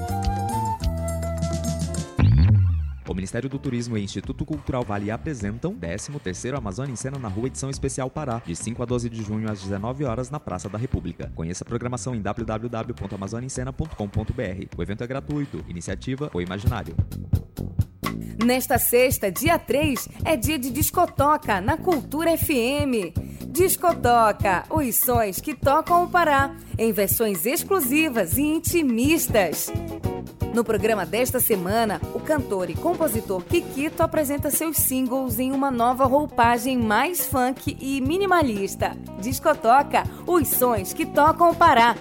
[3.31, 7.69] Ministério do Turismo e Instituto Cultural Vale apresentam 13º Amazônia em Cena na Rua Edição
[7.69, 11.31] Especial Pará, de 5 a 12 de junho às 19 horas na Praça da República.
[11.33, 14.77] Conheça a programação em www.amazoniaencena.com.br.
[14.77, 15.63] O evento é gratuito.
[15.69, 16.93] Iniciativa O Imaginário.
[18.43, 23.15] Nesta sexta, dia 3, é dia de discotoca na Cultura FM.
[23.47, 29.71] Discotoca, os sons que tocam o Pará, em versões exclusivas e intimistas.
[30.53, 36.03] No programa desta semana, o cantor e compositor Kikito apresenta seus singles em uma nova
[36.03, 38.91] roupagem mais funk e minimalista.
[39.21, 41.95] Discotoca, os sons que tocam o Pará.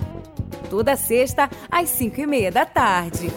[0.69, 3.33] Toda sexta, às 5 e meia da tarde.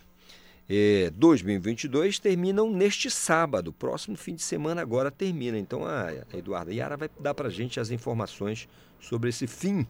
[0.69, 3.73] eh, 2022 terminam neste sábado.
[3.73, 5.59] Próximo fim de semana agora termina.
[5.59, 8.69] Então a Eduarda Iara vai dar para a gente as informações
[9.01, 9.87] sobre esse fim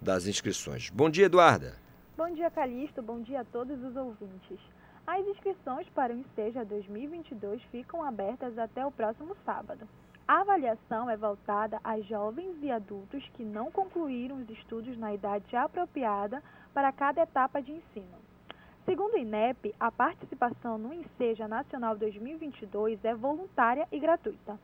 [0.00, 0.90] das inscrições.
[0.90, 1.76] Bom dia, Eduarda.
[2.14, 3.00] Bom dia, Calixto.
[3.00, 4.58] Bom dia a todos os ouvintes.
[5.06, 9.88] As inscrições para o Enseja 2022 ficam abertas até o próximo sábado.
[10.26, 15.54] A avaliação é voltada a jovens e adultos que não concluíram os estudos na idade
[15.54, 16.42] apropriada
[16.72, 18.24] para cada etapa de ensino.
[18.86, 24.58] Segundo o INEP, a participação no Enseja Nacional 2022 é voluntária e gratuita.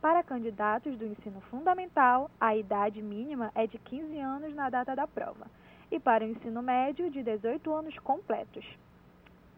[0.00, 5.06] Para candidatos do ensino fundamental, a idade mínima é de 15 anos na data da
[5.06, 5.46] prova,
[5.90, 8.66] e para o ensino médio, de 18 anos completos.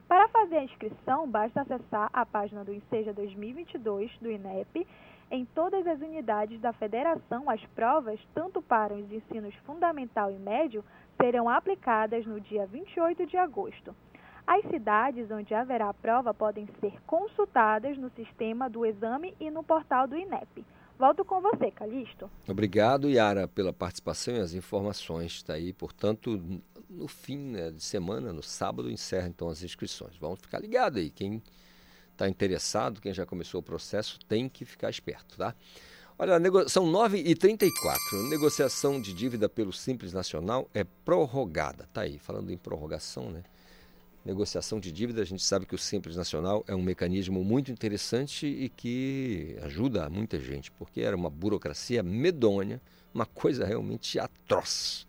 [0.09, 4.87] Para fazer a inscrição, basta acessar a página do Enseja 2022 do INEP.
[5.31, 10.85] Em todas as unidades da federação, as provas, tanto para os ensinos fundamental e médio,
[11.21, 13.95] serão aplicadas no dia 28 de agosto.
[14.47, 19.65] As cidades onde haverá a prova podem ser consultadas no sistema do exame e no
[19.65, 20.65] portal do INEP.
[20.97, 22.31] Volto com você, Calixto.
[22.49, 25.33] Obrigado, Yara, pela participação e as informações.
[25.33, 26.41] Está aí, portanto,
[26.89, 30.17] no fim né, de semana, no sábado, encerra então as inscrições.
[30.17, 31.11] Vamos ficar ligado aí.
[31.11, 31.43] Quem
[32.17, 35.55] está interessado, quem já começou o processo, tem que ficar esperto, tá?
[36.19, 37.69] Olha, são 9h34.
[38.31, 41.87] Negociação de dívida pelo Simples Nacional é prorrogada.
[41.93, 43.45] Tá aí, falando em prorrogação, né?
[44.25, 48.47] Negociação de dívida, a gente sabe que o Simples Nacional é um mecanismo muito interessante
[48.47, 52.81] e que ajuda muita gente, porque era uma burocracia medonha,
[53.15, 55.07] uma coisa realmente atroz.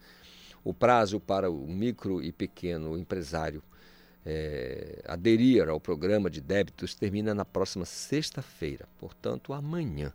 [0.61, 3.63] O prazo para o micro e pequeno empresário
[4.29, 10.11] é, aderir ao programa de débitos termina na próxima sexta-feira, portanto, amanhã.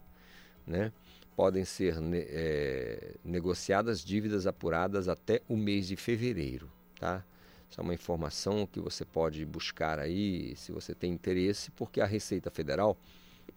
[0.66, 0.92] Né?
[1.34, 6.70] Podem ser é, negociadas dívidas apuradas até o mês de fevereiro.
[7.00, 7.24] Tá?
[7.70, 12.06] Essa é uma informação que você pode buscar aí, se você tem interesse, porque a
[12.06, 12.98] Receita Federal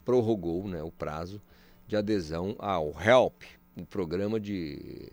[0.05, 1.41] prorrogou né, o prazo
[1.85, 3.43] de adesão ao HELP,
[3.75, 5.11] o programa de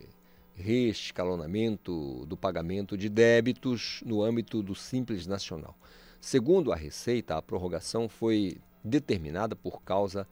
[0.62, 5.76] reescalonamento do pagamento de débitos no âmbito do Simples Nacional.
[6.20, 10.26] Segundo a Receita, a prorrogação foi determinada por causa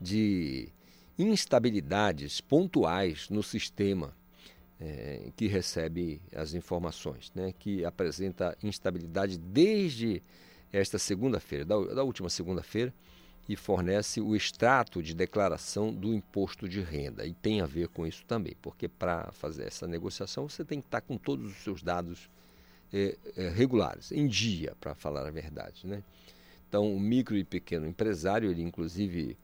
[0.00, 0.68] de
[1.18, 4.14] instabilidades pontuais no sistema
[4.80, 10.22] é, que recebe as informações, né, que apresenta instabilidade desde
[10.72, 12.92] esta segunda-feira, da, da última segunda-feira,
[13.48, 17.24] e fornece o extrato de declaração do imposto de renda.
[17.24, 20.86] E tem a ver com isso também, porque para fazer essa negociação você tem que
[20.86, 22.28] estar com todos os seus dados
[22.92, 25.86] é, é, regulares, em dia, para falar a verdade.
[25.86, 26.02] Né?
[26.68, 29.36] Então, o micro e pequeno empresário, ele inclusive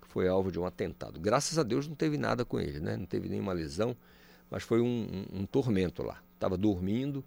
[0.00, 1.18] que foi alvo de um atentado.
[1.18, 2.96] Graças a Deus não teve nada com ele, né?
[2.96, 3.96] não teve nenhuma lesão,
[4.50, 6.22] mas foi um, um, um tormento lá.
[6.34, 7.24] Estava dormindo,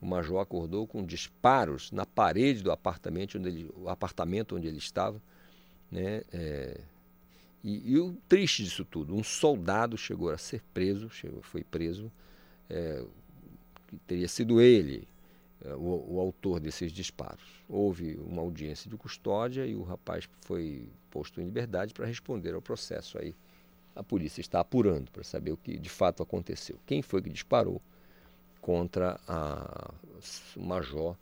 [0.00, 4.78] o major acordou com disparos na parede do apartamento onde ele, o apartamento onde ele
[4.78, 5.20] estava,
[5.90, 6.22] né?
[6.32, 6.80] É,
[7.62, 12.12] e, e, o triste disso tudo, um soldado chegou a ser preso, chegou, foi preso,
[12.70, 13.04] é,
[14.06, 15.08] teria sido ele
[15.74, 17.64] o, o, autor desses disparos.
[17.68, 22.62] Houve uma audiência de custódia e o rapaz foi posto em liberdade para responder ao
[22.62, 23.34] processo aí.
[23.94, 26.78] A polícia está apurando para saber o que de fato aconteceu.
[26.86, 27.80] Quem foi que disparou
[28.60, 29.94] contra a,
[30.56, 31.16] major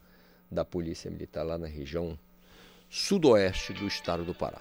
[0.50, 2.18] da Polícia Militar lá na região
[2.88, 4.60] sudoeste do estado do Pará.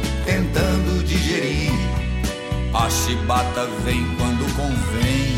[0.25, 1.71] tentando digerir.
[2.73, 5.35] A chibata vem quando convém.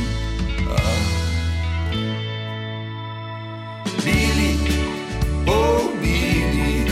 [0.69, 1.23] Ah.
[4.03, 4.59] Billy,
[5.47, 6.85] oh Billy,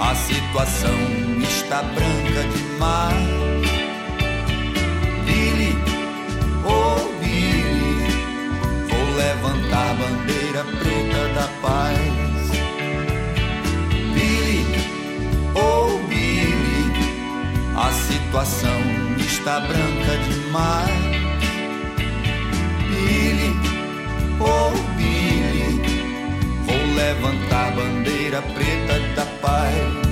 [0.00, 0.98] a situação
[1.42, 3.66] está branca demais.
[5.24, 5.72] Billy,
[6.64, 8.06] oh Billy,
[8.88, 12.35] vou levantar a bandeira preta da paz.
[17.76, 18.80] A situação
[19.18, 20.90] está branca demais.
[22.88, 23.54] Billy,
[24.40, 25.82] oh Billy,
[26.64, 30.06] vou levantar a bandeira preta da paz.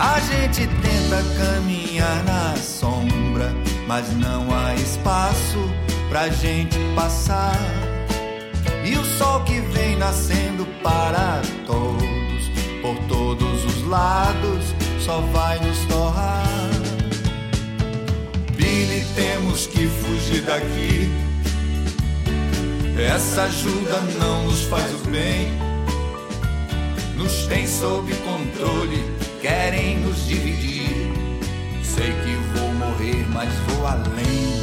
[0.00, 3.54] A gente tenta caminhar na sombra,
[3.86, 5.70] mas não há espaço
[6.08, 7.60] pra gente passar.
[8.84, 12.50] E o sol que vem nascendo para todos,
[12.82, 14.75] por todos os lados
[15.06, 16.42] só vai nos torrar.
[18.56, 21.08] Billy, temos que fugir daqui.
[22.98, 25.52] Essa ajuda não nos faz o bem,
[27.14, 29.04] nos tem sob controle,
[29.40, 31.12] querem nos dividir.
[31.84, 34.56] Sei que vou morrer, mas vou além.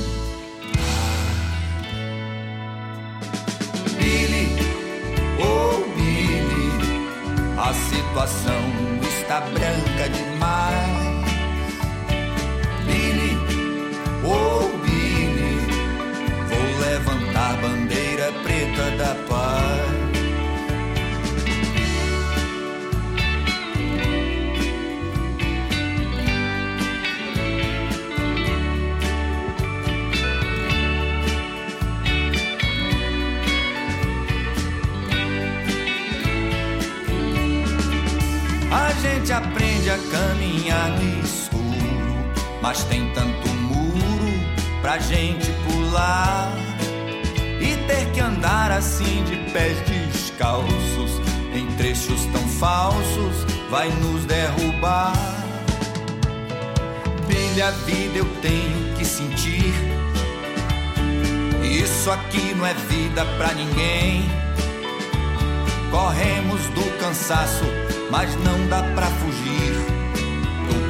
[5.40, 5.84] Oh
[7.56, 8.62] a situação
[9.02, 9.93] está branca
[40.64, 41.62] caminhar no escuro,
[42.62, 44.34] mas tem tanto muro
[44.82, 46.52] pra gente pular
[47.60, 51.22] e ter que andar assim de pés descalços
[51.54, 55.14] em trechos tão falsos vai nos derrubar.
[57.28, 59.74] Bilha a vida eu tenho que sentir.
[61.62, 64.30] Isso aqui não é vida pra ninguém.
[65.92, 67.66] Corremos do cansaço,
[68.10, 69.33] mas não dá pra fugir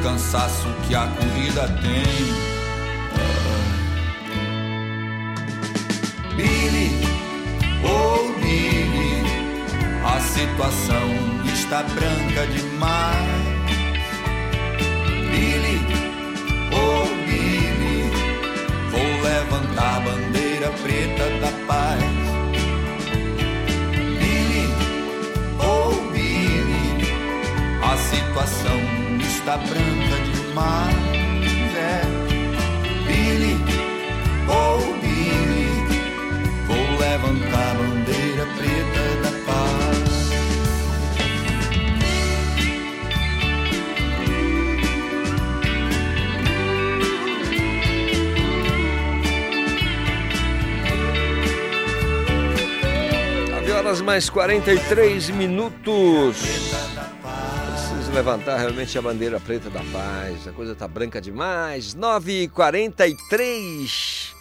[0.04, 2.04] cansaço que a corrida tem.
[6.36, 6.92] Billy,
[7.86, 9.24] oh Billy,
[10.04, 11.10] a situação
[11.46, 13.24] está branca demais.
[15.32, 15.80] Billy,
[16.74, 18.12] oh Billy,
[18.92, 22.04] vou levantar a bandeira preta da paz.
[25.60, 25.94] Oh
[27.86, 28.83] a situação
[29.44, 30.96] está branca demais.
[31.76, 32.02] É.
[33.06, 33.58] Billy,
[34.48, 35.68] oh Billy,
[36.66, 40.14] vou levantar a bandeira preta da paz.
[53.76, 56.73] Horas mais 43 minutos.
[58.14, 60.48] Levantar realmente a bandeira preta da paz.
[60.48, 61.96] A coisa tá branca demais.
[61.96, 64.36] 9h43.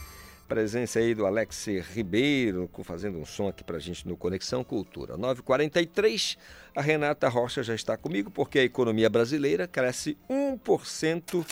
[0.46, 5.16] Presença aí do Alex Ribeiro, fazendo um som aqui pra gente no Conexão Cultura.
[5.16, 6.36] 9h43.
[6.76, 11.46] A Renata Rocha já está comigo, porque a economia brasileira cresce 1%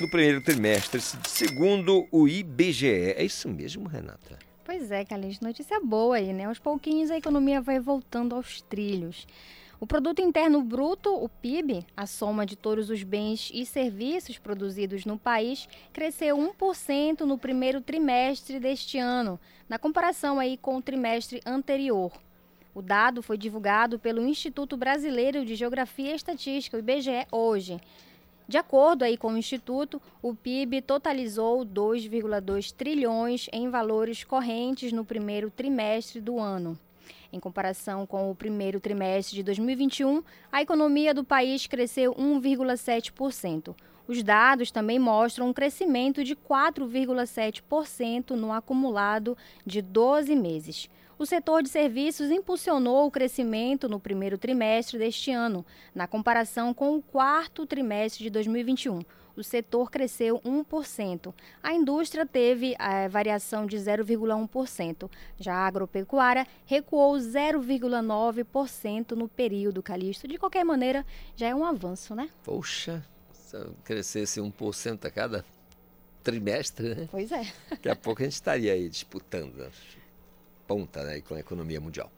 [0.00, 3.14] no primeiro trimestre, segundo o IBGE.
[3.16, 4.36] É isso mesmo, Renata?
[4.64, 6.46] Pois é, Calixto, notícia boa aí, né?
[6.46, 9.28] Aos pouquinhos a economia vai voltando aos trilhos.
[9.78, 15.04] O Produto Interno Bruto, o PIB, a soma de todos os bens e serviços produzidos
[15.04, 19.38] no país, cresceu 1% no primeiro trimestre deste ano,
[19.68, 22.10] na comparação aí com o trimestre anterior.
[22.74, 27.78] O dado foi divulgado pelo Instituto Brasileiro de Geografia e Estatística, o IBGE, hoje.
[28.48, 35.04] De acordo aí com o Instituto, o PIB totalizou 2,2 trilhões em valores correntes no
[35.04, 36.78] primeiro trimestre do ano.
[37.32, 43.74] Em comparação com o primeiro trimestre de 2021, a economia do país cresceu 1,7%.
[44.08, 50.88] Os dados também mostram um crescimento de 4,7% no acumulado de 12 meses.
[51.18, 56.94] O setor de serviços impulsionou o crescimento no primeiro trimestre deste ano, na comparação com
[56.96, 59.00] o quarto trimestre de 2021.
[59.36, 61.34] O setor cresceu 1%.
[61.62, 65.10] A indústria teve a variação de 0,1%.
[65.38, 70.26] Já a agropecuária recuou 0,9% no período, Calixto.
[70.26, 71.04] De qualquer maneira,
[71.36, 72.30] já é um avanço, né?
[72.42, 75.44] Poxa, se crescesse 1% a cada
[76.22, 77.08] trimestre, né?
[77.10, 77.46] Pois é.
[77.70, 79.70] Daqui a pouco a gente estaria aí disputando
[80.66, 82.10] ponta né, com a economia mundial.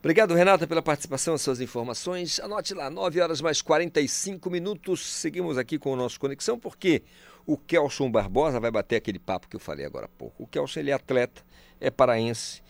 [0.00, 2.40] Obrigado, Renata, pela participação, as suas informações.
[2.40, 5.04] Anote lá, 9 horas mais 45 minutos.
[5.04, 7.02] Seguimos aqui com o nosso Conexão, porque
[7.44, 10.42] o Kelson Barbosa vai bater aquele papo que eu falei agora há pouco.
[10.42, 11.42] O Kelson ele é atleta,
[11.78, 12.62] é paraense,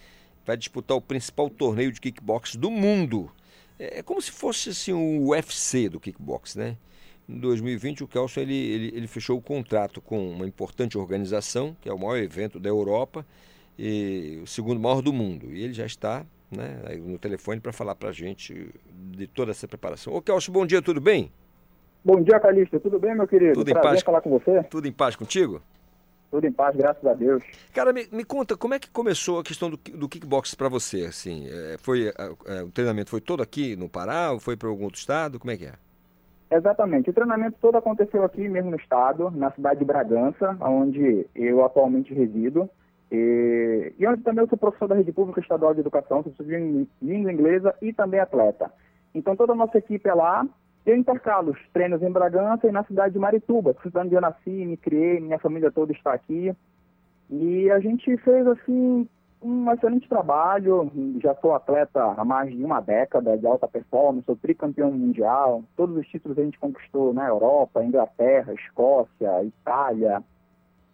[0.45, 3.31] vai disputar o principal torneio de kickbox do mundo.
[3.79, 6.77] É como se fosse assim, o UFC do kickbox, né?
[7.29, 11.89] Em 2020, o Kelson ele, ele, ele fechou o contrato com uma importante organização, que
[11.89, 13.25] é o maior evento da Europa
[13.79, 15.55] e o segundo maior do mundo.
[15.55, 19.69] E ele já está né, no telefone para falar para a gente de toda essa
[19.69, 20.13] preparação.
[20.13, 21.33] Ô Kelso, bom dia, tudo bem?
[22.05, 22.81] Bom dia, Calixto.
[22.81, 23.55] Tudo bem, meu querido?
[23.55, 24.03] Tudo em Prazer paz?
[24.03, 24.63] falar com você.
[24.65, 25.61] Tudo em paz contigo?
[26.31, 27.43] Tudo em paz, graças a Deus.
[27.75, 31.05] Cara, me, me conta, como é que começou a questão do, do kickbox para você?
[31.07, 32.13] Assim, é, foi, é,
[32.47, 35.39] é, o treinamento foi todo aqui no Pará ou foi para algum outro estado?
[35.41, 35.73] Como é que é?
[36.51, 37.11] Exatamente.
[37.11, 42.15] O treinamento todo aconteceu aqui mesmo no estado, na cidade de Bragança, onde eu atualmente
[42.15, 42.69] resido.
[43.11, 46.61] E, e onde também eu sou professor da Rede Pública Estadual de Educação, sou professor
[46.61, 48.73] de língua inglesa e também atleta.
[49.15, 50.47] Então toda a nossa equipe é lá.
[50.87, 54.51] Eu intercalo os treinos em Bragança e na cidade de Marituba, cidade onde eu nasci,
[54.51, 56.55] me criei, minha família toda está aqui.
[57.29, 59.07] E a gente fez, assim,
[59.43, 60.91] um excelente trabalho.
[61.23, 65.63] Já sou atleta há mais de uma década de alta performance, sou tricampeão mundial.
[65.77, 70.23] Todos os títulos a gente conquistou na Europa, Inglaterra, Escócia, Itália.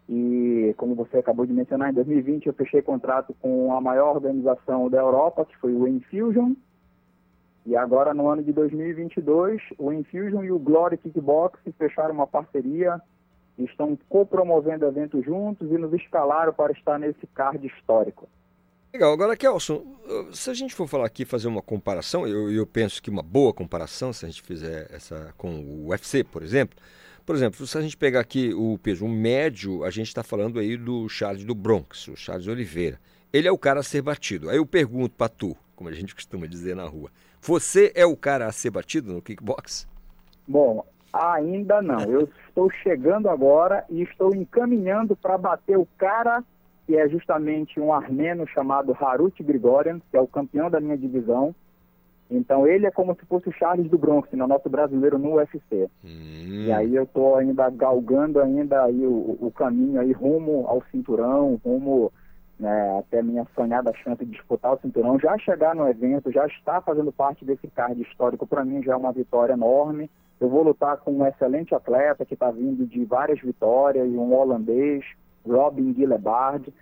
[0.09, 4.89] E, como você acabou de mencionar, em 2020 eu fechei contrato com a maior organização
[4.89, 6.55] da Europa, que foi o Infusion.
[7.65, 13.01] E agora, no ano de 2022, o Infusion e o Glory Kickbox fecharam uma parceria,
[13.59, 18.29] estão co-promovendo eventos juntos e nos escalaram para estar nesse card histórico.
[18.93, 19.13] Legal.
[19.13, 19.85] Agora, Kelson,
[20.33, 23.53] se a gente for falar aqui, fazer uma comparação, eu, eu penso que uma boa
[23.53, 26.79] comparação, se a gente fizer essa com o UFC, por exemplo.
[27.27, 30.61] Por exemplo, se a gente pegar aqui o peso um médio, a gente está falando
[30.61, 33.01] aí do Charles do Bronx, o Charles Oliveira.
[33.33, 34.49] Ele é o cara a ser batido.
[34.49, 37.11] Aí eu pergunto para tu, como a gente costuma dizer na rua,
[37.43, 39.89] você é o cara a ser batido no kickbox?
[40.47, 42.01] Bom, ainda não.
[42.03, 46.45] Eu estou chegando agora e estou encaminhando para bater o cara
[46.87, 51.53] que é justamente um armeno chamado Harut Grigorian, que é o campeão da minha divisão.
[52.31, 55.89] Então ele é como se fosse o Charles do Bronx, no nosso brasileiro no UFC.
[56.05, 56.65] Hum.
[56.67, 61.61] E aí eu estou ainda galgando ainda aí o, o caminho aí rumo ao cinturão,
[61.65, 62.13] rumo
[62.59, 66.81] né, até minha sonhada chance de disputar o cinturão, já chegar no evento, já estar
[66.81, 70.11] fazendo parte desse card histórico, para mim já é uma vitória enorme.
[70.41, 75.05] Eu vou lutar com um excelente atleta que está vindo de várias vitórias, um holandês,
[75.47, 76.73] Robin Guilebard,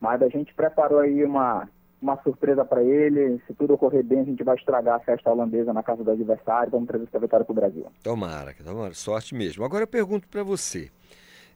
[0.00, 1.68] mas a gente preparou aí uma,
[2.00, 3.40] uma surpresa para ele.
[3.46, 6.70] Se tudo ocorrer bem, a gente vai estragar a festa holandesa na casa do adversário.
[6.70, 7.86] Vamos trazer essa vitória para o Brasil.
[8.02, 9.64] Tomara, tomara, sorte mesmo.
[9.64, 10.90] Agora eu pergunto para você.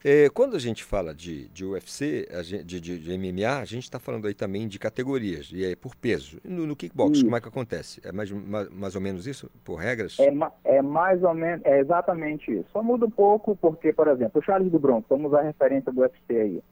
[0.04, 3.84] É, quando a gente fala de, de UFC, gente, de, de, de, MMA, a gente
[3.84, 6.40] está falando aí também de categorias, e é por peso.
[6.44, 7.24] No, no kickbox, Isso.
[7.24, 8.00] como é que acontece?
[8.04, 10.18] É mais, mais, mais, ou menos isso, por regras?
[10.18, 10.32] É,
[10.64, 12.66] é mais ou menos, é exatamente isso.
[12.72, 15.92] Só muda um pouco porque, por exemplo, o Charles do Bronx, vamos usar a referência
[15.92, 16.62] do UFC aí.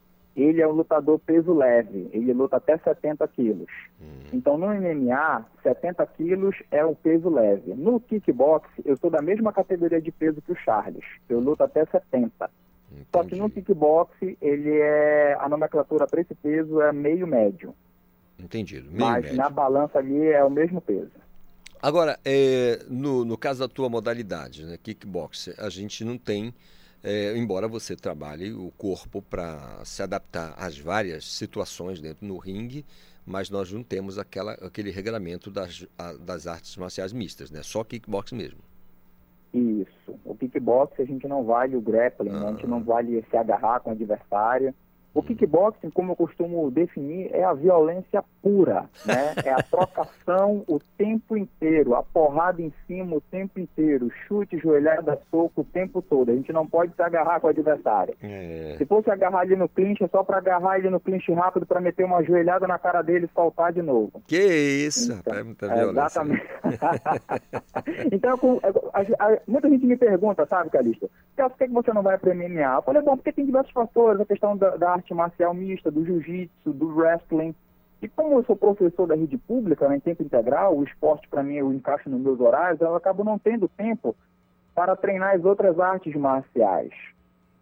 [0.40, 3.68] Ele é um lutador peso leve, ele luta até 70 quilos.
[4.00, 4.20] Hum.
[4.32, 7.74] Então, no MMA, 70 quilos é o peso leve.
[7.74, 11.04] No kickbox, eu sou da mesma categoria de peso que o Charles.
[11.28, 12.50] Eu luto até 70.
[12.90, 13.06] Entendi.
[13.14, 14.10] Só que no kickbox,
[14.40, 15.36] ele é.
[15.38, 17.74] A nomenclatura para esse peso é meio médio.
[18.38, 18.90] Entendido.
[18.90, 19.36] Meio mas médio.
[19.36, 21.10] na balança ali é o mesmo peso.
[21.82, 26.54] Agora, é, no, no caso da tua modalidade, né, kickbox, a gente não tem,
[27.02, 32.84] é, embora você trabalhe o corpo para se adaptar às várias situações dentro no ringue,
[33.24, 37.62] mas nós não temos aquela, aquele regramento das, a, das artes marciais mistas, né?
[37.62, 38.60] Só kickbox mesmo.
[39.52, 40.18] Isso.
[40.24, 42.46] O kickbox a gente não vale o grappling, né?
[42.46, 44.74] a gente não vale se agarrar com o adversário.
[45.12, 49.34] O kickboxing, como eu costumo definir, é a violência pura, né?
[49.44, 55.18] É a trocação o tempo inteiro, a porrada em cima o tempo inteiro, chute, joelhada,
[55.30, 56.30] soco o tempo todo.
[56.30, 58.14] A gente não pode se agarrar com o adversário.
[58.22, 58.74] É.
[58.76, 61.80] Se fosse agarrar ele no clinch, é só para agarrar ele no clinch rápido para
[61.80, 64.22] meter uma joelhada na cara dele e saltar de novo.
[64.26, 64.36] Que
[64.86, 65.90] isso, então, rapaz, muita violência.
[65.90, 66.46] Exatamente.
[68.12, 68.38] então,
[68.92, 72.76] a, a, muita gente me pergunta, sabe, Calixto, por que você não vai para MMA?
[72.76, 76.04] Eu falei, bom, porque tem diversos fatores, a questão da, da arte marcial mista, do
[76.04, 77.54] jiu-jitsu, do wrestling.
[78.02, 81.42] E como eu sou professor da rede pública, né, em tempo integral, o esporte para
[81.42, 84.14] mim eu encaixo nos meus horários, eu acabo não tendo tempo
[84.74, 86.92] para treinar as outras artes marciais.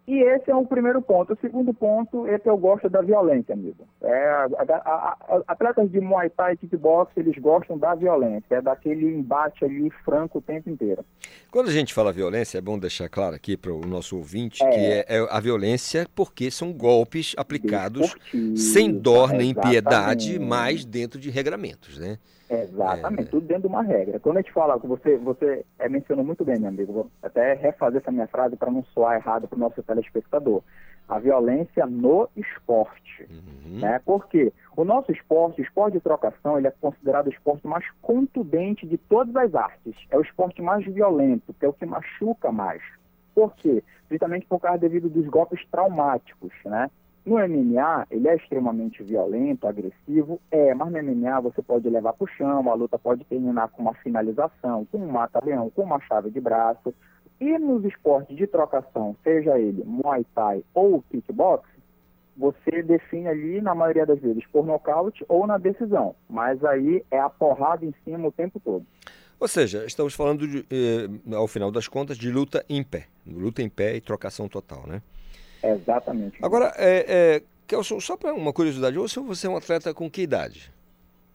[0.09, 1.33] E esse é o primeiro ponto.
[1.33, 3.87] O segundo ponto é que eu gosto da violência, amigo.
[4.01, 8.59] É, a, a, a, atletas de Muay Thai e Kickbox, eles gostam da violência, é
[8.61, 11.05] daquele embate ali franco o tempo inteiro.
[11.51, 14.69] Quando a gente fala violência, é bom deixar claro aqui para o nosso ouvinte é.
[14.71, 18.15] que é, é, a violência porque são golpes aplicados
[18.55, 22.17] sem dó nem piedade, mas dentro de regramentos, né?
[22.49, 23.31] Exatamente, é...
[23.31, 24.19] tudo dentro de uma regra.
[24.19, 28.01] Quando a gente fala, você, você é, mencionou muito bem, meu amigo, vou até refazer
[28.01, 30.63] essa minha frase para não soar errado para o nosso telespectador.
[31.07, 33.27] A violência no esporte.
[33.29, 33.79] Uhum.
[33.79, 33.99] Né?
[34.05, 38.85] Porque o nosso esporte, o esporte de trocação, ele é considerado o esporte mais contundente
[38.87, 39.95] de todas as artes.
[40.09, 42.81] É o esporte mais violento, que é o que machuca mais.
[43.33, 43.83] Por quê?
[44.09, 46.89] Justamente por causa devido dos golpes traumáticos, né?
[47.25, 52.23] No MMA, ele é extremamente violento, agressivo, é, mas no MMA você pode levar para
[52.23, 56.31] o chão, a luta pode terminar com uma finalização, com um mata-leão, com uma chave
[56.31, 56.93] de braço.
[57.39, 61.69] E nos esportes de trocação, seja ele Muay Thai ou kickbox,
[62.35, 66.15] você define ali, na maioria das vezes, por nocaute ou na decisão.
[66.29, 68.85] Mas aí é a porrada em cima o tempo todo.
[69.37, 73.07] Ou seja, estamos falando, de, eh, ao final das contas, de luta em pé.
[73.27, 75.01] Luta em pé e trocação total, né?
[75.63, 76.37] Exatamente.
[76.41, 80.71] Agora, é, é, Kelson, só para uma curiosidade, você é um atleta com que idade?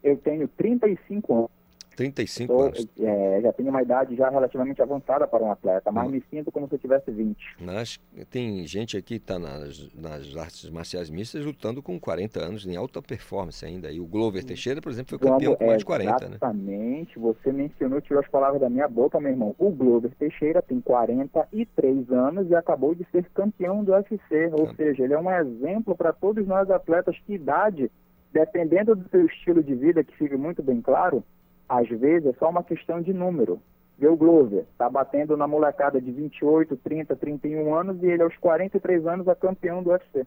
[0.03, 1.51] Eu tenho 35 anos.
[1.97, 2.87] 35 Tô, anos.
[3.01, 6.11] É, já tenho uma idade já relativamente avançada para um atleta, mas hum.
[6.11, 7.57] me sinto como se eu tivesse 20.
[7.61, 7.99] Mas
[8.31, 12.77] tem gente aqui que está nas, nas artes marciais mistas lutando com 40 anos, em
[12.77, 13.91] alta performance ainda.
[13.93, 16.37] E o Glover Teixeira, por exemplo, foi campeão com mais de 40, né?
[16.37, 17.19] Exatamente.
[17.19, 19.55] Você mencionou, tirou as palavras da minha boca, meu irmão.
[19.59, 24.51] O Glover Teixeira tem 43 anos e acabou de ser campeão do UFC.
[24.53, 24.75] Ou ah.
[24.75, 27.91] seja, ele é um exemplo para todos nós atletas que idade,
[28.33, 31.23] dependendo do seu estilo de vida, que fique muito bem claro,
[31.69, 33.61] às vezes é só uma questão de número.
[33.99, 38.37] Vê o Glover, está batendo na molecada de 28, 30, 31 anos e ele aos
[38.37, 40.27] 43 anos é campeão do UFC.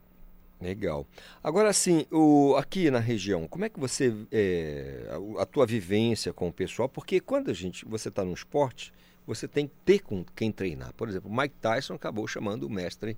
[0.60, 1.06] Legal.
[1.44, 5.08] Agora sim, o, aqui na região, como é que você é,
[5.38, 6.90] a, a, tua vivência com o pessoal?
[6.90, 8.92] Porque quando a gente você está no esporte,
[9.26, 10.94] você tem que ter com quem treinar.
[10.94, 13.18] Por exemplo, Mike Tyson acabou chamando o mestre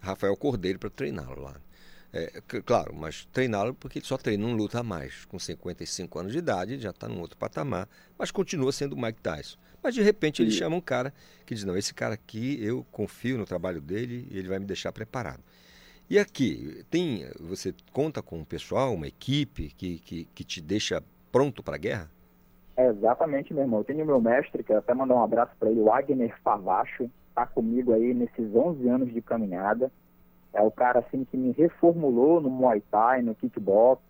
[0.00, 1.54] Rafael Cordeiro para treiná-lo lá.
[2.12, 5.24] É, claro, mas treiná-lo porque ele só treina, não luta mais.
[5.26, 7.88] Com 55 anos de idade, já está num outro patamar,
[8.18, 9.56] mas continua sendo o Mike Tyson.
[9.82, 11.12] Mas de repente ele chama um cara
[11.46, 14.66] que diz: Não, esse cara aqui eu confio no trabalho dele e ele vai me
[14.66, 15.42] deixar preparado.
[16.08, 21.00] E aqui, tem, você conta com um pessoal, uma equipe que, que, que te deixa
[21.30, 22.10] pronto para a guerra?
[22.76, 23.80] É, exatamente, meu irmão.
[23.80, 27.46] Eu tenho meu mestre, que até mandar um abraço para ele, o Wagner Favacho, está
[27.46, 29.92] comigo aí nesses 11 anos de caminhada.
[30.52, 34.02] É o cara assim que me reformulou no Muay Thai, no kickbox.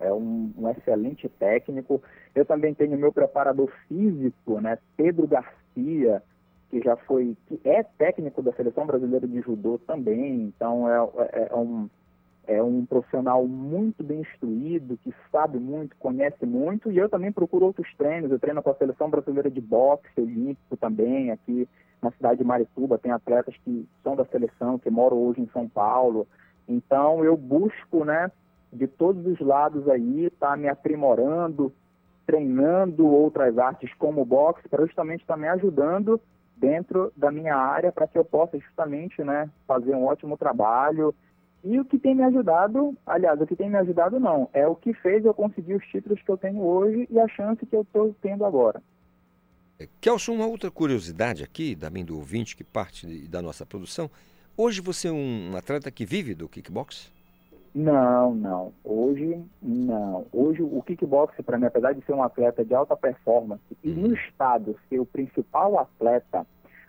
[0.00, 2.02] É um, um excelente técnico.
[2.34, 6.22] Eu também tenho meu preparador físico, né, Pedro Garcia,
[6.70, 10.42] que já foi, que é técnico da seleção brasileira de judô também.
[10.42, 11.88] Então é, é, é um
[12.48, 17.66] é um profissional muito bem instruído, que sabe muito, conhece muito, e eu também procuro
[17.66, 18.30] outros treinos.
[18.30, 21.68] Eu treino com a seleção brasileira de boxe olímpico também, aqui
[22.02, 25.68] na cidade de Marituba, tem atletas que são da seleção, que moram hoje em São
[25.68, 26.26] Paulo.
[26.68, 28.30] Então eu busco, né,
[28.72, 31.72] de todos os lados aí, tá me aprimorando,
[32.26, 36.20] treinando outras artes como boxe, para justamente estar tá me ajudando
[36.56, 41.14] dentro da minha área, para que eu possa justamente, né, fazer um ótimo trabalho.
[41.64, 44.76] E o que tem me ajudado, aliás, o que tem me ajudado não, é o
[44.76, 47.82] que fez eu conseguir os títulos que eu tenho hoje e a chance que eu
[47.82, 48.80] estou tendo agora.
[50.00, 54.10] Kelson, uma outra curiosidade aqui, também do ouvinte que parte da nossa produção.
[54.56, 57.12] Hoje você é um atleta que vive do kickbox?
[57.72, 58.72] Não, não.
[58.82, 60.26] Hoje, não.
[60.32, 64.14] Hoje o kickbox, para mim, apesar de ser um atleta de alta performance, e no
[64.14, 66.44] estado ser o principal atleta,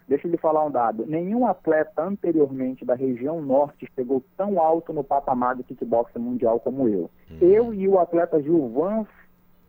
[0.07, 4.91] deixa eu lhe falar um dado, nenhum atleta anteriormente da região norte chegou tão alto
[4.91, 7.11] no patamar do kickbox mundial como eu.
[7.29, 7.37] Uhum.
[7.39, 9.05] Eu e o atleta Gilvan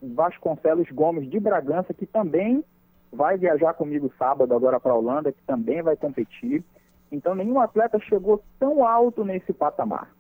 [0.03, 2.65] Vasconcelos Gomes de Bragança, que também
[3.13, 6.65] vai viajar comigo sábado agora para a Holanda, que também vai competir.
[7.11, 10.11] Então, nenhum atleta chegou tão alto nesse patamar.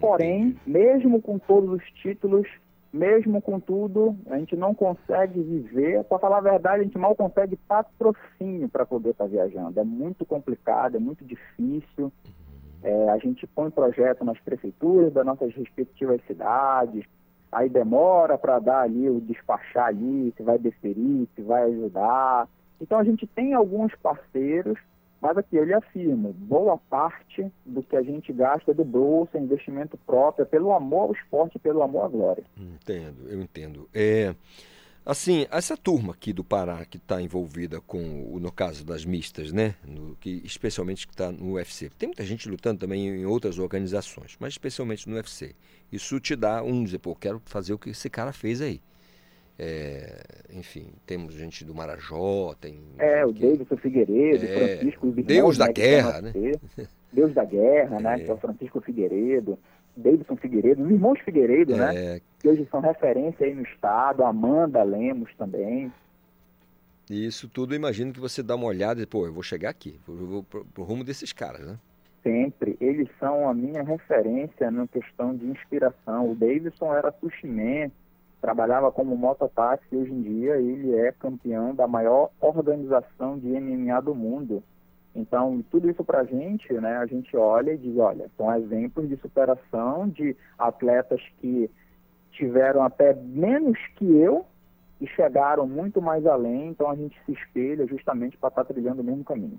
[0.00, 2.46] Porém, mesmo com todos os títulos,
[2.92, 6.04] mesmo com tudo, a gente não consegue viver.
[6.04, 9.78] Para falar a verdade, a gente mal consegue patrocínio para poder estar tá viajando.
[9.78, 12.12] É muito complicado, é muito difícil.
[12.82, 17.04] É, a gente põe projeto nas prefeituras das nossas respectivas cidades,
[17.52, 22.48] aí demora para dar ali o despachar ali, se vai deferir, se vai ajudar.
[22.80, 24.78] Então a gente tem alguns parceiros,
[25.20, 29.36] mas aqui eu lhe afirmo, boa parte do que a gente gasta é do bolso,
[29.36, 32.44] é investimento próprio, é pelo amor ao esporte, pelo amor à glória.
[32.56, 33.88] Entendo, eu entendo.
[33.92, 34.34] É,
[35.04, 37.98] Assim, essa turma aqui do Pará que está envolvida com,
[38.38, 39.74] no caso das mistas, né?
[39.84, 41.90] No, que, especialmente que está no UFC.
[41.98, 45.56] Tem muita gente lutando também em outras organizações, mas especialmente no UFC.
[45.92, 48.80] Isso te dá um dizer, pô, quero fazer o que esse cara fez aí.
[49.58, 50.22] É,
[50.54, 52.80] enfim, temos gente do Marajó, tem.
[52.98, 53.42] É, o que...
[53.42, 56.32] Davidson Figueiredo, é, Francisco Deus da né, Guerra, né?
[57.12, 58.20] Deus da Guerra, né?
[58.20, 59.58] Que é o Francisco Figueiredo.
[59.94, 61.94] Davidson Figueiredo, os irmãos Figueiredo, né?
[61.94, 62.14] é...
[62.14, 62.20] né?
[62.38, 65.92] Que hoje são referência aí no estado, Amanda Lemos também.
[67.10, 70.14] Isso tudo, imagino que você dá uma olhada e, pô, eu vou chegar aqui, eu
[70.14, 71.78] vou pro, pro rumo desses caras, né?
[72.22, 72.76] Sempre.
[72.80, 76.30] Eles são a minha referência na questão de inspiração.
[76.30, 77.90] O Davidson era sushiman,
[78.40, 84.00] trabalhava como mototáxi e hoje em dia ele é campeão da maior organização de MMA
[84.02, 84.62] do mundo.
[85.14, 89.08] Então, tudo isso para a gente, né, a gente olha e diz, olha, são exemplos
[89.08, 91.68] de superação de atletas que
[92.32, 94.46] tiveram até menos que eu
[95.00, 99.00] e chegaram muito mais além, então a gente se espelha justamente para estar tá trilhando
[99.00, 99.58] o mesmo caminho.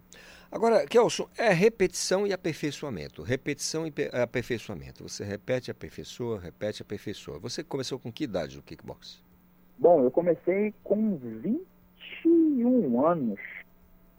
[0.51, 3.23] Agora, Kelson, é repetição e aperfeiçoamento.
[3.23, 5.07] Repetição e aperfeiçoamento.
[5.07, 7.39] Você repete, aperfeiçoa, repete, aperfeiçoa.
[7.39, 9.23] Você começou com que idade no kickbox?
[9.79, 13.39] Bom, eu comecei com 21 anos.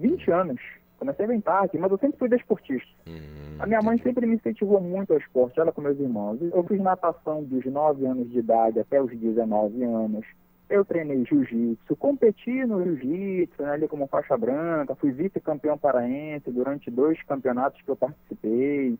[0.01, 0.61] 20 anos.
[0.99, 2.89] Comecei bem tarde, mas eu sempre fui desportista.
[3.09, 6.39] Hum, a minha mãe sempre me incentivou muito ao esporte, ela com meus irmãos.
[6.40, 10.24] Eu fiz natação dos 9 anos de idade até os 19 anos.
[10.73, 16.90] Eu treinei jiu-jitsu, competi no jiu-jitsu, né, ali como faixa branca, fui vice-campeão paraense durante
[16.90, 18.99] dois campeonatos que eu participei.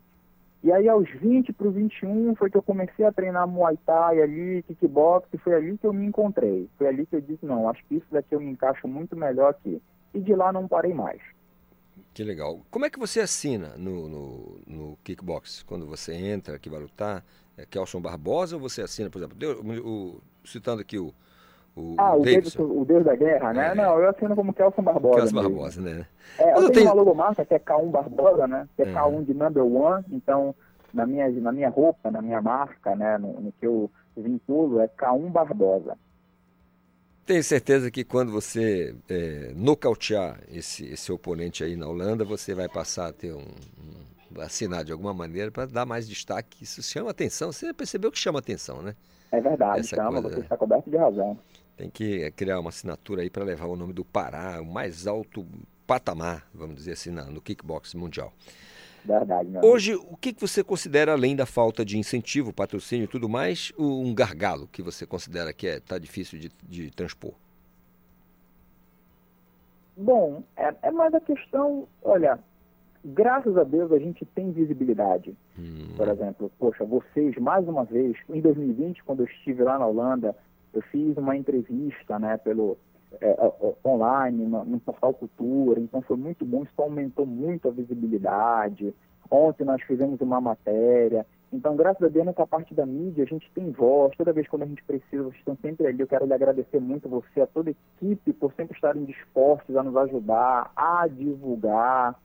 [0.63, 4.21] E aí, aos 20 para os 21, foi que eu comecei a treinar Muay Thai
[4.21, 6.69] ali, kickbox, foi ali que eu me encontrei.
[6.77, 9.49] Foi ali que eu disse, não, acho que isso daqui eu me encaixo muito melhor
[9.49, 9.81] aqui.
[10.13, 11.19] E de lá não parei mais.
[12.13, 12.61] Que legal.
[12.69, 15.63] Como é que você assina no, no, no kickbox?
[15.63, 17.25] Quando você entra, que vai lutar,
[17.57, 21.11] é Kelson Barbosa ou você assina, por exemplo, o, o, citando aqui o,
[21.75, 23.71] o ah, o Deus, o Deus, da Guerra, né?
[23.71, 23.75] É.
[23.75, 25.21] Não, eu assino como Kelson Barbosa.
[25.21, 26.05] Kelson Barbosa, né?
[26.37, 28.67] É, eu tenho uma logomarca que é K1 Barbosa, né?
[28.75, 30.53] Que é, é K1 de number one, então
[30.93, 33.17] na minha, na minha roupa, na minha marca, né?
[33.17, 35.97] No, no que eu vinculo é K1 Barbosa.
[37.25, 42.67] Tenho certeza que quando você é, nocautear esse, esse oponente aí na Holanda, você vai
[42.67, 46.63] passar a ter um, um assinar de alguma maneira para dar mais destaque.
[46.63, 47.51] Isso chama atenção.
[47.51, 48.95] Você percebeu que chama atenção, né?
[49.31, 51.37] É verdade, Essa chama, coisa, você está coberto de razão.
[51.75, 55.45] Tem que criar uma assinatura aí para levar o nome do Pará, o mais alto
[55.87, 58.31] patamar, vamos dizer assim, no kickbox mundial.
[59.05, 63.73] Verdade, Hoje, o que você considera, além da falta de incentivo, patrocínio e tudo mais,
[63.77, 67.33] um gargalo que você considera que está é, tá difícil de, de, transpor?
[69.97, 72.39] Bom, é, é, mais a questão, olha,
[73.03, 75.35] graças a Deus a gente tem visibilidade.
[75.59, 75.93] Hum.
[75.97, 80.33] Por exemplo, poxa, vocês, mais uma vez, em 2020, quando eu estive lá na Holanda,
[80.73, 82.77] eu fiz uma entrevista, né, pelo,
[83.21, 83.35] é,
[83.85, 88.93] online, no, no portal Cultura, então foi muito bom, isso aumentou muito a visibilidade.
[89.29, 93.49] Ontem nós fizemos uma matéria, então graças a Deus nessa parte da mídia a gente
[93.53, 96.33] tem voz, toda vez quando a gente precisa, vocês estão sempre ali, eu quero lhe
[96.33, 101.07] agradecer muito você, a toda a equipe, por sempre estarem dispostos a nos ajudar, a
[101.07, 102.15] divulgar.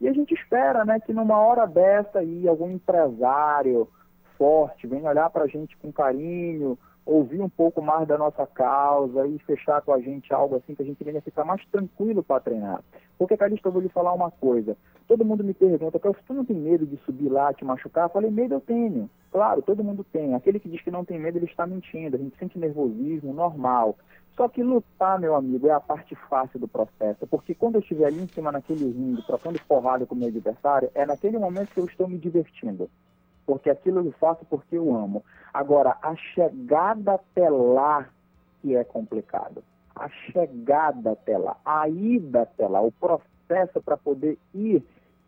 [0.00, 3.88] E a gente espera, né, que numa hora dessa aí algum empresário
[4.36, 9.26] forte venha olhar para a gente com carinho, ouvir um pouco mais da nossa causa
[9.26, 12.40] e fechar com a gente algo assim que a gente venha ficar mais tranquilo para
[12.40, 12.82] treinar.
[13.18, 14.76] Porque, Calixto, eu vou lhe falar uma coisa.
[15.06, 18.04] Todo mundo me pergunta, se tu não tem medo de subir lá, te machucar?
[18.04, 19.10] Eu falei, medo eu tenho.
[19.30, 20.34] Claro, todo mundo tem.
[20.34, 22.16] Aquele que diz que não tem medo, ele está mentindo.
[22.16, 23.96] A gente sente nervosismo, normal.
[24.36, 27.26] Só que lutar, meu amigo, é a parte fácil do processo.
[27.26, 30.90] Porque quando eu estiver ali em cima naquele ringue, trocando porrada com o meu adversário,
[30.94, 32.88] é naquele momento que eu estou me divertindo
[33.46, 35.24] porque aquilo eu faço porque eu amo.
[35.52, 38.08] Agora, a chegada até lá
[38.60, 39.62] que é complicado.
[39.94, 44.82] A chegada até lá, a ida até lá, o processo para poder ir,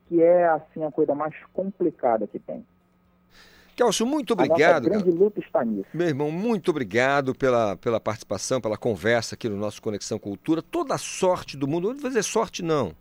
[0.09, 2.65] que é assim a coisa mais complicada que tem.
[3.77, 4.87] Kelson, muito obrigado.
[4.87, 5.89] A grande luta está nisso.
[5.93, 10.63] Meu irmão, muito obrigado pela, pela participação, pela conversa aqui no nosso Conexão Cultura.
[10.63, 11.89] Toda a sorte do mundo.
[11.89, 12.93] Não vou dizer sorte, não.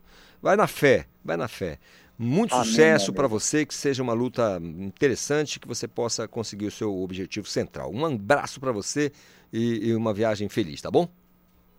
[0.42, 1.78] Vai na fé, vai na fé.
[2.24, 6.72] Muito amém, sucesso para você, que seja uma luta interessante, que você possa conseguir o
[6.72, 7.92] seu objetivo central.
[7.94, 9.12] Um abraço para você
[9.52, 11.08] e, e, uma viagem feliz, tá bom?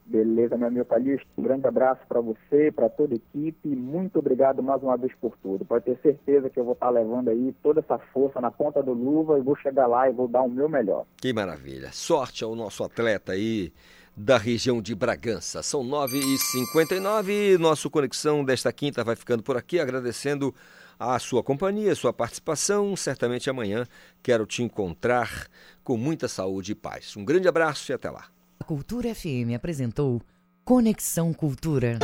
[0.05, 1.27] Beleza, meu amigo Calixto.
[1.39, 3.69] Um grande abraço para você, para toda a equipe.
[3.69, 5.65] Muito obrigado mais uma vez por tudo.
[5.65, 8.93] Pode ter certeza que eu vou estar levando aí toda essa força na ponta do
[8.93, 11.07] luva e vou chegar lá e vou dar o meu melhor.
[11.16, 11.89] Que maravilha.
[11.91, 13.73] Sorte ao nosso atleta aí
[14.16, 15.62] da região de Bragança.
[15.62, 20.55] São 9h59 nosso Conexão desta quinta vai ficando por aqui, agradecendo
[20.99, 22.95] a sua companhia, a sua participação.
[22.97, 23.86] Certamente amanhã
[24.23, 25.49] quero te encontrar
[25.82, 27.16] com muita saúde e paz.
[27.16, 28.27] Um grande abraço e até lá.
[28.61, 30.23] A Cultura FM apresentou
[30.65, 31.99] Conexão Cultura.